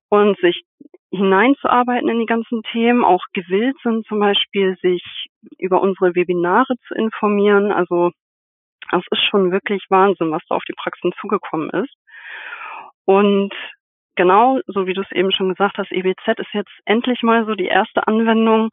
[0.09, 0.63] und sich
[1.11, 5.03] hineinzuarbeiten in die ganzen Themen, auch gewillt sind, zum Beispiel sich
[5.57, 7.71] über unsere Webinare zu informieren.
[7.71, 8.11] Also
[8.91, 11.93] das ist schon wirklich Wahnsinn, was da auf die Praxen zugekommen ist.
[13.05, 13.53] Und
[14.19, 17.55] genau, so wie du es eben schon gesagt hast, EBZ ist jetzt endlich mal so
[17.55, 18.69] die erste Anwendung,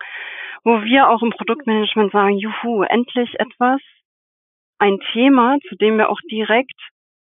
[0.64, 3.80] wo wir auch im Produktmanagement sagen, juhu, endlich etwas,
[4.80, 6.74] ein Thema, zu dem wir auch direkt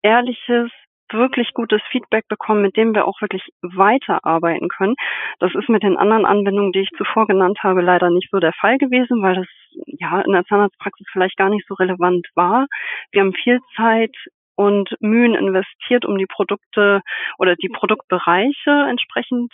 [0.03, 0.71] ehrliches,
[1.13, 4.95] wirklich gutes Feedback bekommen, mit dem wir auch wirklich weiterarbeiten können.
[5.39, 8.55] Das ist mit den anderen Anwendungen, die ich zuvor genannt habe, leider nicht so der
[8.55, 9.47] Fall gewesen, weil das
[9.87, 12.67] ja in der Zahnarztpraxis vielleicht gar nicht so relevant war.
[13.13, 14.17] Wir haben viel Zeit
[14.57, 17.03] und Mühen investiert, um die Produkte
[17.39, 19.53] oder die Produktbereiche entsprechend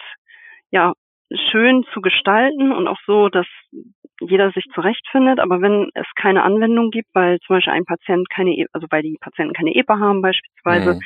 [0.70, 0.94] ja
[1.50, 3.46] schön zu gestalten und auch so, dass
[4.20, 5.40] jeder sich zurechtfindet.
[5.40, 9.02] Aber wenn es keine Anwendung gibt, weil zum Beispiel ein Patient keine, e, also weil
[9.02, 11.00] die Patienten keine EPA haben beispielsweise, mhm.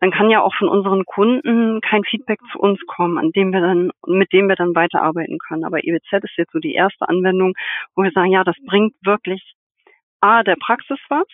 [0.00, 3.60] dann kann ja auch von unseren Kunden kein Feedback zu uns kommen, an dem wir
[3.60, 5.64] dann, mit dem wir dann weiterarbeiten können.
[5.64, 7.54] Aber EWZ ist jetzt so die erste Anwendung,
[7.94, 9.54] wo wir sagen, ja, das bringt wirklich
[10.20, 11.26] A, der Praxis was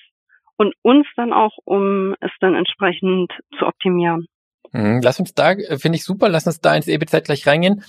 [0.56, 4.26] und uns dann auch, um es dann entsprechend zu optimieren.
[4.72, 5.00] Mhm.
[5.02, 7.82] Lass uns da, äh, finde ich super, lass uns da ins EBZ gleich reingehen.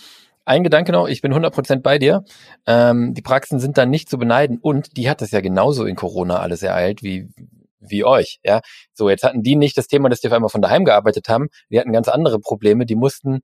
[0.45, 2.24] Ein Gedanke noch, ich bin 100% bei dir.
[2.65, 5.95] Ähm, die Praxen sind dann nicht zu beneiden und die hat das ja genauso in
[5.95, 7.28] Corona alles ereilt wie,
[7.80, 8.39] wie euch.
[8.43, 8.61] Ja,
[8.93, 11.47] So, jetzt hatten die nicht das Thema, dass die auf einmal von daheim gearbeitet haben.
[11.70, 12.86] Die hatten ganz andere Probleme.
[12.86, 13.41] Die mussten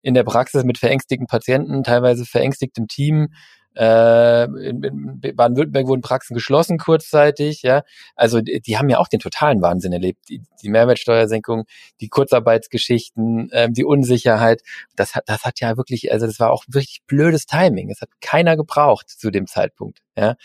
[0.00, 3.28] in der Praxis mit verängstigten Patienten, teilweise verängstigtem Team,
[3.76, 7.82] äh, in, in Baden-Württemberg wurden Praxen geschlossen kurzzeitig, ja.
[8.14, 10.28] Also die, haben ja auch den totalen Wahnsinn erlebt.
[10.28, 11.64] Die, die Mehrwertsteuersenkung,
[12.00, 14.62] die Kurzarbeitsgeschichten, ähm, die Unsicherheit.
[14.96, 17.90] Das hat, das hat ja wirklich, also das war auch wirklich blödes Timing.
[17.90, 20.36] Es hat keiner gebraucht zu dem Zeitpunkt, ja.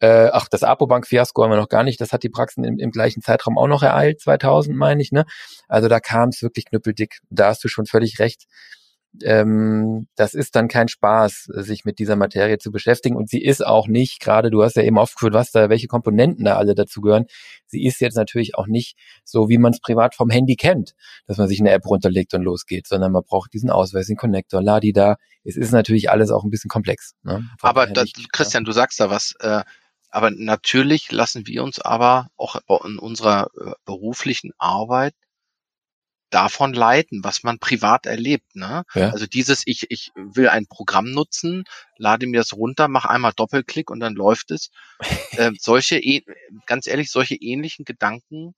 [0.00, 2.00] Äh, ach, das Apobank-Fiasko haben wir noch gar nicht.
[2.00, 5.10] Das hat die Praxen im, im gleichen Zeitraum auch noch ereilt, 2000 meine ich.
[5.10, 5.24] Ne?
[5.66, 7.18] Also da kam es wirklich knüppeldick.
[7.30, 8.44] Da hast du schon völlig recht
[9.22, 13.16] ähm, das ist dann kein Spaß, sich mit dieser Materie zu beschäftigen.
[13.16, 16.44] Und sie ist auch nicht, gerade du hast ja eben aufgeführt, was da, welche Komponenten
[16.44, 17.26] da alle dazu gehören.
[17.66, 20.94] Sie ist jetzt natürlich auch nicht so, wie man es privat vom Handy kennt,
[21.26, 24.62] dass man sich eine App runterlegt und losgeht, sondern man braucht diesen Ausweis, den Connector,
[24.62, 25.16] Ladi da.
[25.44, 27.14] Es ist natürlich alles auch ein bisschen komplex.
[27.22, 27.48] Ne?
[27.60, 29.34] Aber das, Christian, du sagst da was.
[29.40, 29.62] Äh,
[30.10, 35.14] aber natürlich lassen wir uns aber auch in unserer äh, beruflichen Arbeit
[36.30, 38.54] davon leiten, was man privat erlebt.
[38.54, 38.84] Ne?
[38.94, 39.10] Ja.
[39.10, 41.64] Also dieses, ich, ich will ein Programm nutzen,
[41.96, 44.70] lade mir das runter, mache einmal Doppelklick und dann läuft es.
[45.32, 46.00] äh, solche,
[46.66, 48.54] ganz ehrlich, solche ähnlichen Gedanken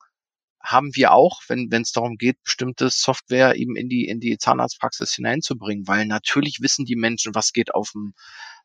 [0.63, 4.37] haben wir auch, wenn wenn es darum geht, bestimmte Software eben in die in die
[4.37, 8.13] Zahnarztpraxis hineinzubringen, weil natürlich wissen die Menschen, was geht auf dem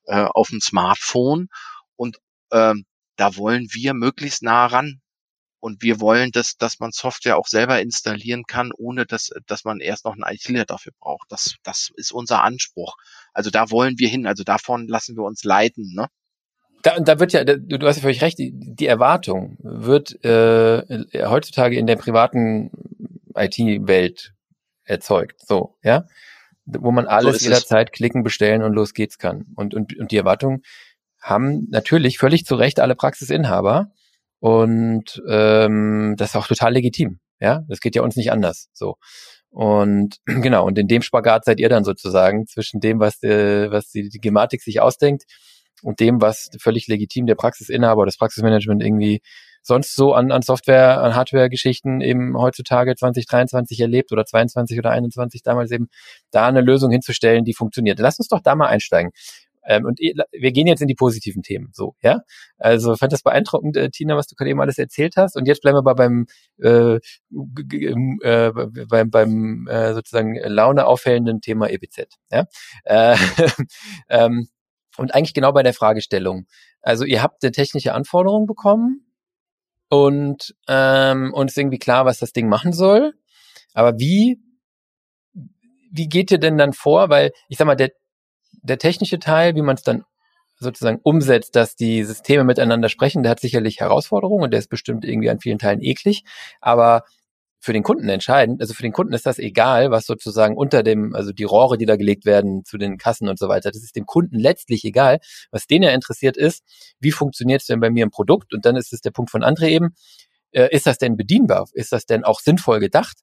[0.05, 1.47] äh, auf dem Smartphone
[1.95, 2.17] und
[2.51, 2.85] ähm,
[3.15, 5.01] da wollen wir möglichst nah ran
[5.65, 9.79] und wir wollen, dass, dass man Software auch selber installieren kann, ohne dass, dass man
[9.79, 11.25] erst noch einen ITler dafür braucht.
[11.31, 12.95] Das, das ist unser Anspruch.
[13.33, 14.27] Also da wollen wir hin.
[14.27, 15.91] Also davon lassen wir uns leiten.
[15.95, 16.05] Ne?
[16.83, 20.83] Da, da wird ja, du, du hast ja völlig recht, die, die Erwartung wird äh,
[21.27, 22.69] heutzutage in der privaten
[23.33, 24.35] IT-Welt
[24.83, 25.41] erzeugt.
[25.47, 26.05] So, ja.
[26.67, 29.47] Wo man alles so jederzeit klicken, bestellen und los geht's kann.
[29.55, 30.61] Und, und, und die Erwartung
[31.19, 33.91] haben natürlich völlig zu Recht alle Praxisinhaber,
[34.45, 37.19] und ähm, das ist auch total legitim.
[37.39, 38.69] Ja, das geht ja uns nicht anders.
[38.73, 38.97] So.
[39.49, 43.89] Und genau, und in dem Spagat seid ihr dann sozusagen zwischen dem, was, äh, was
[43.89, 45.23] die, die Gematik sich ausdenkt
[45.81, 49.21] und dem, was völlig legitim der Praxisinhaber, das Praxismanagement irgendwie
[49.63, 55.41] sonst so an, an Software, an Hardware-Geschichten eben heutzutage 2023 erlebt oder 22 oder 21
[55.41, 55.87] damals eben,
[56.29, 57.97] da eine Lösung hinzustellen, die funktioniert.
[57.97, 59.11] Lass uns doch da mal einsteigen.
[59.67, 62.21] Ähm, und wir gehen jetzt in die positiven Themen, so, ja.
[62.57, 65.35] Also fand das beeindruckend, äh, Tina, was du gerade eben alles erzählt hast.
[65.35, 66.27] Und jetzt bleiben wir mal beim,
[66.61, 68.51] äh, äh,
[68.87, 72.45] beim, beim äh, sozusagen Laune aufhellenden Thema EBZ, ja.
[72.83, 73.17] Äh,
[74.09, 74.47] ähm,
[74.97, 76.45] und eigentlich genau bei der Fragestellung.
[76.81, 79.05] Also ihr habt eine technische Anforderung bekommen
[79.89, 83.13] und ähm, und ist irgendwie klar, was das Ding machen soll.
[83.73, 84.39] Aber wie
[85.91, 87.09] wie geht ihr denn dann vor?
[87.09, 87.91] Weil ich sag mal, der
[88.65, 90.03] der technische Teil, wie man es dann
[90.59, 95.03] sozusagen umsetzt, dass die Systeme miteinander sprechen, der hat sicherlich Herausforderungen und der ist bestimmt
[95.05, 96.23] irgendwie an vielen Teilen eklig.
[96.61, 97.03] Aber
[97.65, 98.61] für den Kunden entscheidend.
[98.61, 101.87] Also für den Kunden ist das egal, was sozusagen unter dem, also die Rohre, die
[101.87, 103.71] da gelegt werden zu den Kassen und so weiter.
[103.71, 105.17] Das ist dem Kunden letztlich egal.
[105.49, 106.63] Was den ja interessiert ist,
[106.99, 108.53] wie funktioniert es denn bei mir im Produkt?
[108.53, 109.95] Und dann ist es der Punkt von André eben.
[110.51, 111.65] Äh, ist das denn bedienbar?
[111.73, 113.17] Ist das denn auch sinnvoll gedacht?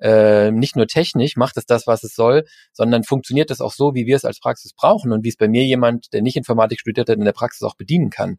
[0.00, 3.94] Äh, nicht nur technisch macht es das, was es soll, sondern funktioniert es auch so,
[3.94, 6.80] wie wir es als Praxis brauchen und wie es bei mir jemand, der nicht Informatik
[6.80, 8.38] studiert hat, in der Praxis auch bedienen kann.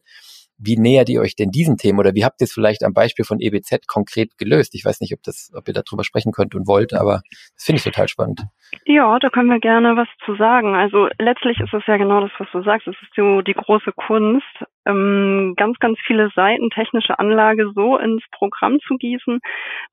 [0.61, 3.23] Wie nähert ihr euch denn diesen Themen oder wie habt ihr es vielleicht am Beispiel
[3.23, 4.75] von EBZ konkret gelöst?
[4.75, 7.21] Ich weiß nicht, ob das, ob ihr darüber sprechen könnt und wollt, aber
[7.55, 8.41] das finde ich total spannend.
[8.85, 10.75] Ja, da können wir gerne was zu sagen.
[10.75, 12.87] Also letztlich ist es ja genau das, was du sagst.
[12.87, 14.43] Es ist so die große Kunst,
[14.85, 19.39] ähm, ganz, ganz viele Seiten technische Anlage so ins Programm zu gießen,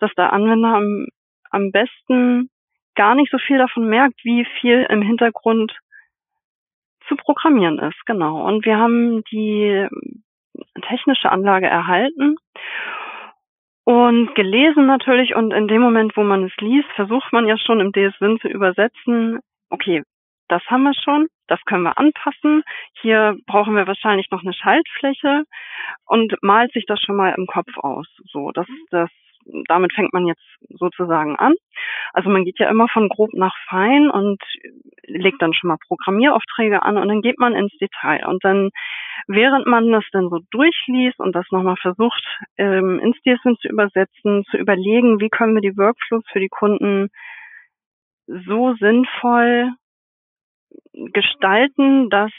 [0.00, 1.06] dass der Anwender am,
[1.56, 2.50] am besten
[2.94, 5.72] gar nicht so viel davon merkt, wie viel im Hintergrund
[7.08, 8.04] zu programmieren ist.
[8.06, 8.46] Genau.
[8.46, 9.86] Und wir haben die
[10.88, 12.36] technische Anlage erhalten
[13.84, 15.34] und gelesen natürlich.
[15.34, 18.48] Und in dem Moment, wo man es liest, versucht man ja schon im DS-Sinn zu
[18.48, 19.40] übersetzen,
[19.70, 20.02] okay,
[20.48, 22.62] das haben wir schon, das können wir anpassen.
[23.00, 25.44] Hier brauchen wir wahrscheinlich noch eine Schaltfläche
[26.06, 28.06] und malt sich das schon mal im Kopf aus.
[28.32, 29.10] So, das, das
[29.68, 31.54] damit fängt man jetzt sozusagen an.
[32.12, 34.42] Also man geht ja immer von grob nach fein und
[35.06, 38.26] legt dann schon mal Programmieraufträge an und dann geht man ins Detail.
[38.26, 38.70] Und dann,
[39.26, 42.22] während man das dann so durchliest und das nochmal versucht,
[42.56, 47.08] ähm, ins DSM zu übersetzen, zu überlegen, wie können wir die Workflows für die Kunden
[48.26, 49.70] so sinnvoll
[50.92, 52.32] gestalten, dass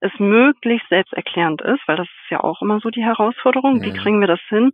[0.00, 3.82] es möglichst selbsterklärend ist, weil das ist ja auch immer so die Herausforderung.
[3.82, 4.72] Wie kriegen wir das hin,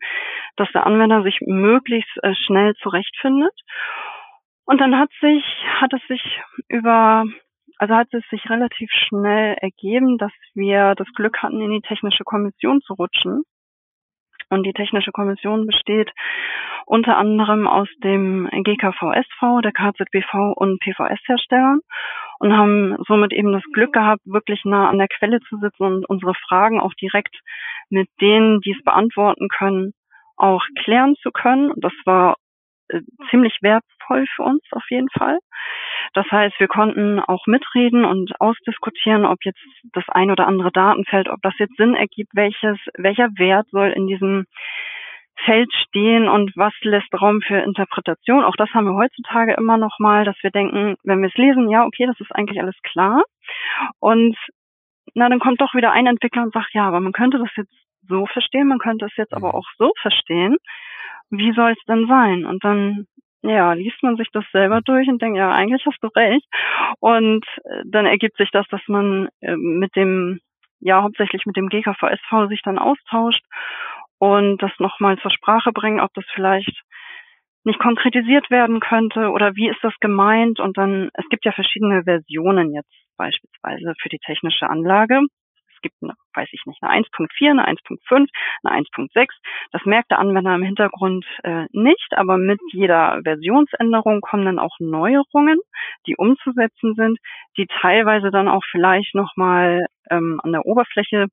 [0.56, 3.54] dass der Anwender sich möglichst äh, schnell zurechtfindet?
[4.64, 5.44] Und dann hat sich,
[5.80, 7.24] hat es sich über,
[7.78, 12.24] also hat es sich relativ schnell ergeben, dass wir das Glück hatten, in die technische
[12.24, 13.42] Kommission zu rutschen.
[14.50, 16.10] Und die technische Kommission besteht
[16.84, 21.80] unter anderem aus dem GKVSV, der KZBV und PVS-Herstellern
[22.42, 26.08] und haben somit eben das Glück gehabt, wirklich nah an der Quelle zu sitzen und
[26.08, 27.38] unsere Fragen auch direkt
[27.88, 29.92] mit denen, die es beantworten können,
[30.36, 31.70] auch klären zu können.
[31.70, 32.34] Und das war
[32.88, 35.38] äh, ziemlich wertvoll für uns auf jeden Fall.
[36.14, 39.62] Das heißt, wir konnten auch mitreden und ausdiskutieren, ob jetzt
[39.92, 44.08] das ein oder andere Datenfeld, ob das jetzt Sinn ergibt, welches, welcher Wert soll in
[44.08, 44.46] diesem
[45.44, 48.44] Feld stehen und was lässt Raum für Interpretation.
[48.44, 51.68] Auch das haben wir heutzutage immer noch mal, dass wir denken, wenn wir es lesen,
[51.68, 53.24] ja, okay, das ist eigentlich alles klar.
[53.98, 54.36] Und
[55.14, 57.74] na, dann kommt doch wieder ein Entwickler und sagt, ja, aber man könnte das jetzt
[58.08, 59.54] so verstehen, man könnte es jetzt aber mhm.
[59.54, 60.56] auch so verstehen.
[61.30, 62.44] Wie soll es denn sein?
[62.44, 63.06] Und dann
[63.42, 66.46] ja, liest man sich das selber durch und denkt, ja, eigentlich hast du recht.
[67.00, 70.38] Und äh, dann ergibt sich das, dass man äh, mit dem,
[70.78, 73.44] ja, hauptsächlich mit dem GKVSV sich dann austauscht
[74.22, 76.80] und das nochmal zur Sprache bringen, ob das vielleicht
[77.64, 82.04] nicht konkretisiert werden könnte oder wie ist das gemeint und dann, es gibt ja verschiedene
[82.04, 85.22] Versionen jetzt beispielsweise für die technische Anlage.
[85.74, 88.28] Es gibt eine, weiß ich nicht, eine 1.4, eine 1.5,
[88.62, 89.26] eine 1.6.
[89.72, 94.76] Das merkt der Anwender im Hintergrund äh, nicht, aber mit jeder Versionsänderung kommen dann auch
[94.78, 95.58] Neuerungen,
[96.06, 97.18] die umzusetzen sind,
[97.56, 101.26] die teilweise dann auch vielleicht nochmal ähm, an der Oberfläche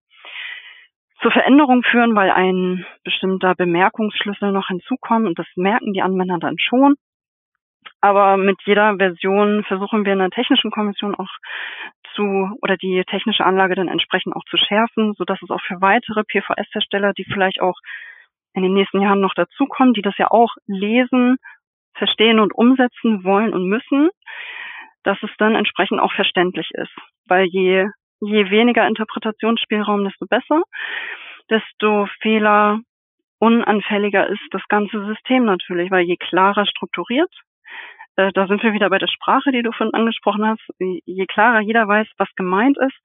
[1.21, 6.57] zur Veränderung führen, weil ein bestimmter Bemerkungsschlüssel noch hinzukommt und das merken die Anwender dann
[6.57, 6.95] schon.
[8.01, 11.29] Aber mit jeder Version versuchen wir in der technischen Kommission auch
[12.15, 15.81] zu oder die technische Anlage dann entsprechend auch zu schärfen, so dass es auch für
[15.81, 17.75] weitere PVS-Hersteller, die vielleicht auch
[18.53, 21.37] in den nächsten Jahren noch dazukommen, die das ja auch lesen,
[21.93, 24.09] verstehen und umsetzen wollen und müssen,
[25.03, 26.95] dass es dann entsprechend auch verständlich ist.
[27.25, 27.87] Weil je
[28.19, 30.63] je weniger Interpretationsspielraum, desto besser,
[31.49, 32.79] desto fehler
[33.39, 37.31] unanfälliger ist das ganze System natürlich, weil je klarer strukturiert,
[38.19, 41.61] äh, da sind wir wieder bei der Sprache, die du vorhin angesprochen hast, je klarer
[41.61, 42.97] jeder weiß, was gemeint ist,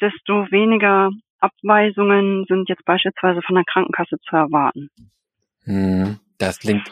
[0.00, 1.10] desto weniger
[1.40, 4.90] Abweisungen sind jetzt beispielsweise von der Krankenkasse zu erwarten?
[5.64, 6.90] Hm, das klingt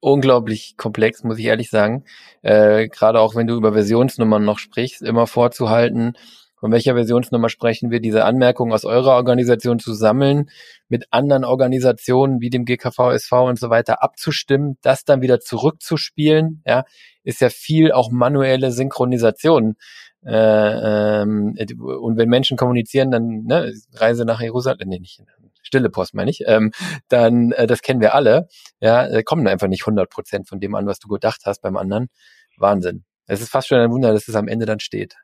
[0.00, 2.04] unglaublich komplex, muss ich ehrlich sagen.
[2.42, 6.14] Äh, Gerade auch wenn du über Versionsnummern noch sprichst, immer vorzuhalten,
[6.58, 10.50] von welcher Versionsnummer sprechen wir, diese Anmerkungen aus eurer Organisation zu sammeln,
[10.88, 16.62] mit anderen Organisationen wie dem GKV, SV und so weiter abzustimmen, das dann wieder zurückzuspielen,
[16.66, 16.84] ja,
[17.24, 19.76] ist ja viel auch manuelle Synchronisation.
[20.24, 25.22] Äh, ähm, und wenn Menschen kommunizieren, dann ne, Reise nach Jerusalem, nee, nicht
[25.66, 26.70] stille Post meine ich, ähm,
[27.08, 28.48] dann, äh, das kennen wir alle,
[28.80, 31.76] ja, äh, kommen einfach nicht 100 Prozent von dem an, was du gedacht hast beim
[31.76, 32.08] anderen.
[32.56, 33.04] Wahnsinn.
[33.26, 35.16] Es ist fast schon ein Wunder, dass es am Ende dann steht.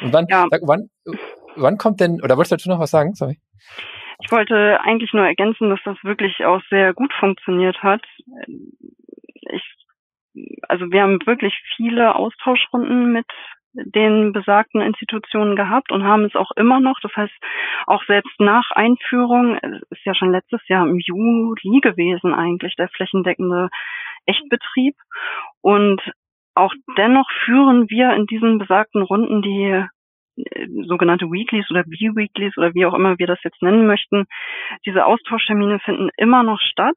[0.00, 0.46] Und wann, ja.
[0.50, 0.88] sag, wann,
[1.56, 3.14] wann kommt denn, oder wolltest du noch was sagen?
[3.14, 3.38] Sorry.
[4.20, 8.02] Ich wollte eigentlich nur ergänzen, dass das wirklich auch sehr gut funktioniert hat.
[9.52, 9.62] Ich,
[10.68, 13.26] also wir haben wirklich viele Austauschrunden mit
[13.72, 16.98] den besagten Institutionen gehabt und haben es auch immer noch.
[17.00, 17.34] Das heißt,
[17.86, 22.88] auch selbst nach Einführung, es ist ja schon letztes Jahr im Juli gewesen eigentlich der
[22.88, 23.68] flächendeckende
[24.26, 24.96] Echtbetrieb.
[25.60, 26.00] Und
[26.58, 29.84] auch dennoch führen wir in diesen besagten Runden die
[30.36, 34.26] äh, sogenannte Weeklies oder B-Weeklies oder wie auch immer wir das jetzt nennen möchten.
[34.86, 36.96] Diese Austauschtermine finden immer noch statt.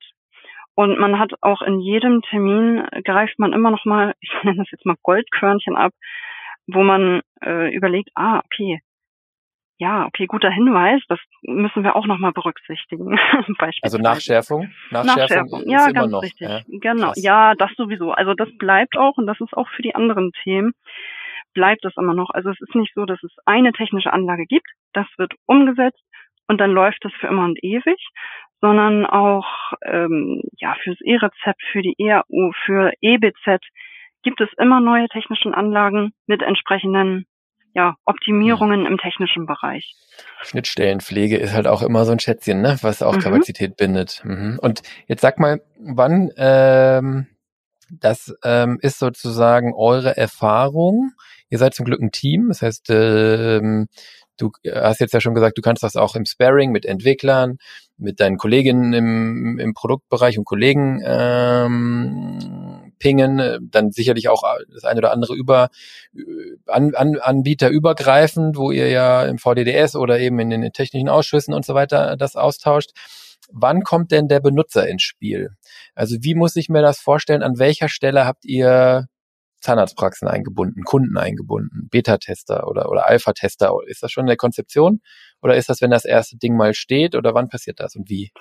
[0.73, 4.71] Und man hat auch in jedem Termin greift man immer noch mal, ich nenne das
[4.71, 5.91] jetzt mal Goldkörnchen ab,
[6.67, 8.79] wo man äh, überlegt, ah, okay,
[9.81, 13.17] ja, okay, guter Hinweis, das müssen wir auch nochmal berücksichtigen.
[13.81, 14.71] also Nachschärfung?
[14.91, 16.47] Nachschärfung, Nachschärfung ja, ganz noch, richtig.
[16.47, 17.23] Ja, genau, krass.
[17.23, 18.11] ja, das sowieso.
[18.11, 20.73] Also das bleibt auch und das ist auch für die anderen Themen,
[21.55, 22.29] bleibt es immer noch.
[22.29, 26.03] Also es ist nicht so, dass es eine technische Anlage gibt, das wird umgesetzt
[26.47, 28.07] und dann läuft das für immer und ewig,
[28.61, 29.47] sondern auch
[29.83, 33.65] ähm, ja fürs E-Rezept, für die EAU, für EBZ
[34.21, 37.25] gibt es immer neue technischen Anlagen mit entsprechenden
[37.73, 39.95] ja, Optimierungen im technischen Bereich.
[40.41, 42.77] Schnittstellenpflege ist halt auch immer so ein Schätzchen, ne?
[42.81, 43.19] was auch mhm.
[43.19, 44.21] Kapazität bindet.
[44.23, 44.59] Mhm.
[44.61, 47.27] Und jetzt sag mal, wann ähm,
[47.89, 51.11] das ähm, ist sozusagen eure Erfahrung.
[51.49, 53.87] Ihr seid zum Glück ein Team, das heißt, ähm,
[54.37, 57.57] du hast jetzt ja schon gesagt, du kannst das auch im Sparring mit Entwicklern,
[57.97, 62.39] mit deinen Kolleginnen im, im Produktbereich und Kollegen ähm,
[63.01, 65.69] pingen, äh, dann sicherlich auch äh, das eine oder andere über
[66.15, 66.21] äh,
[66.67, 71.53] an, an, Anbieter übergreifend, wo ihr ja im VDDS oder eben in den technischen Ausschüssen
[71.53, 72.91] und so weiter das austauscht.
[73.51, 75.49] Wann kommt denn der Benutzer ins Spiel?
[75.95, 77.43] Also wie muss ich mir das vorstellen?
[77.43, 79.07] An welcher Stelle habt ihr
[79.61, 83.73] Zahnarztpraxen eingebunden, Kunden eingebunden, Beta-Tester oder, oder Alpha-Tester?
[83.87, 85.01] Ist das schon in der Konzeption?
[85.41, 87.15] Oder ist das, wenn das erste Ding mal steht?
[87.15, 88.31] Oder wann passiert das und wie?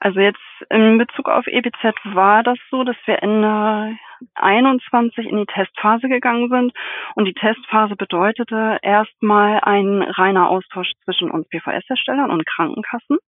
[0.00, 0.40] Also jetzt
[0.70, 3.96] in Bezug auf EBZ war das so, dass wir Ende
[4.34, 6.72] 21 in die Testphase gegangen sind.
[7.14, 13.18] Und die Testphase bedeutete erstmal ein reiner Austausch zwischen uns PVS-Herstellern und Krankenkassen,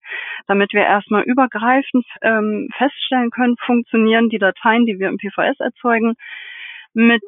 [0.47, 6.15] damit wir erstmal übergreifend ähm, feststellen können, funktionieren die Dateien, die wir im PVS erzeugen,
[6.95, 7.23] mit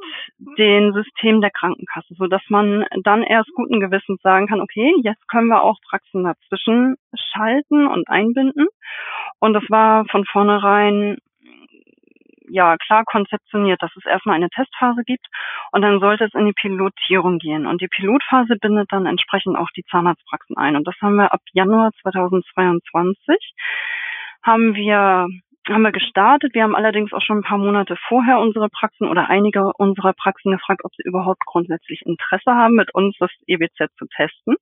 [0.59, 5.27] den Systemen der Krankenkasse, so dass man dann erst guten Gewissens sagen kann, okay, jetzt
[5.29, 8.67] können wir auch Praxen dazwischen schalten und einbinden.
[9.41, 11.19] Und das war von vornherein
[12.49, 15.27] ja klar konzeptioniert, dass es erstmal eine Testphase gibt
[15.73, 17.67] und dann sollte es in die Pilotierung gehen.
[17.67, 20.77] Und die Pilotphase bindet dann entsprechend auch die Zahnarztpraxen ein.
[20.77, 23.55] Und das haben wir ab Januar 2022
[24.43, 25.27] haben wir
[25.69, 26.55] haben wir gestartet.
[26.55, 30.53] Wir haben allerdings auch schon ein paar Monate vorher unsere Praxen oder einige unserer Praxen
[30.53, 34.57] gefragt, ob sie überhaupt grundsätzlich Interesse haben, mit uns das EBZ zu testen.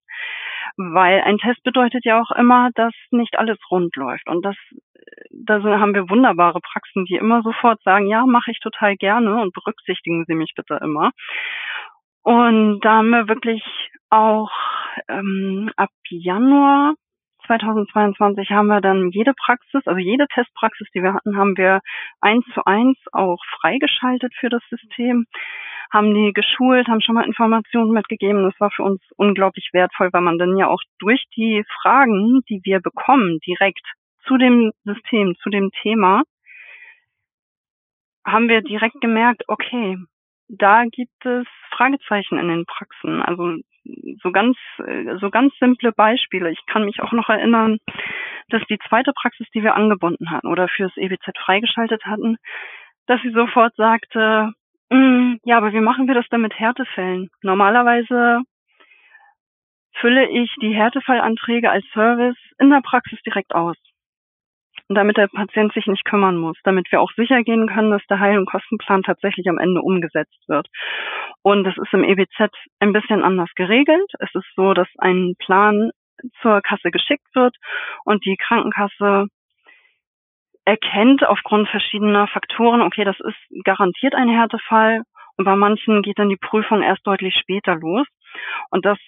[0.76, 4.28] Weil ein Test bedeutet ja auch immer, dass nicht alles rund läuft.
[4.28, 4.56] Und das,
[5.30, 9.52] da haben wir wunderbare Praxen, die immer sofort sagen, ja, mache ich total gerne und
[9.52, 11.10] berücksichtigen Sie mich bitte immer.
[12.22, 13.62] Und da haben wir wirklich
[14.10, 14.50] auch
[15.08, 16.94] ähm, ab Januar
[17.46, 21.80] 2022 haben wir dann jede Praxis, also jede Testpraxis, die wir hatten, haben wir
[22.20, 25.26] eins zu eins auch freigeschaltet für das System,
[25.92, 28.44] haben die geschult, haben schon mal Informationen mitgegeben.
[28.44, 32.60] Das war für uns unglaublich wertvoll, weil man dann ja auch durch die Fragen, die
[32.64, 33.86] wir bekommen, direkt
[34.26, 36.22] zu dem System, zu dem Thema,
[38.24, 39.98] haben wir direkt gemerkt, okay,
[40.52, 43.22] da gibt es Fragezeichen in den Praxen.
[43.22, 43.56] Also
[44.22, 44.56] so ganz,
[45.20, 46.50] so ganz simple Beispiele.
[46.50, 47.78] Ich kann mich auch noch erinnern,
[48.48, 52.36] dass die zweite Praxis, die wir angebunden hatten oder fürs EWZ freigeschaltet hatten,
[53.06, 54.52] dass sie sofort sagte,
[54.90, 57.30] mm, ja, aber wie machen wir das dann mit Härtefällen?
[57.42, 58.42] Normalerweise
[59.94, 63.76] fülle ich die Härtefallanträge als Service in der Praxis direkt aus
[64.94, 68.20] damit der Patient sich nicht kümmern muss, damit wir auch sicher gehen können, dass der
[68.20, 70.68] Heil- und Kostenplan tatsächlich am Ende umgesetzt wird.
[71.42, 74.10] Und das ist im EBZ ein bisschen anders geregelt.
[74.18, 75.90] Es ist so, dass ein Plan
[76.40, 77.56] zur Kasse geschickt wird
[78.04, 79.26] und die Krankenkasse
[80.64, 85.02] erkennt aufgrund verschiedener Faktoren, okay, das ist garantiert ein Härtefall
[85.36, 88.06] und bei manchen geht dann die Prüfung erst deutlich später los.
[88.70, 88.98] Und das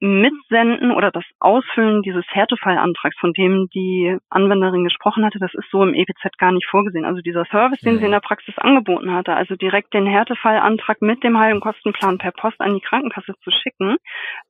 [0.00, 5.82] Mitsenden oder das Ausfüllen dieses Härtefallantrags, von dem die Anwenderin gesprochen hatte, das ist so
[5.82, 7.06] im EPZ gar nicht vorgesehen.
[7.06, 11.24] Also dieser Service, den sie in der Praxis angeboten hatte, also direkt den Härtefallantrag mit
[11.24, 13.96] dem Heil- und Kostenplan per Post an die Krankenkasse zu schicken,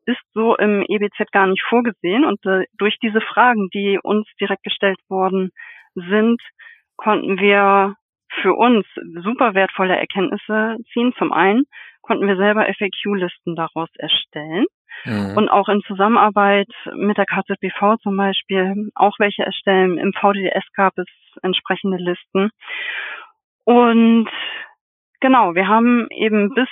[0.05, 2.25] ist so im EBZ gar nicht vorgesehen.
[2.25, 5.51] Und äh, durch diese Fragen, die uns direkt gestellt worden
[5.95, 6.41] sind,
[6.97, 7.95] konnten wir
[8.43, 8.85] für uns
[9.23, 11.15] super wertvolle Erkenntnisse ziehen.
[11.19, 11.65] Zum einen
[12.07, 14.67] konnten wir selber FAQ-Listen daraus erstellen
[15.05, 15.37] mhm.
[15.37, 19.99] und auch in Zusammenarbeit mit der KZBV zum Beispiel auch welche erstellen.
[19.99, 21.09] Im VDDS gab es
[21.43, 22.51] entsprechende Listen.
[23.65, 24.29] Und
[25.21, 26.69] genau, wir haben eben bis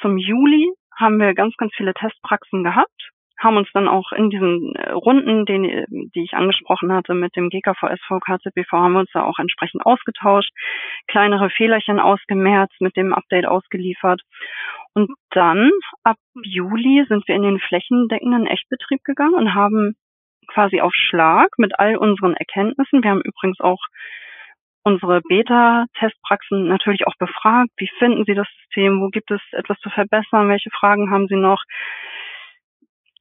[0.00, 4.74] zum Juli haben wir ganz, ganz viele Testpraxen gehabt haben uns dann auch in diesen
[4.76, 5.84] äh, Runden, den,
[6.14, 10.50] die ich angesprochen hatte mit dem GKVSV, KZBV, haben wir uns da auch entsprechend ausgetauscht,
[11.06, 14.22] kleinere Fehlerchen ausgemerzt, mit dem Update ausgeliefert.
[14.94, 15.70] Und dann
[16.02, 19.94] ab Juli sind wir in den flächendeckenden Echtbetrieb gegangen und haben
[20.46, 23.80] quasi auf Schlag mit all unseren Erkenntnissen, wir haben übrigens auch
[24.84, 29.90] unsere Beta-Testpraxen natürlich auch befragt, wie finden Sie das System, wo gibt es etwas zu
[29.90, 31.60] verbessern, welche Fragen haben Sie noch,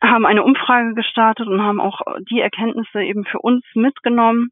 [0.02, 4.50] haben eine Umfrage gestartet und haben auch die Erkenntnisse eben für uns mitgenommen.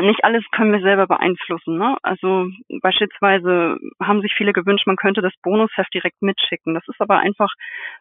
[0.00, 1.78] Nicht alles können wir selber beeinflussen.
[1.78, 1.96] Ne?
[2.02, 2.48] Also
[2.82, 6.74] beispielsweise haben sich viele gewünscht, man könnte das Bonusheft direkt mitschicken.
[6.74, 7.52] Das ist aber einfach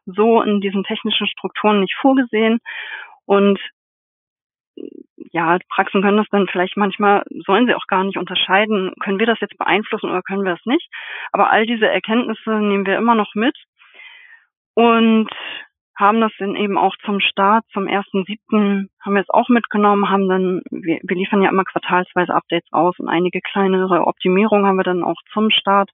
[0.06, 2.60] so in diesen technischen Strukturen nicht vorgesehen.
[3.26, 3.60] Und
[5.32, 9.28] ja, Praxen können das dann vielleicht manchmal, sollen sie auch gar nicht unterscheiden, können wir
[9.28, 10.90] das jetzt beeinflussen oder können wir es nicht.
[11.32, 13.56] Aber all diese Erkenntnisse nehmen wir immer noch mit.
[14.74, 15.30] Und
[15.96, 20.10] haben das dann eben auch zum Start, zum ersten siebten haben wir es auch mitgenommen,
[20.10, 24.78] haben dann, wir, wir liefern ja immer quartalsweise Updates aus und einige kleinere Optimierungen haben
[24.78, 25.92] wir dann auch zum Start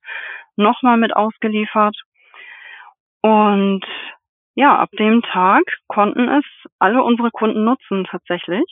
[0.56, 1.96] nochmal mit ausgeliefert.
[3.22, 3.86] Und
[4.56, 6.46] ja, ab dem Tag konnten es
[6.80, 8.66] alle unsere Kunden nutzen tatsächlich.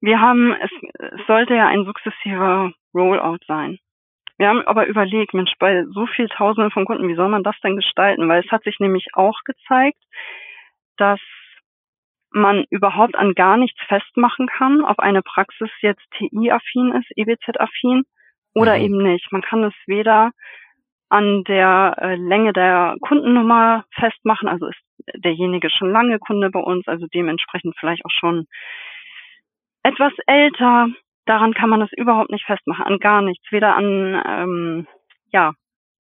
[0.00, 3.78] Wir haben, es, es sollte ja ein sukzessiver Rollout sein.
[4.38, 7.56] Wir haben aber überlegt, Mensch, bei so viel Tausenden von Kunden, wie soll man das
[7.62, 8.28] denn gestalten?
[8.28, 10.02] Weil es hat sich nämlich auch gezeigt,
[10.96, 11.20] dass
[12.30, 18.02] man überhaupt an gar nichts festmachen kann, ob eine Praxis jetzt TI-affin ist, EBZ-affin
[18.54, 18.84] oder mhm.
[18.84, 19.32] eben nicht.
[19.32, 20.32] Man kann es weder
[21.08, 24.80] an der äh, Länge der Kundennummer festmachen, also ist
[25.14, 28.46] derjenige schon lange Kunde bei uns, also dementsprechend vielleicht auch schon
[29.82, 30.88] etwas älter
[31.26, 33.44] daran kann man das überhaupt nicht festmachen, an gar nichts.
[33.50, 34.86] Weder an, ähm,
[35.32, 35.52] ja,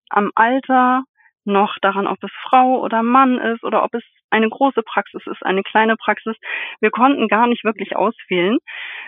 [0.09, 1.03] am Alter,
[1.45, 5.43] noch daran, ob es Frau oder Mann ist oder ob es eine große Praxis ist,
[5.43, 6.35] eine kleine Praxis.
[6.81, 8.57] Wir konnten gar nicht wirklich auswählen,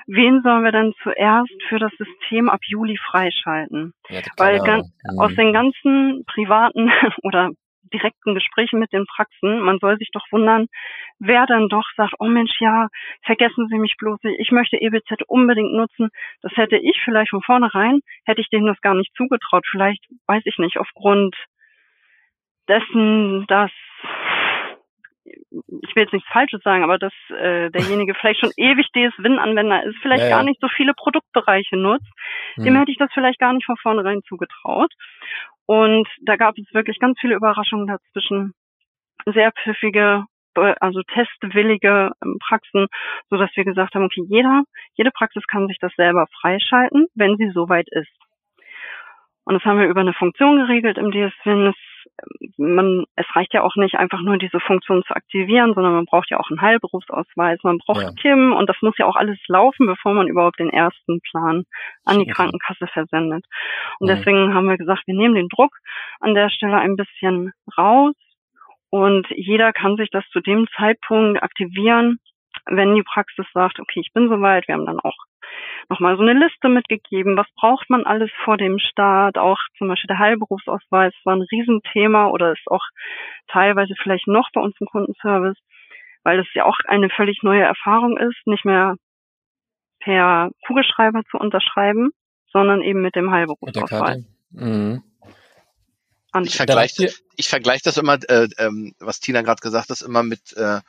[0.06, 3.94] wen sollen wir denn zuerst für das System ab Juli freischalten.
[4.10, 4.88] Ja, Weil ganz,
[5.18, 6.92] aus den ganzen privaten
[7.24, 7.50] oder
[7.94, 10.68] direkten Gesprächen mit den Praxen, man soll sich doch wundern,
[11.20, 12.88] wer dann doch sagt, oh Mensch, ja,
[13.24, 16.10] vergessen Sie mich bloß nicht, ich möchte EBZ unbedingt nutzen.
[16.42, 19.66] Das hätte ich vielleicht von vornherein, hätte ich denen das gar nicht zugetraut.
[19.70, 21.36] Vielleicht, weiß ich nicht, aufgrund
[22.68, 23.72] dessen, dass
[25.50, 29.98] ich will jetzt nichts Falsches sagen, aber dass äh, derjenige vielleicht schon ewig DSWin-Anwender ist,
[30.02, 30.36] vielleicht ja, ja.
[30.38, 32.08] gar nicht so viele Produktbereiche nutzt,
[32.56, 32.64] hm.
[32.64, 34.92] dem hätte ich das vielleicht gar nicht von vornherein zugetraut.
[35.66, 38.54] Und da gab es wirklich ganz viele Überraschungen dazwischen.
[39.26, 40.24] Sehr pfiffige,
[40.56, 42.88] also testwillige ähm, Praxen,
[43.30, 44.64] so dass wir gesagt haben, okay, jeder,
[44.94, 48.16] jede Praxis kann sich das selber freischalten, wenn sie soweit ist.
[49.44, 51.74] Und das haben wir über eine Funktion geregelt im DSWin.
[52.18, 56.06] Es, man, es reicht ja auch nicht einfach nur diese Funktion zu aktivieren, sondern man
[56.06, 58.12] braucht ja auch einen Heilberufsausweis, man braucht ja.
[58.20, 61.64] KIM und das muss ja auch alles laufen, bevor man überhaupt den ersten Plan
[62.06, 63.46] an die Krankenkasse versendet.
[64.00, 64.16] Und ja.
[64.16, 65.76] deswegen haben wir gesagt, wir nehmen den Druck
[66.20, 68.14] an der Stelle ein bisschen raus
[68.90, 72.20] und jeder kann sich das zu dem Zeitpunkt aktivieren,
[72.66, 75.16] wenn die Praxis sagt, okay, ich bin soweit, wir haben dann auch
[75.90, 80.08] nochmal so eine Liste mitgegeben, was braucht man alles vor dem Start, auch zum Beispiel
[80.08, 82.84] der Heilberufsausweis war ein Riesenthema oder ist auch
[83.48, 85.58] teilweise vielleicht noch bei uns im Kundenservice,
[86.24, 88.96] weil das ja auch eine völlig neue Erfahrung ist, nicht mehr
[90.00, 92.12] per Kugelschreiber zu unterschreiben,
[92.52, 94.26] sondern eben mit dem Heilberufsausweis.
[94.52, 95.04] Mhm.
[96.44, 100.54] Ich vergleiche ich vergleich das immer, äh, ähm, was Tina gerade gesagt hat, immer mit,
[100.56, 100.82] äh,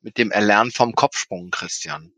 [0.00, 2.12] mit dem Erlernen vom Kopfsprung, Christian.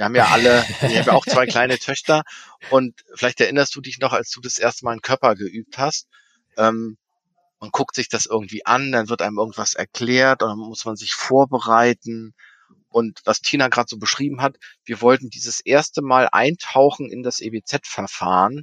[0.00, 2.22] Wir haben ja alle, ich habe ja auch zwei kleine Töchter
[2.70, 6.08] und vielleicht erinnerst du dich noch, als du das erste Mal einen Körper geübt hast.
[6.56, 6.96] Ähm,
[7.60, 10.96] man guckt sich das irgendwie an, dann wird einem irgendwas erklärt und dann muss man
[10.96, 12.32] sich vorbereiten.
[12.88, 17.40] Und was Tina gerade so beschrieben hat, wir wollten dieses erste Mal eintauchen in das
[17.40, 18.62] EBZ-Verfahren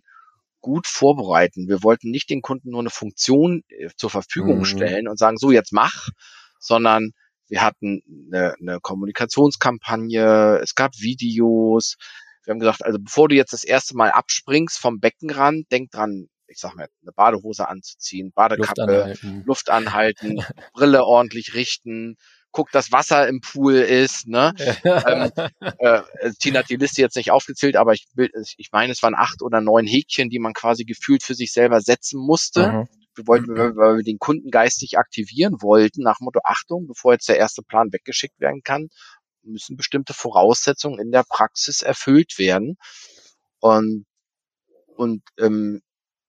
[0.62, 1.68] gut vorbereiten.
[1.68, 4.66] Wir wollten nicht den Kunden nur eine Funktion äh, zur Verfügung mhm.
[4.66, 6.10] stellen und sagen, so jetzt mach,
[6.58, 7.12] sondern
[7.48, 11.96] wir hatten eine, eine Kommunikationskampagne, es gab Videos.
[12.44, 16.28] Wir haben gesagt, also bevor du jetzt das erste Mal abspringst vom Beckenrand, denk dran,
[16.48, 20.44] ich sag mal, eine Badehose anzuziehen, Badekappe, Luft anhalten, Luft anhalten
[20.74, 22.16] Brille ordentlich richten,
[22.52, 24.28] guck, dass Wasser im Pool ist.
[24.28, 24.54] Ne?
[24.84, 25.32] ähm,
[25.80, 26.02] äh,
[26.40, 28.08] Tina hat die Liste jetzt nicht aufgezählt, aber ich,
[28.58, 31.82] ich meine, es waren acht oder neun Häkchen, die man quasi gefühlt für sich selber
[31.82, 32.72] setzen musste.
[32.72, 32.88] Mhm.
[33.18, 33.76] Wir wollten, mhm.
[33.76, 37.92] weil wir den Kunden geistig aktivieren wollten, nach Motto Achtung, bevor jetzt der erste Plan
[37.92, 38.88] weggeschickt werden kann,
[39.44, 42.76] müssen bestimmte Voraussetzungen in der Praxis erfüllt werden.
[43.60, 44.06] Und,
[44.96, 45.82] und ähm,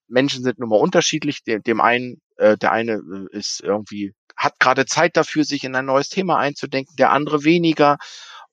[0.09, 1.43] Menschen sind nun mal unterschiedlich.
[1.45, 5.75] Dem, dem einen, äh, der eine äh, ist irgendwie, hat gerade Zeit dafür, sich in
[5.75, 7.99] ein neues Thema einzudenken, der andere weniger.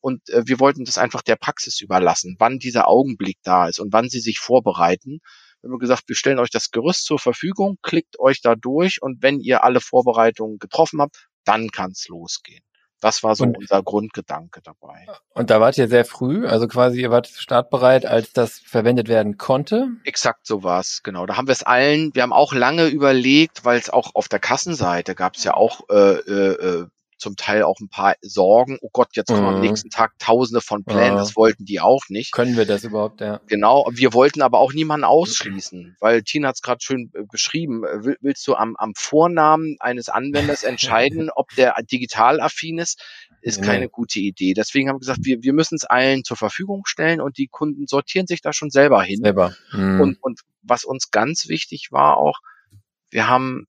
[0.01, 3.93] Und äh, wir wollten das einfach der Praxis überlassen, wann dieser Augenblick da ist und
[3.93, 5.19] wann sie sich vorbereiten.
[5.65, 9.23] Wir haben gesagt, wir stellen euch das Gerüst zur Verfügung, klickt euch da durch und
[9.23, 12.63] wenn ihr alle Vorbereitungen getroffen habt, dann kann es losgehen.
[13.01, 15.07] Das war so und, unser Grundgedanke dabei.
[15.33, 19.37] Und da wart ihr sehr früh, also quasi ihr wart startbereit, als das verwendet werden
[19.37, 19.89] konnte?
[20.03, 21.25] Exakt so war's, genau.
[21.25, 24.39] Da haben wir es allen, wir haben auch lange überlegt, weil es auch auf der
[24.39, 26.87] Kassenseite gab es ja auch äh, äh, äh
[27.17, 28.77] zum Teil auch ein paar Sorgen.
[28.81, 29.55] Oh Gott, jetzt kommen mhm.
[29.55, 31.13] am nächsten Tag Tausende von Plänen.
[31.13, 31.15] Ja.
[31.15, 32.31] Das wollten die auch nicht.
[32.33, 33.21] Können wir das überhaupt?
[33.21, 33.39] Ja.
[33.47, 33.89] Genau.
[33.91, 37.83] Wir wollten aber auch niemanden ausschließen, weil Tina hat es gerade schön äh, beschrieben.
[38.21, 43.01] willst du am, am Vornamen eines Anwenders entscheiden, ob der digital affin ist?
[43.41, 43.67] Ist nee.
[43.67, 44.53] keine gute Idee.
[44.53, 47.87] Deswegen haben wir gesagt, wir, wir müssen es allen zur Verfügung stellen und die Kunden
[47.87, 49.21] sortieren sich da schon selber hin.
[49.21, 49.55] Selber.
[49.71, 50.01] Mhm.
[50.01, 52.39] Und, und was uns ganz wichtig war auch,
[53.11, 53.67] wir haben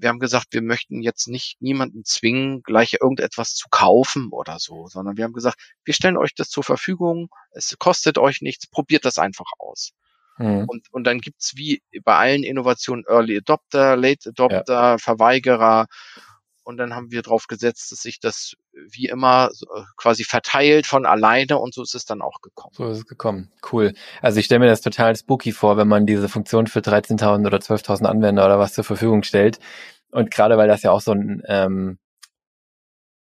[0.00, 4.86] wir haben gesagt, wir möchten jetzt nicht niemanden zwingen, gleich irgendetwas zu kaufen oder so,
[4.88, 9.04] sondern wir haben gesagt, wir stellen euch das zur Verfügung, es kostet euch nichts, probiert
[9.04, 9.92] das einfach aus.
[10.38, 10.64] Mhm.
[10.66, 14.98] Und, und dann gibt's wie bei allen Innovationen Early Adopter, Late Adopter, ja.
[14.98, 15.86] Verweigerer.
[16.62, 18.54] Und dann haben wir darauf gesetzt, dass sich das
[18.92, 22.74] wie immer äh, quasi verteilt von alleine und so ist es dann auch gekommen.
[22.76, 23.50] So ist es gekommen.
[23.72, 23.94] Cool.
[24.20, 27.58] Also ich stelle mir das total spooky vor, wenn man diese Funktion für 13.000 oder
[27.58, 29.58] 12.000 Anwender oder was zur Verfügung stellt.
[30.10, 31.98] Und gerade weil das ja auch so ein, ähm,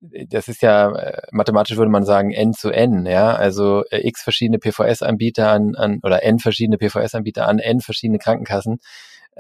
[0.01, 4.21] das ist ja, äh, mathematisch würde man sagen, N zu N, ja, also äh, x
[4.23, 8.79] verschiedene PVS-Anbieter an, an, oder N verschiedene PVS-Anbieter an N verschiedene Krankenkassen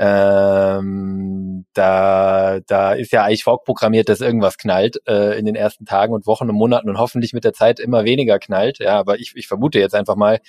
[0.01, 6.13] ähm, da, da ist ja eigentlich vorprogrammiert, dass irgendwas knallt äh, in den ersten Tagen
[6.13, 8.79] und Wochen und Monaten und hoffentlich mit der Zeit immer weniger knallt.
[8.79, 10.39] Ja, aber ich, ich vermute jetzt einfach mal,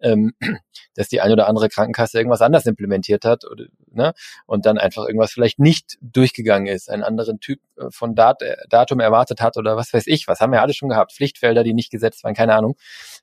[0.00, 0.34] ähm,
[0.94, 4.12] dass die ein oder andere Krankenkasse irgendwas anders implementiert hat oder, ne,
[4.44, 9.00] und dann einfach irgendwas vielleicht nicht durchgegangen ist, einen anderen Typ äh, von Dat Datum
[9.00, 10.28] erwartet hat oder was weiß ich.
[10.28, 11.14] Was haben wir alle schon gehabt?
[11.14, 12.76] Pflichtfelder, die nicht gesetzt waren, keine Ahnung.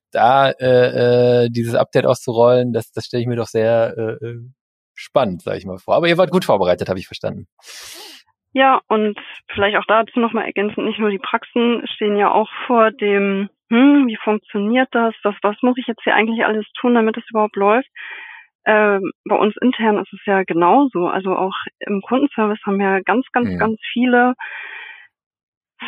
[0.10, 4.40] Da äh, äh, dieses Update auszurollen, das, das stelle ich mir doch sehr äh, äh
[4.96, 5.96] spannend, sage ich mal vor.
[5.96, 7.48] Aber ihr wart gut vorbereitet, habe ich verstanden.
[8.54, 9.20] Ja, und
[9.54, 14.08] vielleicht auch dazu nochmal ergänzend, nicht nur die Praxen stehen ja auch vor dem, hm,
[14.08, 17.58] wie funktioniert das, was, was muss ich jetzt hier eigentlich alles tun, damit es überhaupt
[17.58, 17.90] läuft.
[18.66, 21.08] Ähm, bei uns intern ist es ja genauso.
[21.08, 23.58] Also auch im Kundenservice haben wir ganz, ganz, ja.
[23.58, 24.36] ganz viele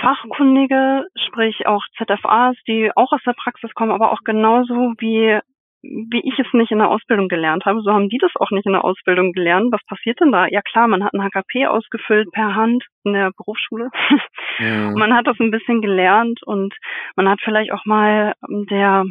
[0.01, 5.39] Fachkundige, sprich auch ZFAs, die auch aus der Praxis kommen, aber auch genauso wie
[5.82, 8.65] wie ich es nicht in der Ausbildung gelernt habe, so haben die das auch nicht
[8.65, 9.71] in der Ausbildung gelernt.
[9.71, 10.47] Was passiert denn da?
[10.47, 13.89] Ja klar, man hat ein HKP ausgefüllt per Hand in der Berufsschule.
[14.59, 14.89] Ja.
[14.89, 16.73] man hat das ein bisschen gelernt und
[17.15, 19.05] man hat vielleicht auch mal der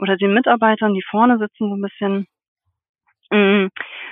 [0.00, 2.26] oder den Mitarbeitern, die vorne sitzen, so ein bisschen
[3.30, 3.70] mh, mm,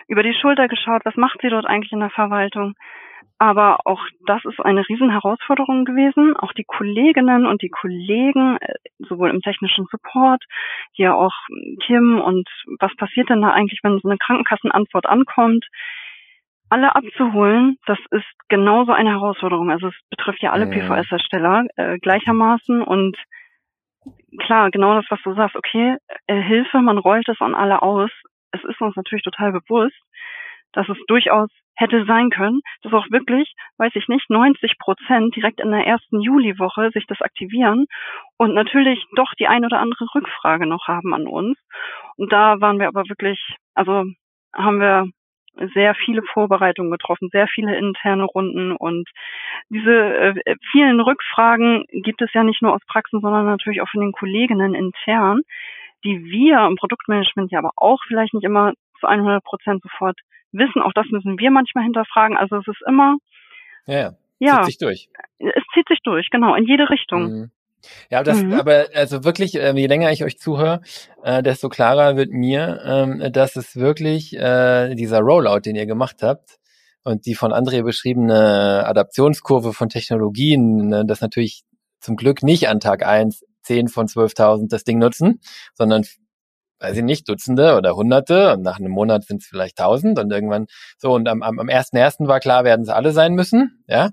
[0.08, 2.74] über die Schulter geschaut, was macht sie dort eigentlich in der Verwaltung?
[3.38, 6.34] Aber auch das ist eine Riesenherausforderung gewesen.
[6.36, 10.42] Auch die Kolleginnen und die Kollegen, äh, sowohl im technischen Support,
[10.92, 11.34] hier auch
[11.84, 12.48] Kim und
[12.80, 15.66] was passiert denn da eigentlich, wenn so eine Krankenkassenantwort ankommt,
[16.68, 19.70] alle abzuholen, das ist genauso eine Herausforderung.
[19.70, 20.70] Also es betrifft ja alle ja.
[20.70, 23.16] PVS-Hersteller äh, gleichermaßen und
[24.38, 25.96] klar, genau das, was du sagst, okay,
[26.26, 28.10] äh, Hilfe, man rollt es an alle aus.
[28.62, 30.00] Es ist uns natürlich total bewusst,
[30.72, 35.60] dass es durchaus hätte sein können, dass auch wirklich, weiß ich nicht, 90 Prozent direkt
[35.60, 37.86] in der ersten Juliwoche sich das aktivieren
[38.38, 41.58] und natürlich doch die ein oder andere Rückfrage noch haben an uns.
[42.16, 43.40] Und da waren wir aber wirklich,
[43.74, 44.04] also
[44.54, 45.06] haben wir
[45.74, 49.08] sehr viele Vorbereitungen getroffen, sehr viele interne Runden und
[49.70, 54.02] diese äh, vielen Rückfragen gibt es ja nicht nur aus Praxen, sondern natürlich auch von
[54.02, 55.40] den Kolleginnen intern,
[56.06, 60.18] die wir im Produktmanagement ja aber auch vielleicht nicht immer zu 100 Prozent sofort
[60.52, 60.80] wissen.
[60.82, 62.36] Auch das müssen wir manchmal hinterfragen.
[62.36, 63.16] Also es ist immer,
[63.86, 64.12] ja, ja.
[64.38, 65.08] ja zieht sich durch.
[65.38, 67.22] Es zieht sich durch, genau, in jede Richtung.
[67.22, 67.50] Mhm.
[68.10, 68.54] Ja, das, mhm.
[68.54, 70.80] aber also wirklich, äh, je länger ich euch zuhöre,
[71.22, 76.22] äh, desto klarer wird mir, ähm, dass es wirklich äh, dieser Rollout, den ihr gemacht
[76.22, 76.58] habt,
[77.04, 81.62] und die von André beschriebene Adaptionskurve von Technologien, ne, das natürlich
[82.00, 85.40] zum Glück nicht an Tag eins 10 von 12.000 das Ding nutzen,
[85.74, 86.04] sondern
[86.78, 90.30] weiß ich nicht, Dutzende oder Hunderte und nach einem Monat sind es vielleicht tausend und
[90.30, 90.66] irgendwann
[90.98, 94.10] so und am, am, am ersten ersten war klar, werden es alle sein müssen, ja.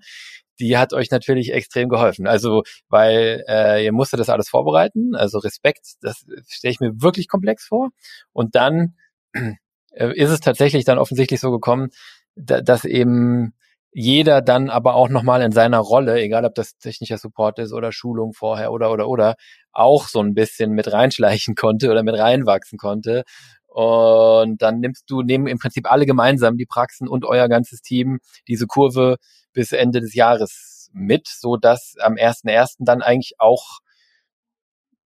[0.59, 2.27] Die hat euch natürlich extrem geholfen.
[2.27, 5.15] Also, weil äh, ihr musstet das alles vorbereiten.
[5.15, 7.89] Also Respekt, das stelle ich mir wirklich komplex vor.
[8.33, 8.95] Und dann
[9.33, 11.89] äh, ist es tatsächlich dann offensichtlich so gekommen,
[12.35, 13.55] da, dass eben
[13.93, 17.91] jeder dann aber auch nochmal in seiner Rolle, egal ob das technischer Support ist oder
[17.91, 19.35] Schulung vorher oder oder oder,
[19.71, 23.23] auch so ein bisschen mit reinschleichen konnte oder mit reinwachsen konnte.
[23.67, 28.19] Und dann nimmst du, nehmen im Prinzip alle gemeinsam die Praxen und euer ganzes Team
[28.47, 29.17] diese Kurve
[29.51, 32.75] bis Ende des Jahres mit, so dass am 1.1.
[32.79, 33.79] dann eigentlich auch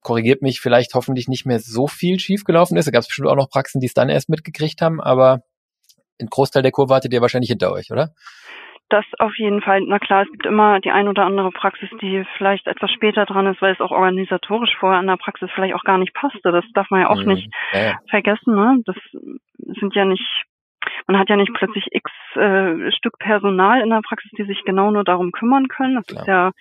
[0.01, 2.85] korrigiert mich, vielleicht hoffentlich nicht mehr so viel schiefgelaufen ist.
[2.85, 5.41] Da gab es bestimmt auch noch Praxen, die es dann erst mitgekriegt haben, aber
[6.19, 8.13] ein Großteil der Kurve hattet ihr wahrscheinlich hinter euch, oder?
[8.89, 9.81] Das auf jeden Fall.
[9.81, 13.47] Na klar, es gibt immer die ein oder andere Praxis, die vielleicht etwas später dran
[13.47, 16.51] ist, weil es auch organisatorisch vorher an der Praxis vielleicht auch gar nicht passte.
[16.51, 17.33] Das darf man ja auch mhm.
[17.33, 17.97] nicht ja.
[18.09, 18.55] vergessen.
[18.55, 18.81] Ne?
[18.85, 18.95] Das
[19.79, 20.43] sind ja nicht,
[21.05, 24.89] man hat ja nicht plötzlich x äh, Stück Personal in der Praxis, die sich genau
[24.89, 25.95] nur darum kümmern können.
[25.95, 26.21] Das klar.
[26.21, 26.51] ist ja,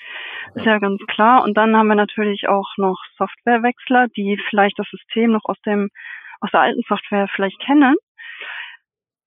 [0.57, 1.45] ist ja ganz klar.
[1.45, 5.91] Und dann haben wir natürlich auch noch Softwarewechsler, die vielleicht das System noch aus dem
[6.41, 7.95] aus der alten Software vielleicht kennen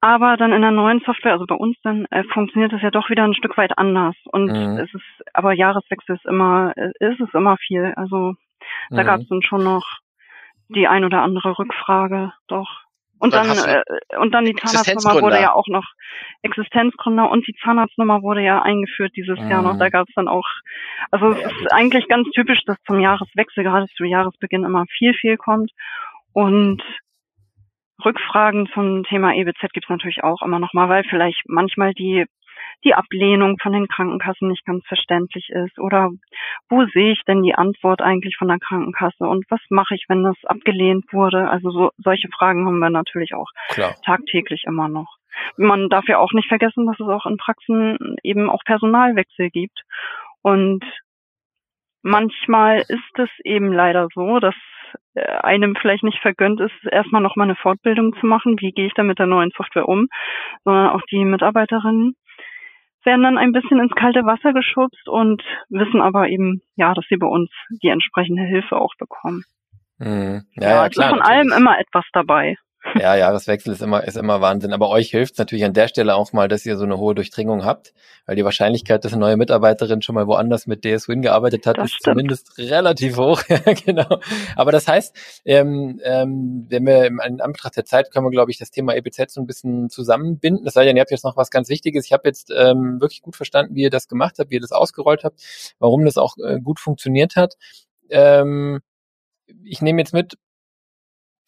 [0.02, 3.10] aber dann in der neuen Software, also bei uns dann, äh, funktioniert es ja doch
[3.10, 4.16] wieder ein Stück weit anders.
[4.32, 4.78] Und mhm.
[4.78, 7.94] es ist, aber Jahreswechsel ist immer, äh, ist es immer viel.
[7.96, 8.36] Also
[8.90, 9.08] da mhm.
[9.08, 9.86] gab es dann schon noch
[10.70, 12.70] die ein oder andere Rückfrage, doch.
[13.22, 15.86] Und dann, dann äh, und dann die Zahnarztnummer wurde ja auch noch
[16.42, 19.50] Existenzgründer und die Zahnarztnummer wurde ja eingeführt dieses mhm.
[19.50, 19.78] Jahr noch.
[19.78, 20.48] Da gab es dann auch,
[21.12, 25.36] also es ist eigentlich ganz typisch, dass zum Jahreswechsel, gerade zu Jahresbeginn immer viel, viel
[25.36, 25.72] kommt.
[26.32, 26.82] Und
[28.04, 32.26] Rückfragen zum Thema EBZ gibt es natürlich auch immer noch mal, weil vielleicht manchmal die
[32.84, 36.12] die Ablehnung von den Krankenkassen nicht ganz verständlich ist oder
[36.70, 40.24] wo sehe ich denn die Antwort eigentlich von der Krankenkasse und was mache ich, wenn
[40.24, 41.50] das abgelehnt wurde?
[41.50, 43.96] Also so, solche Fragen haben wir natürlich auch Klar.
[44.06, 45.18] tagtäglich immer noch.
[45.58, 49.82] Man darf ja auch nicht vergessen, dass es auch in Praxen eben auch Personalwechsel gibt
[50.42, 50.84] und
[52.02, 54.56] manchmal ist es eben leider so, dass
[55.16, 59.04] einem vielleicht nicht vergönnt ist, erstmal nochmal eine Fortbildung zu machen, wie gehe ich da
[59.04, 60.08] mit der neuen Software um,
[60.64, 62.16] sondern auch die Mitarbeiterinnen
[63.06, 67.18] werden dann ein bisschen ins kalte Wasser geschubst und wissen aber eben, ja, dass sie
[67.18, 67.50] bei uns
[67.82, 69.44] die entsprechende Hilfe auch bekommen.
[69.98, 70.44] Mhm.
[70.56, 71.10] Ja, ja, ja, klar.
[71.10, 72.58] Von allem immer etwas dabei.
[72.98, 74.72] Ja, Jahreswechsel ist immer, ist immer Wahnsinn.
[74.72, 77.66] Aber euch hilft natürlich an der Stelle auch mal, dass ihr so eine hohe Durchdringung
[77.66, 77.94] habt,
[78.26, 81.86] weil die Wahrscheinlichkeit, dass eine neue Mitarbeiterin schon mal woanders mit DSWin gearbeitet hat, das
[81.86, 82.16] ist stimmt.
[82.16, 83.44] zumindest relativ hoch.
[83.86, 84.20] genau.
[84.56, 85.16] Aber das heißt,
[85.46, 89.34] ähm, ähm, wenn wir in Anbetracht der Zeit können wir, glaube ich, das Thema EBZ
[89.34, 90.66] so ein bisschen zusammenbinden.
[90.66, 92.06] Es sei denn, ihr habt jetzt noch was ganz Wichtiges.
[92.06, 94.72] Ich habe jetzt ähm, wirklich gut verstanden, wie ihr das gemacht habt, wie ihr das
[94.72, 95.42] ausgerollt habt,
[95.80, 97.56] warum das auch äh, gut funktioniert hat.
[98.10, 98.80] Ähm,
[99.64, 100.38] ich nehme jetzt mit,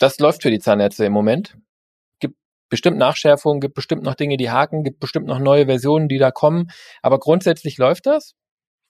[0.01, 1.57] das läuft für die Zahnärzte im Moment.
[2.19, 2.35] Gibt
[2.69, 6.31] bestimmt Nachschärfungen, gibt bestimmt noch Dinge, die haken, gibt bestimmt noch neue Versionen, die da
[6.31, 6.71] kommen.
[7.03, 8.35] Aber grundsätzlich läuft das.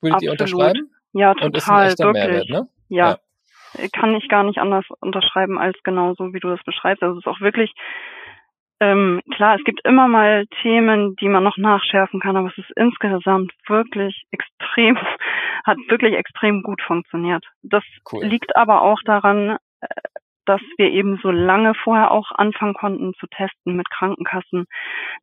[0.01, 0.89] Würdet ihr unterschreiben?
[1.13, 2.23] Ja, total, Und ist ein echter wirklich.
[2.23, 2.67] Mehrwert, ne?
[2.87, 3.17] Ja.
[3.77, 3.87] ja.
[3.93, 7.03] Kann ich gar nicht anders unterschreiben als genauso, wie du das beschreibst.
[7.03, 7.73] Also es ist auch wirklich,
[8.79, 12.71] ähm, klar, es gibt immer mal Themen, die man noch nachschärfen kann, aber es ist
[12.75, 14.97] insgesamt wirklich extrem,
[15.65, 17.45] hat wirklich extrem gut funktioniert.
[17.63, 18.25] Das cool.
[18.25, 19.87] liegt aber auch daran, äh,
[20.51, 24.65] dass wir eben so lange vorher auch anfangen konnten zu testen mit Krankenkassen.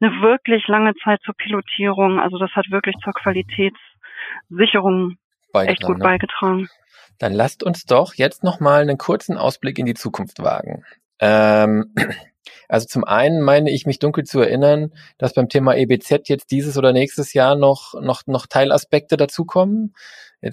[0.01, 2.19] Eine wirklich lange Zeit zur Pilotierung.
[2.19, 5.19] Also das hat wirklich zur Qualitätssicherung
[5.53, 6.05] echt gut ne?
[6.05, 6.71] beigetragen.
[7.19, 10.83] Dann lasst uns doch jetzt nochmal einen kurzen Ausblick in die Zukunft wagen.
[11.21, 11.93] Ähm,
[12.69, 16.79] also zum einen meine ich mich dunkel zu erinnern, dass beim Thema EBZ jetzt dieses
[16.79, 19.93] oder nächstes Jahr noch, noch, noch Teilaspekte dazukommen.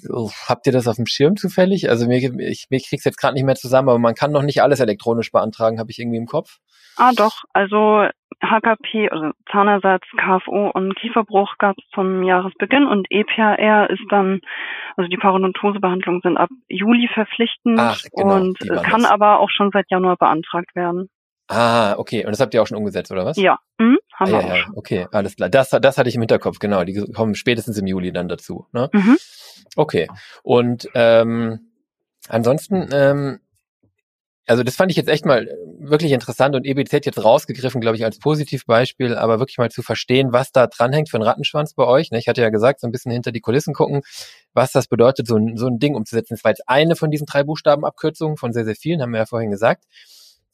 [0.09, 1.89] Oh, habt ihr das auf dem Schirm zufällig?
[1.89, 4.61] Also mir, ich, mir krieg's jetzt gerade nicht mehr zusammen, aber man kann noch nicht
[4.61, 6.57] alles elektronisch beantragen, habe ich irgendwie im Kopf.
[6.97, 8.07] Ah doch, also
[8.41, 14.41] HKP, also Zahnersatz, KFO und Kieferbruch gab es zum Jahresbeginn und EPR ist dann,
[14.95, 19.11] also die Parodontosebehandlungen sind ab Juli verpflichtend Ach, genau, und kann das.
[19.11, 21.09] aber auch schon seit Januar beantragt werden.
[21.47, 22.25] Ah, okay.
[22.25, 23.37] Und das habt ihr auch schon umgesetzt, oder was?
[23.37, 24.65] Ja, mhm, haben ah, wir ja, auch ja.
[24.75, 25.49] Okay, alles klar.
[25.49, 26.83] Das, das hatte ich im Hinterkopf, genau.
[26.83, 28.65] Die kommen spätestens im Juli dann dazu.
[28.71, 28.89] Ne?
[28.91, 29.17] Mhm.
[29.75, 30.07] Okay.
[30.41, 31.71] Und ähm,
[32.27, 33.39] ansonsten, ähm,
[34.47, 35.47] also das fand ich jetzt echt mal
[35.79, 40.31] wirklich interessant und EBZ jetzt rausgegriffen, glaube ich, als Positivbeispiel, aber wirklich mal zu verstehen,
[40.31, 42.11] was da dranhängt für einen Rattenschwanz bei euch.
[42.11, 42.19] Ne?
[42.19, 44.01] Ich hatte ja gesagt, so ein bisschen hinter die Kulissen gucken,
[44.53, 46.35] was das bedeutet, so ein, so ein Ding umzusetzen.
[46.35, 49.25] Das war jetzt eine von diesen drei Buchstabenabkürzungen von sehr, sehr vielen, haben wir ja
[49.25, 49.83] vorhin gesagt.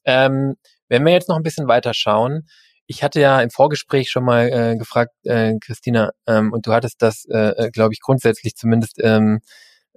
[0.05, 0.55] Ähm,
[0.91, 2.47] wenn wir jetzt noch ein bisschen weiter schauen,
[2.85, 7.01] ich hatte ja im Vorgespräch schon mal äh, gefragt, äh, Christina, ähm, und du hattest
[7.01, 9.39] das, äh, äh glaube ich, grundsätzlich zumindest ähm,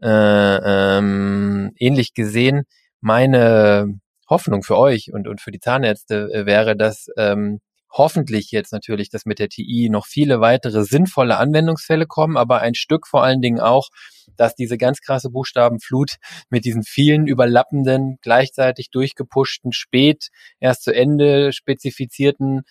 [0.01, 2.63] äh, ähm, ähnlich gesehen.
[3.01, 3.99] Meine
[4.31, 7.59] Hoffnung für euch und, und für die Zahnärzte äh, wäre, dass ähm,
[7.97, 12.75] hoffentlich jetzt natürlich, dass mit der TI noch viele weitere sinnvolle Anwendungsfälle kommen, aber ein
[12.75, 13.89] Stück vor allen Dingen auch,
[14.37, 16.17] dass diese ganz krasse Buchstabenflut
[16.51, 22.63] mit diesen vielen überlappenden, gleichzeitig durchgepuschten, spät erst zu Ende spezifizierten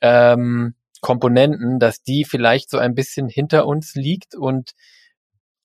[0.00, 4.72] ähm, Komponenten, dass die vielleicht so ein bisschen hinter uns liegt und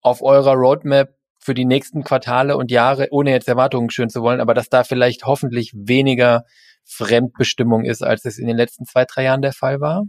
[0.01, 1.09] auf eurer Roadmap
[1.39, 4.83] für die nächsten Quartale und Jahre, ohne jetzt Erwartungen schön zu wollen, aber dass da
[4.83, 6.45] vielleicht hoffentlich weniger
[6.85, 10.03] Fremdbestimmung ist, als es in den letzten zwei, drei Jahren der Fall war?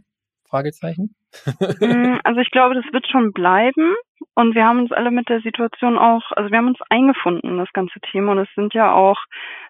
[0.48, 1.14] Fragezeichen.
[1.80, 3.94] Mm, also ich glaube, das wird schon bleiben.
[4.34, 7.58] Und wir haben uns alle mit der Situation auch, also wir haben uns eingefunden in
[7.58, 8.32] das ganze Thema.
[8.32, 9.18] Und es sind ja auch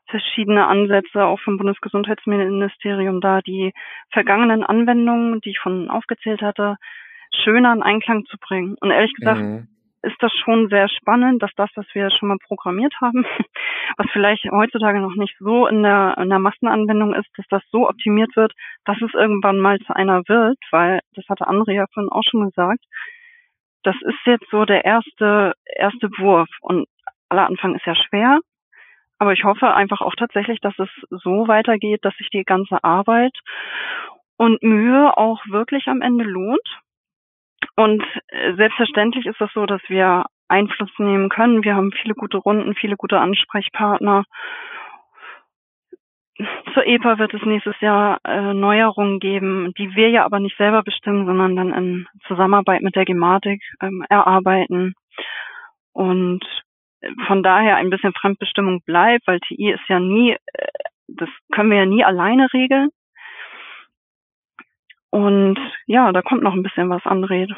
[0.08, 3.72] verschiedene Ansätze, auch vom Bundesgesundheitsministerium da, die
[4.10, 6.76] vergangenen Anwendungen, die ich von aufgezählt hatte,
[7.44, 8.76] schöner in Einklang zu bringen.
[8.80, 9.68] Und ehrlich gesagt, mhm
[10.06, 13.26] ist das schon sehr spannend, dass das, was wir schon mal programmiert haben,
[13.96, 17.88] was vielleicht heutzutage noch nicht so in der, in der Massenanwendung ist, dass das so
[17.88, 18.52] optimiert wird,
[18.84, 22.46] dass es irgendwann mal zu einer wird, weil das hatte Andrea ja vorhin auch schon
[22.46, 22.84] gesagt.
[23.82, 26.86] Das ist jetzt so der erste, erste Wurf und
[27.28, 28.38] aller Anfang ist ja schwer,
[29.18, 33.36] aber ich hoffe einfach auch tatsächlich, dass es so weitergeht, dass sich die ganze Arbeit
[34.36, 36.80] und Mühe auch wirklich am Ende lohnt
[37.74, 41.64] und äh, selbstverständlich ist das so, dass wir Einfluss nehmen können.
[41.64, 44.24] Wir haben viele gute Runden, viele gute Ansprechpartner.
[46.74, 50.82] Zur EPA wird es nächstes Jahr äh, Neuerungen geben, die wir ja aber nicht selber
[50.82, 54.94] bestimmen, sondern dann in Zusammenarbeit mit der Gematik ähm, erarbeiten.
[55.92, 56.44] Und
[57.00, 60.66] äh, von daher ein bisschen Fremdbestimmung bleibt, weil TI ist ja nie, äh,
[61.08, 62.90] das können wir ja nie alleine regeln.
[65.16, 67.56] Und ja, da kommt noch ein bisschen was an Rede.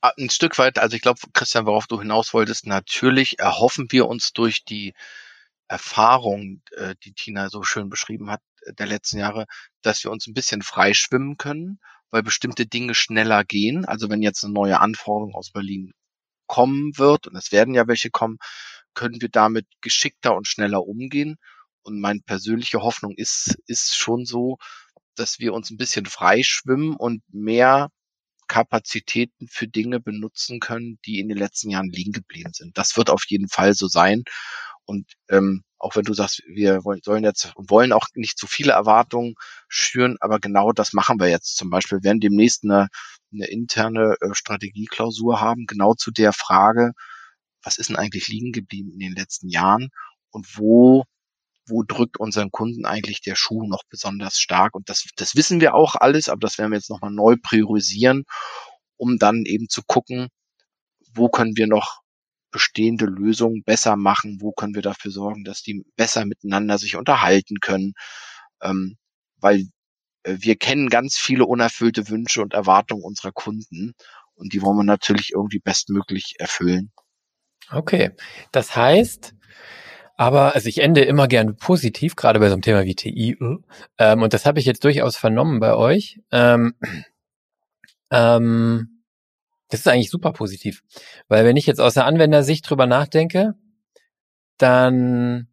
[0.00, 4.06] Ah, ein Stück weit, also ich glaube, Christian, worauf du hinaus wolltest, natürlich erhoffen wir
[4.06, 4.94] uns durch die
[5.66, 9.46] Erfahrung, äh, die Tina so schön beschrieben hat, äh, der letzten Jahre,
[9.82, 11.80] dass wir uns ein bisschen freischwimmen können,
[12.12, 13.84] weil bestimmte Dinge schneller gehen.
[13.86, 15.94] Also wenn jetzt eine neue Anforderung aus Berlin
[16.46, 18.38] kommen wird, und es werden ja welche kommen,
[18.94, 21.38] können wir damit geschickter und schneller umgehen.
[21.82, 24.58] Und meine persönliche Hoffnung ist, ist schon so,
[25.14, 27.90] dass wir uns ein bisschen freischwimmen und mehr
[28.46, 32.76] Kapazitäten für Dinge benutzen können, die in den letzten Jahren liegen geblieben sind.
[32.76, 34.24] Das wird auf jeden Fall so sein.
[34.84, 38.46] Und ähm, auch wenn du sagst, wir wollen, sollen jetzt und wollen auch nicht zu
[38.46, 39.34] viele Erwartungen
[39.68, 41.56] schüren, aber genau das machen wir jetzt.
[41.56, 42.88] Zum Beispiel werden demnächst eine,
[43.32, 46.92] eine interne äh, Strategieklausur haben, genau zu der Frage,
[47.62, 49.88] was ist denn eigentlich liegen geblieben in den letzten Jahren
[50.30, 51.04] und wo
[51.66, 54.74] wo drückt unseren Kunden eigentlich der Schuh noch besonders stark.
[54.74, 58.24] Und das, das wissen wir auch alles, aber das werden wir jetzt nochmal neu priorisieren,
[58.96, 60.28] um dann eben zu gucken,
[61.14, 62.00] wo können wir noch
[62.50, 67.58] bestehende Lösungen besser machen, wo können wir dafür sorgen, dass die besser miteinander sich unterhalten
[67.60, 67.94] können,
[68.62, 68.96] ähm,
[69.38, 69.66] weil
[70.22, 73.94] äh, wir kennen ganz viele unerfüllte Wünsche und Erwartungen unserer Kunden
[74.34, 76.92] und die wollen wir natürlich irgendwie bestmöglich erfüllen.
[77.70, 78.10] Okay,
[78.52, 79.34] das heißt,
[80.16, 83.36] aber also ich ende immer gern positiv, gerade bei so einem Thema wie TI.
[83.98, 86.20] Ähm, und das habe ich jetzt durchaus vernommen bei euch.
[86.30, 86.74] Ähm,
[88.10, 89.02] ähm,
[89.68, 90.82] das ist eigentlich super positiv.
[91.28, 93.54] Weil wenn ich jetzt aus der Anwendersicht drüber nachdenke,
[94.58, 95.48] dann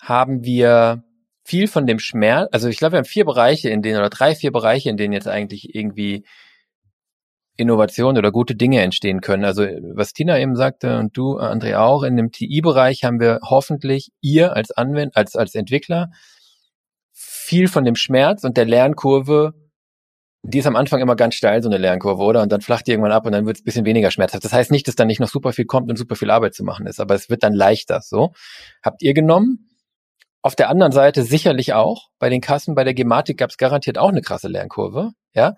[0.00, 1.02] haben wir
[1.42, 4.34] viel von dem Schmerz, also ich glaube, wir haben vier Bereiche, in denen, oder drei,
[4.34, 6.24] vier Bereiche, in denen jetzt eigentlich irgendwie
[7.56, 9.44] Innovation oder gute Dinge entstehen können.
[9.44, 9.62] Also
[9.94, 14.54] was Tina eben sagte und du, André, auch, in dem TI-Bereich haben wir hoffentlich ihr
[14.54, 16.10] als Anwender, als, als Entwickler
[17.12, 19.54] viel von dem Schmerz und der Lernkurve,
[20.42, 22.42] die ist am Anfang immer ganz steil, so eine Lernkurve, oder?
[22.42, 24.44] Und dann flacht die irgendwann ab und dann wird es ein bisschen weniger schmerzhaft.
[24.44, 26.62] Das heißt nicht, dass dann nicht noch super viel kommt und super viel Arbeit zu
[26.62, 28.32] machen ist, aber es wird dann leichter, so.
[28.82, 29.70] Habt ihr genommen?
[30.42, 32.08] Auf der anderen Seite sicherlich auch.
[32.18, 35.54] Bei den Kassen, bei der Gematik gab es garantiert auch eine krasse Lernkurve, ja.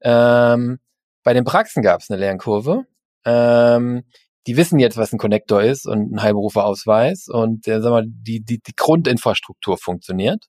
[0.00, 0.78] Ähm,
[1.22, 2.84] bei den Praxen gab es eine Lernkurve.
[3.24, 4.04] Ähm,
[4.46, 8.44] die wissen jetzt, was ein Connector ist und ein Heilberuferausweis und äh, sag mal, die,
[8.44, 10.46] die, die Grundinfrastruktur funktioniert.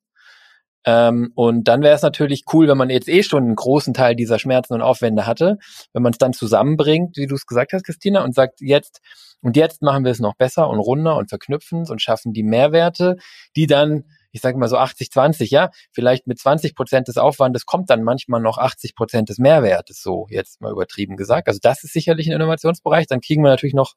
[0.85, 4.15] Ähm, und dann wäre es natürlich cool, wenn man jetzt eh schon einen großen Teil
[4.15, 5.57] dieser Schmerzen und Aufwände hatte,
[5.93, 8.99] wenn man es dann zusammenbringt, wie du es gesagt hast, Christina, und sagt, jetzt
[9.41, 12.43] Und jetzt machen wir es noch besser und runder und verknüpfen es und schaffen die
[12.43, 13.17] Mehrwerte,
[13.55, 17.89] die dann, ich sage mal so 80-20, ja, vielleicht mit 20 Prozent des Aufwandes kommt
[17.89, 21.47] dann manchmal noch 80 Prozent des Mehrwertes, so jetzt mal übertrieben gesagt.
[21.47, 23.07] Also das ist sicherlich ein Innovationsbereich.
[23.07, 23.93] Dann kriegen wir natürlich noch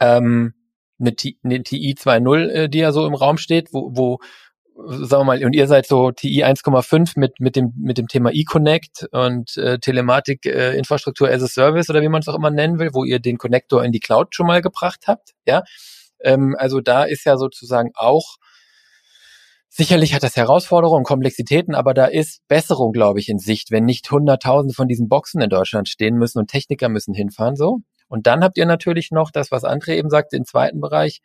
[0.00, 0.54] ähm,
[0.98, 1.14] eine,
[1.44, 4.18] eine TI 2.0, äh, die ja so im Raum steht, wo, wo
[4.74, 8.30] sagen wir mal, und ihr seid so TI 1,5 mit, mit dem, mit dem Thema
[8.32, 12.50] eConnect und äh, Telematik, äh, Infrastruktur as a Service oder wie man es auch immer
[12.50, 15.62] nennen will, wo ihr den Connector in die Cloud schon mal gebracht habt, ja.
[16.20, 18.36] Ähm, also da ist ja sozusagen auch,
[19.74, 23.84] sicherlich hat das Herausforderungen und Komplexitäten, aber da ist Besserung, glaube ich, in Sicht, wenn
[23.84, 27.78] nicht hunderttausend von diesen Boxen in Deutschland stehen müssen und Techniker müssen hinfahren, so.
[28.08, 31.22] Und dann habt ihr natürlich noch das, was André eben sagte, den zweiten Bereich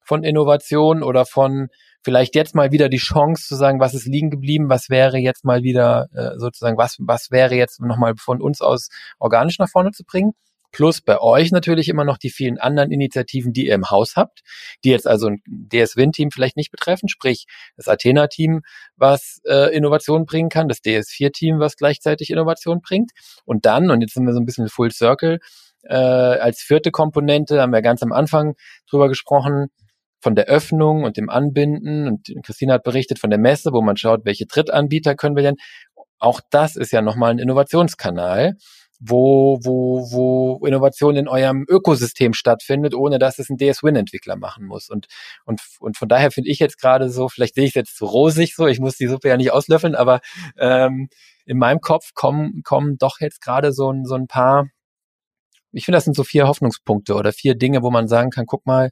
[0.00, 1.68] von Innovation oder von
[2.02, 5.44] vielleicht jetzt mal wieder die Chance zu sagen, was ist liegen geblieben, was wäre jetzt
[5.44, 8.88] mal wieder äh, sozusagen, was, was wäre jetzt nochmal von uns aus
[9.20, 10.32] organisch nach vorne zu bringen.
[10.74, 14.40] Plus bei euch natürlich immer noch die vielen anderen Initiativen, die ihr im Haus habt,
[14.82, 17.46] die jetzt also ein DS-Win-Team vielleicht nicht betreffen, sprich
[17.76, 18.62] das Athena-Team,
[18.96, 23.12] was äh, Innovation bringen kann, das DS4-Team, was gleichzeitig Innovation bringt.
[23.44, 25.38] Und dann, und jetzt sind wir so ein bisschen Full Circle,
[25.84, 28.54] äh, als vierte Komponente, haben wir ganz am Anfang
[28.90, 29.68] drüber gesprochen,
[30.20, 32.08] von der Öffnung und dem Anbinden.
[32.08, 35.56] Und Christine hat berichtet von der Messe, wo man schaut, welche Drittanbieter können wir denn.
[36.18, 38.56] Auch das ist ja nochmal ein Innovationskanal,
[39.00, 44.88] wo, wo, wo Innovation in eurem Ökosystem stattfindet, ohne dass es ein DS-Win-Entwickler machen muss.
[44.88, 45.06] Und,
[45.44, 48.06] und, und von daher finde ich jetzt gerade so, vielleicht sehe ich es jetzt zu
[48.06, 50.20] rosig so, ich muss die Suppe ja nicht auslöffeln, aber
[50.58, 51.08] ähm,
[51.44, 54.68] in meinem Kopf kommen, kommen doch jetzt gerade so, so ein paar,
[55.72, 58.64] ich finde, das sind so vier Hoffnungspunkte oder vier Dinge, wo man sagen kann, guck
[58.64, 58.90] mal,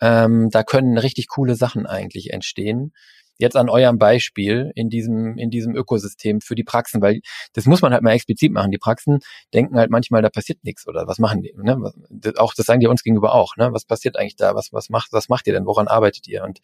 [0.00, 2.92] ähm, da können richtig coole Sachen eigentlich entstehen.
[3.36, 7.20] Jetzt an eurem Beispiel in diesem, in diesem Ökosystem für die Praxen, weil
[7.52, 8.70] das muss man halt mal explizit machen.
[8.70, 9.20] Die Praxen
[9.52, 11.52] denken halt manchmal, da passiert nichts oder was machen die?
[11.56, 11.92] Ne?
[12.36, 13.56] Auch das sagen die uns gegenüber auch.
[13.56, 13.72] Ne?
[13.72, 14.54] Was passiert eigentlich da?
[14.54, 15.66] Was, was macht, was macht ihr denn?
[15.66, 16.44] Woran arbeitet ihr?
[16.44, 16.60] Und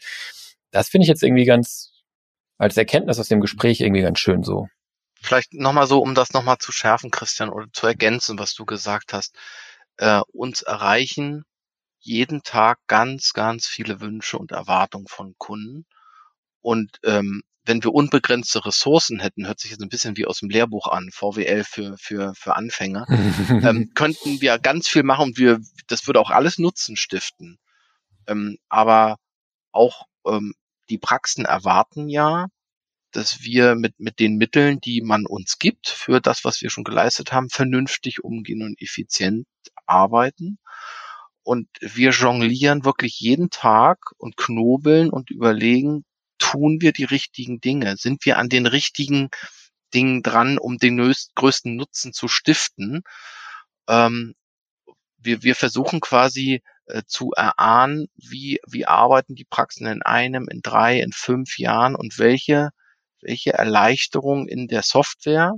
[0.70, 1.92] das finde ich jetzt irgendwie ganz
[2.58, 4.68] als Erkenntnis aus dem Gespräch irgendwie ganz schön so.
[5.22, 9.12] Vielleicht nochmal so, um das nochmal zu schärfen, Christian, oder zu ergänzen, was du gesagt
[9.12, 9.36] hast.
[9.96, 11.44] Äh, uns erreichen
[11.98, 15.84] jeden Tag ganz, ganz viele Wünsche und Erwartungen von Kunden.
[16.60, 20.50] Und ähm, wenn wir unbegrenzte Ressourcen hätten, hört sich jetzt ein bisschen wie aus dem
[20.50, 25.60] Lehrbuch an, VWL für, für, für Anfänger, ähm, könnten wir ganz viel machen und wir,
[25.86, 27.58] das würde auch alles Nutzen stiften.
[28.26, 29.16] Ähm, aber
[29.72, 30.54] auch ähm,
[30.88, 32.46] die Praxen erwarten ja,
[33.12, 36.84] dass wir mit, mit den Mitteln, die man uns gibt, für das, was wir schon
[36.84, 39.46] geleistet haben, vernünftig umgehen und effizient
[39.86, 40.58] arbeiten.
[41.42, 46.04] Und wir jonglieren wirklich jeden Tag und knobeln und überlegen,
[46.40, 47.96] tun wir die richtigen Dinge?
[47.96, 49.28] Sind wir an den richtigen
[49.94, 50.96] Dingen dran, um den
[51.36, 53.02] größten Nutzen zu stiften?
[53.88, 54.34] Ähm,
[55.18, 60.62] wir, wir versuchen quasi äh, zu erahnen, wie, wie arbeiten die Praxen in einem, in
[60.62, 62.70] drei, in fünf Jahren und welche,
[63.20, 65.54] welche Erleichterung in der Software,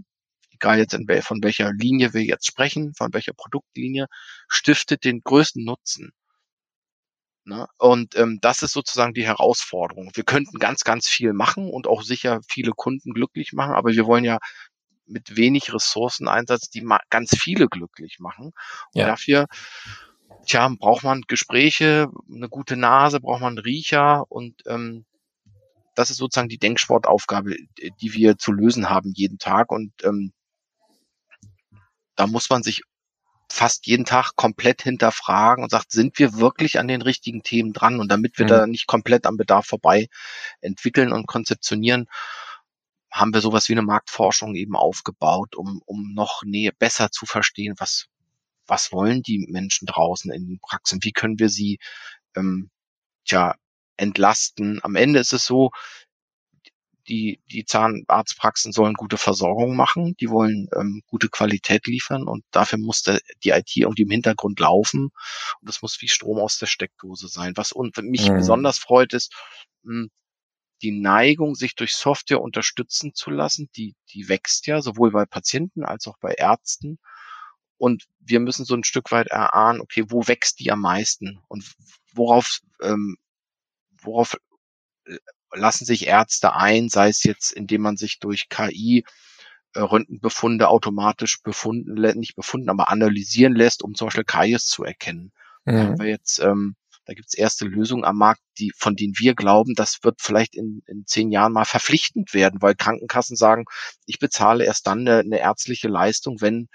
[0.50, 4.06] egal jetzt in, von welcher Linie wir jetzt sprechen, von welcher Produktlinie,
[4.48, 6.12] stiftet den größten Nutzen.
[7.44, 7.66] Ne?
[7.78, 10.10] Und ähm, das ist sozusagen die Herausforderung.
[10.14, 14.06] Wir könnten ganz, ganz viel machen und auch sicher viele Kunden glücklich machen, aber wir
[14.06, 14.38] wollen ja
[15.06, 18.52] mit wenig Ressourceneinsatz die ganz viele glücklich machen.
[18.92, 19.06] Und ja.
[19.06, 19.46] dafür
[20.46, 25.04] tja, braucht man Gespräche, eine gute Nase, braucht man einen Riecher und ähm,
[25.94, 27.54] das ist sozusagen die Denksportaufgabe,
[28.00, 29.70] die wir zu lösen haben jeden Tag.
[29.70, 30.32] Und ähm,
[32.16, 32.82] da muss man sich
[33.52, 38.00] fast jeden Tag komplett hinterfragen und sagt, sind wir wirklich an den richtigen Themen dran?
[38.00, 38.50] Und damit wir mhm.
[38.50, 40.08] da nicht komplett am Bedarf vorbei
[40.60, 42.08] entwickeln und konzeptionieren,
[43.10, 47.74] haben wir sowas wie eine Marktforschung eben aufgebaut, um, um noch näher besser zu verstehen,
[47.76, 48.06] was,
[48.66, 51.00] was wollen die Menschen draußen in den Praxen?
[51.02, 51.78] Wie können wir sie
[52.34, 52.70] ähm,
[53.26, 53.54] tja,
[53.98, 54.80] entlasten?
[54.82, 55.72] Am Ende ist es so,
[57.08, 62.78] die, die Zahnarztpraxen sollen gute Versorgung machen, die wollen ähm, gute Qualität liefern und dafür
[62.78, 65.10] muss der, die IT irgendwie im Hintergrund laufen
[65.60, 67.52] und das muss wie Strom aus der Steckdose sein.
[67.56, 68.36] Was und mich mhm.
[68.36, 69.34] besonders freut ist,
[69.82, 70.10] mh, hm,
[70.82, 75.84] die Neigung, sich durch Software unterstützen zu lassen, die, die wächst ja sowohl bei Patienten
[75.84, 76.98] als auch bei Ärzten.
[77.78, 81.72] Und wir müssen so ein Stück weit erahnen, okay, wo wächst die am meisten und
[82.12, 83.16] worauf, ähm,
[84.00, 84.36] worauf
[85.04, 85.18] äh,
[85.54, 89.04] lassen sich Ärzte ein, sei es jetzt, indem man sich durch KI
[89.74, 95.32] äh, Röntgenbefunde automatisch befunden, nicht befunden, aber analysieren lässt, um zum Beispiel Karies zu erkennen.
[95.64, 95.72] Mhm.
[95.72, 99.14] Da haben wir jetzt, ähm, da gibt es erste Lösungen am Markt, die, von denen
[99.18, 103.64] wir glauben, das wird vielleicht in, in zehn Jahren mal verpflichtend werden, weil Krankenkassen sagen,
[104.06, 106.68] ich bezahle erst dann eine, eine ärztliche Leistung, wenn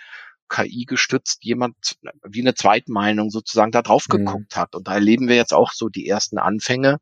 [0.50, 4.18] KI gestützt jemand wie eine Zweitmeinung sozusagen da drauf mhm.
[4.18, 4.76] geguckt hat.
[4.76, 6.98] Und da erleben wir jetzt auch so die ersten Anfänge.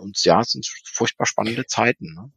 [0.00, 2.14] Und ja, es sind furchtbar spannende Zeiten.
[2.14, 2.32] Ne?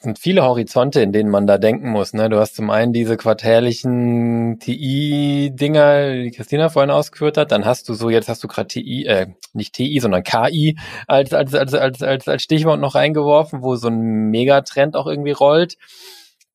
[0.00, 2.12] sind viele Horizonte, in denen man da denken muss.
[2.12, 2.28] Ne?
[2.28, 7.52] Du hast zum einen diese quartärlichen TI-Dinger, die Christina vorhin ausgeführt hat.
[7.52, 11.32] Dann hast du so, jetzt hast du gerade TI, äh, nicht TI, sondern KI als,
[11.32, 15.76] als, als, als, als, als Stichwort noch reingeworfen, wo so ein Megatrend auch irgendwie rollt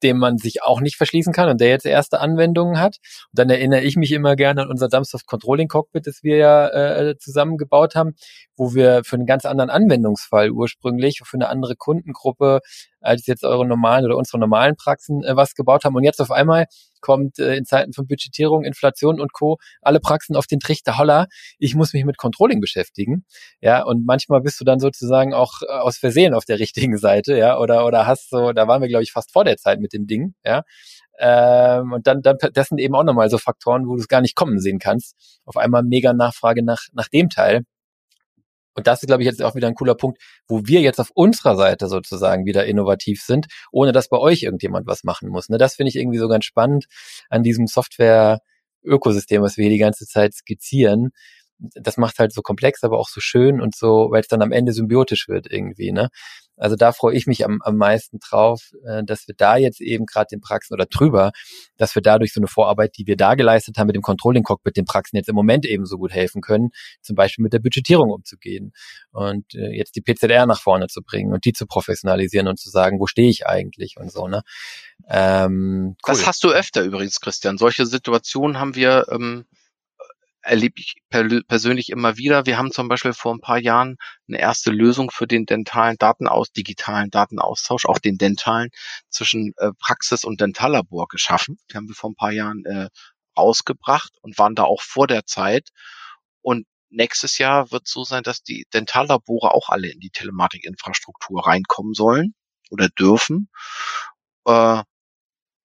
[0.04, 2.98] dem man sich auch nicht verschließen kann und der jetzt erste Anwendungen hat.
[3.32, 6.68] Und dann erinnere ich mich immer gerne an unser Dumpsoft Controlling Cockpit, das wir ja
[6.68, 8.16] äh, zusammengebaut haben,
[8.56, 12.62] wo wir für einen ganz anderen Anwendungsfall ursprünglich, für eine andere Kundengruppe
[13.00, 15.96] als jetzt eure normalen oder unsere normalen Praxen äh, was gebaut haben.
[15.96, 16.68] Und jetzt auf einmal
[17.02, 19.58] kommt äh, in Zeiten von Budgetierung, Inflation und Co.
[19.82, 23.26] alle Praxen auf den Trichter, holla, ich muss mich mit Controlling beschäftigen.
[23.62, 27.38] Ja, und manchmal bist du dann sozusagen auch äh, aus Versehen auf der richtigen Seite,
[27.38, 29.94] ja, oder, oder hast so, da waren wir, glaube ich, fast vor der Zeit mit
[29.94, 30.64] dem Ding, ja.
[31.20, 34.22] Ähm, und dann, dann, das sind eben auch nochmal so Faktoren, wo du es gar
[34.22, 35.16] nicht kommen sehen kannst.
[35.46, 37.62] Auf einmal mega Nachfrage nach, nach dem Teil.
[38.74, 41.12] Und das ist, glaube ich, jetzt auch wieder ein cooler Punkt, wo wir jetzt auf
[41.14, 45.50] unserer Seite sozusagen wieder innovativ sind, ohne dass bei euch irgendjemand was machen muss.
[45.50, 45.58] Ne?
[45.58, 46.86] Das finde ich irgendwie so ganz spannend
[47.30, 51.10] an diesem Software-Ökosystem, was wir hier die ganze Zeit skizzieren.
[51.58, 54.52] Das macht halt so komplex, aber auch so schön und so, weil es dann am
[54.52, 55.92] Ende symbiotisch wird irgendwie.
[55.92, 56.10] Ne?
[56.62, 60.06] Also da freue ich mich am, am meisten drauf, äh, dass wir da jetzt eben
[60.06, 61.32] gerade den Praxen oder drüber,
[61.78, 64.78] dass wir dadurch so eine Vorarbeit, die wir da geleistet haben mit dem Controlling Cockpit,
[64.78, 66.70] den Praxen jetzt im Moment eben so gut helfen können,
[67.02, 68.74] zum Beispiel mit der Budgetierung umzugehen
[69.12, 72.70] und äh, jetzt die PZR nach vorne zu bringen und die zu professionalisieren und zu
[72.70, 74.28] sagen, wo stehe ich eigentlich und so.
[74.28, 74.44] Ne?
[75.10, 76.14] Ähm, cool.
[76.14, 77.58] Das hast du öfter übrigens, Christian.
[77.58, 79.46] Solche Situationen haben wir ähm,
[80.42, 80.96] erlebe ich
[81.48, 82.46] persönlich immer wieder.
[82.46, 83.98] Wir haben zum Beispiel vor ein paar Jahren
[84.28, 88.70] eine erste Lösung für den dentalen Datenaus, digitalen Datenaustausch, auch den dentalen
[89.10, 91.58] zwischen äh, Praxis und Dentallabor geschaffen.
[91.72, 92.90] Die haben wir vor ein paar Jahren äh,
[93.38, 95.70] rausgebracht und waren da auch vor der Zeit.
[96.42, 101.94] Und nächstes Jahr wird so sein, dass die Dentallabore auch alle in die Telematikinfrastruktur reinkommen
[101.94, 102.34] sollen
[102.70, 103.50] oder dürfen.
[104.46, 104.84] Äh,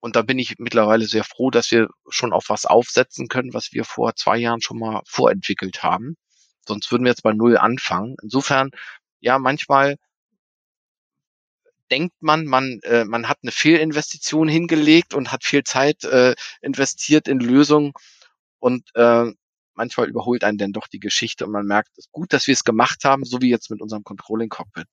[0.06, 3.72] und da bin ich mittlerweile sehr froh, dass wir schon auf was aufsetzen können, was
[3.72, 6.16] wir vor zwei Jahren schon mal vorentwickelt haben.
[6.64, 8.14] Sonst würden wir jetzt bei Null anfangen.
[8.22, 8.70] Insofern,
[9.18, 9.96] ja, manchmal
[11.90, 17.26] denkt man, man, äh, man hat eine Fehlinvestition hingelegt und hat viel Zeit äh, investiert
[17.26, 17.92] in Lösungen
[18.60, 19.32] und äh,
[19.74, 22.54] manchmal überholt einen dann doch die Geschichte und man merkt, es ist gut, dass wir
[22.54, 24.86] es gemacht haben, so wie jetzt mit unserem Controlling Cockpit.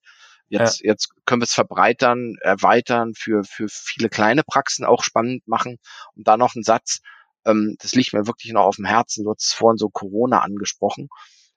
[0.48, 0.90] Jetzt, ja.
[0.90, 5.78] jetzt können wir es verbreitern, erweitern, für, für viele kleine Praxen auch spannend machen.
[6.14, 7.00] Und da noch ein Satz,
[7.44, 11.08] ähm, das liegt mir wirklich noch auf dem Herzen, du hast vorhin so Corona angesprochen.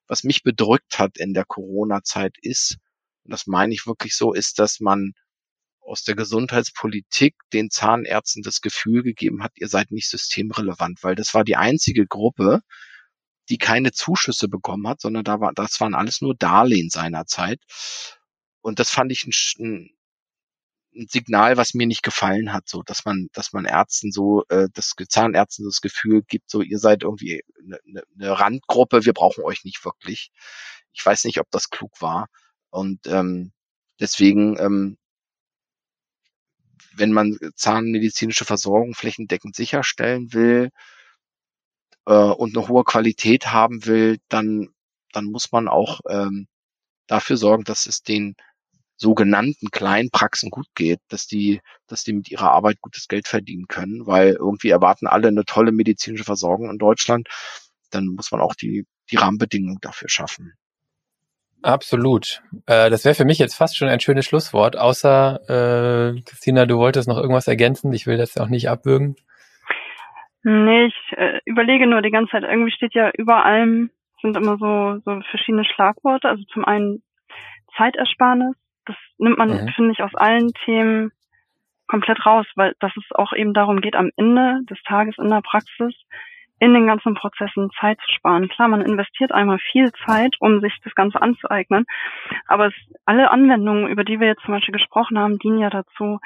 [0.07, 2.77] Was mich bedrückt hat in der Corona-Zeit ist,
[3.23, 5.13] und das meine ich wirklich so, ist, dass man
[5.81, 11.33] aus der Gesundheitspolitik den Zahnärzten das Gefühl gegeben hat, ihr seid nicht systemrelevant, weil das
[11.33, 12.61] war die einzige Gruppe,
[13.49, 17.61] die keine Zuschüsse bekommen hat, sondern da war, das waren alles nur Darlehen seinerzeit.
[18.67, 19.89] Und das fand ich ein,
[20.93, 24.67] ein Signal, was mir nicht gefallen hat, so dass man, dass man Ärzten so, äh,
[24.73, 29.45] das Zahnärzten das Gefühl gibt, so ihr seid irgendwie eine, eine ne Randgruppe, wir brauchen
[29.45, 30.31] euch nicht wirklich.
[30.91, 32.27] Ich weiß nicht, ob das klug war.
[32.69, 33.53] Und ähm,
[34.01, 34.97] deswegen, ähm,
[36.93, 40.71] wenn man zahnmedizinische Versorgung flächendeckend sicherstellen will
[42.05, 44.73] äh, und eine hohe Qualität haben will, dann
[45.13, 46.49] dann muss man auch ähm,
[47.07, 48.35] dafür sorgen, dass es den
[48.97, 53.67] sogenannten kleinen Praxen gut geht, dass die, dass die mit ihrer Arbeit gutes Geld verdienen
[53.67, 57.27] können, weil irgendwie erwarten alle eine tolle medizinische Versorgung in Deutschland.
[57.91, 60.53] Dann muss man auch die, die Rahmenbedingungen dafür schaffen.
[61.61, 62.41] Absolut.
[62.65, 66.77] Äh, das wäre für mich jetzt fast schon ein schönes Schlusswort, außer äh, Christina, du
[66.77, 67.93] wolltest noch irgendwas ergänzen.
[67.93, 69.15] Ich will das ja auch nicht abwürgen.
[70.43, 73.89] Nee, ich äh, überlege nur die ganze Zeit, irgendwie steht ja über allem,
[74.21, 76.29] sind immer so, so verschiedene Schlagworte.
[76.29, 77.03] Also zum einen
[77.75, 78.55] Zeitersparnis,
[78.87, 79.69] das nimmt man, mhm.
[79.75, 81.11] finde ich, aus allen Themen
[81.87, 85.41] komplett raus, weil dass es auch eben darum geht, am Ende des Tages in der
[85.41, 85.93] Praxis
[86.59, 88.49] in den ganzen Prozessen Zeit zu sparen.
[88.49, 91.85] Klar, man investiert einmal viel Zeit, um sich das Ganze anzueignen,
[92.47, 92.73] aber es,
[93.05, 96.19] alle Anwendungen, über die wir jetzt zum Beispiel gesprochen haben, dienen ja dazu,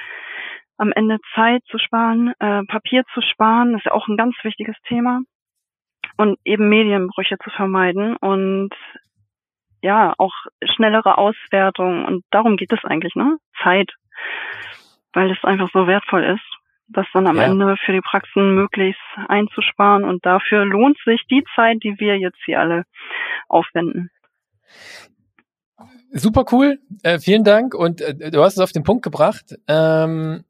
[0.77, 4.35] am Ende Zeit zu sparen, äh, Papier zu sparen, das ist ja auch ein ganz
[4.43, 5.21] wichtiges Thema
[6.17, 8.73] und eben Medienbrüche zu vermeiden und
[9.81, 10.33] ja, auch
[10.63, 13.37] schnellere Auswertung und darum geht es eigentlich, ne?
[13.63, 13.91] Zeit.
[15.13, 17.43] Weil es einfach so wertvoll ist, das dann am ja.
[17.43, 22.39] Ende für die Praxen möglichst einzusparen und dafür lohnt sich die Zeit, die wir jetzt
[22.45, 22.85] hier alle
[23.47, 24.09] aufwenden.
[26.11, 29.55] Super cool, äh, vielen Dank und äh, du hast es auf den Punkt gebracht.
[29.67, 30.43] Ähm,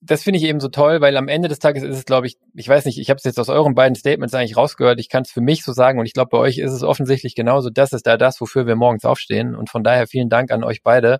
[0.00, 2.38] das finde ich eben so toll, weil am Ende des Tages ist es, glaube ich,
[2.54, 5.22] ich weiß nicht, ich habe es jetzt aus euren beiden Statements eigentlich rausgehört, ich kann
[5.22, 7.92] es für mich so sagen und ich glaube, bei euch ist es offensichtlich genauso, das
[7.92, 11.18] ist da das, wofür wir morgens aufstehen und von daher vielen Dank an euch beide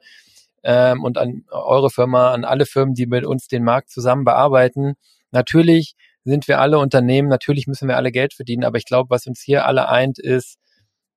[0.62, 4.94] ähm, und an eure Firma, an alle Firmen, die mit uns den Markt zusammen bearbeiten.
[5.32, 5.94] Natürlich
[6.24, 9.40] sind wir alle Unternehmen, natürlich müssen wir alle Geld verdienen, aber ich glaube, was uns
[9.40, 10.56] hier alle eint, ist,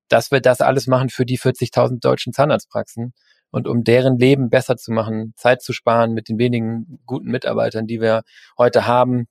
[0.07, 3.13] dass wir das alles machen für die 40.000 deutschen Zahnarztpraxen
[3.51, 7.87] und um deren Leben besser zu machen, Zeit zu sparen mit den wenigen guten Mitarbeitern,
[7.87, 8.23] die wir
[8.57, 9.27] heute haben,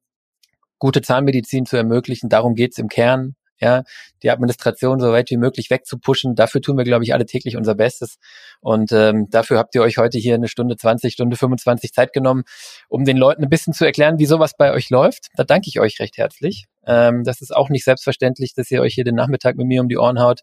[0.78, 2.28] gute Zahnmedizin zu ermöglichen.
[2.28, 3.34] Darum geht's im Kern.
[3.62, 3.82] Ja,
[4.22, 6.34] die Administration so weit wie möglich wegzupushen.
[6.34, 8.16] Dafür tun wir, glaube ich, alle täglich unser Bestes.
[8.62, 12.44] Und ähm, dafür habt ihr euch heute hier eine Stunde 20, Stunde 25 Zeit genommen,
[12.88, 15.26] um den Leuten ein bisschen zu erklären, wie sowas bei euch läuft.
[15.36, 16.68] Da danke ich euch recht herzlich.
[16.86, 19.90] Ähm, das ist auch nicht selbstverständlich, dass ihr euch hier den Nachmittag mit mir um
[19.90, 20.40] die Ohren haut.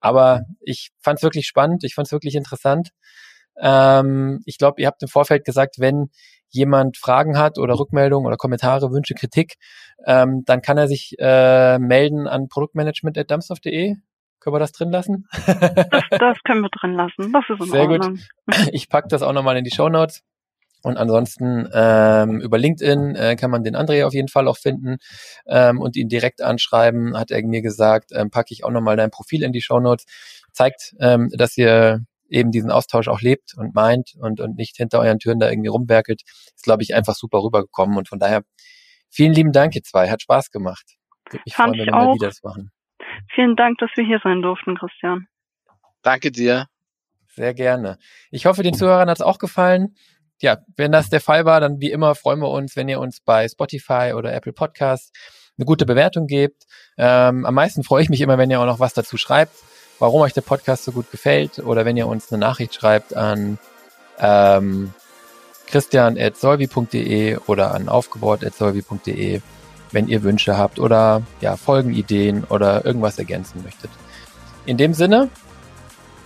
[0.00, 2.90] Aber ich fand es wirklich spannend, ich fand es wirklich interessant.
[3.58, 6.10] Ähm, ich glaube, ihr habt im Vorfeld gesagt, wenn
[6.50, 9.54] jemand Fragen hat oder Rückmeldungen oder Kommentare, Wünsche, Kritik,
[10.06, 13.96] ähm, dann kann er sich äh, melden an produktmanagement.dumpsoft.de.
[14.38, 15.26] Können wir das drin lassen?
[15.90, 17.32] das, das können wir drin lassen.
[17.32, 18.14] Das ist in Sehr Ordnung.
[18.14, 18.68] gut.
[18.72, 20.22] Ich pack das auch nochmal in die Show Notes.
[20.86, 24.98] Und ansonsten ähm, über LinkedIn äh, kann man den André auf jeden Fall auch finden
[25.44, 29.10] ähm, und ihn direkt anschreiben, hat er mir gesagt, ähm, packe ich auch nochmal dein
[29.10, 30.04] Profil in die Show Notes.
[30.52, 35.00] Zeigt, ähm, dass ihr eben diesen Austausch auch lebt und meint und, und nicht hinter
[35.00, 36.22] euren Türen da irgendwie rumwerkelt.
[36.22, 37.98] Ist, glaube ich, einfach super rübergekommen.
[37.98, 38.42] Und von daher
[39.10, 40.08] vielen lieben Dank, ihr zwei.
[40.08, 40.84] Hat Spaß gemacht.
[41.30, 42.70] Würde mich Fand freuen, wenn wir wieder das machen.
[43.34, 45.26] Vielen Dank, dass wir hier sein durften, Christian.
[46.02, 46.66] Danke dir.
[47.26, 47.98] Sehr gerne.
[48.30, 49.96] Ich hoffe, den Zuhörern hat es auch gefallen
[50.40, 53.20] ja, wenn das der Fall war, dann wie immer freuen wir uns, wenn ihr uns
[53.20, 55.12] bei Spotify oder Apple Podcasts
[55.58, 56.66] eine gute Bewertung gebt.
[56.98, 59.54] Ähm, am meisten freue ich mich immer, wenn ihr auch noch was dazu schreibt,
[59.98, 63.58] warum euch der Podcast so gut gefällt oder wenn ihr uns eine Nachricht schreibt an
[64.18, 64.92] ähm,
[65.66, 69.40] christian.solvi.de oder an aufgebaut.solvi.de,
[69.92, 73.90] wenn ihr Wünsche habt oder ja, Folgenideen oder irgendwas ergänzen möchtet.
[74.66, 75.30] In dem Sinne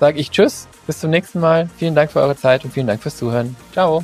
[0.00, 1.70] sage ich Tschüss bis zum nächsten Mal.
[1.76, 3.54] Vielen Dank für eure Zeit und vielen Dank fürs Zuhören.
[3.72, 4.02] Ciao.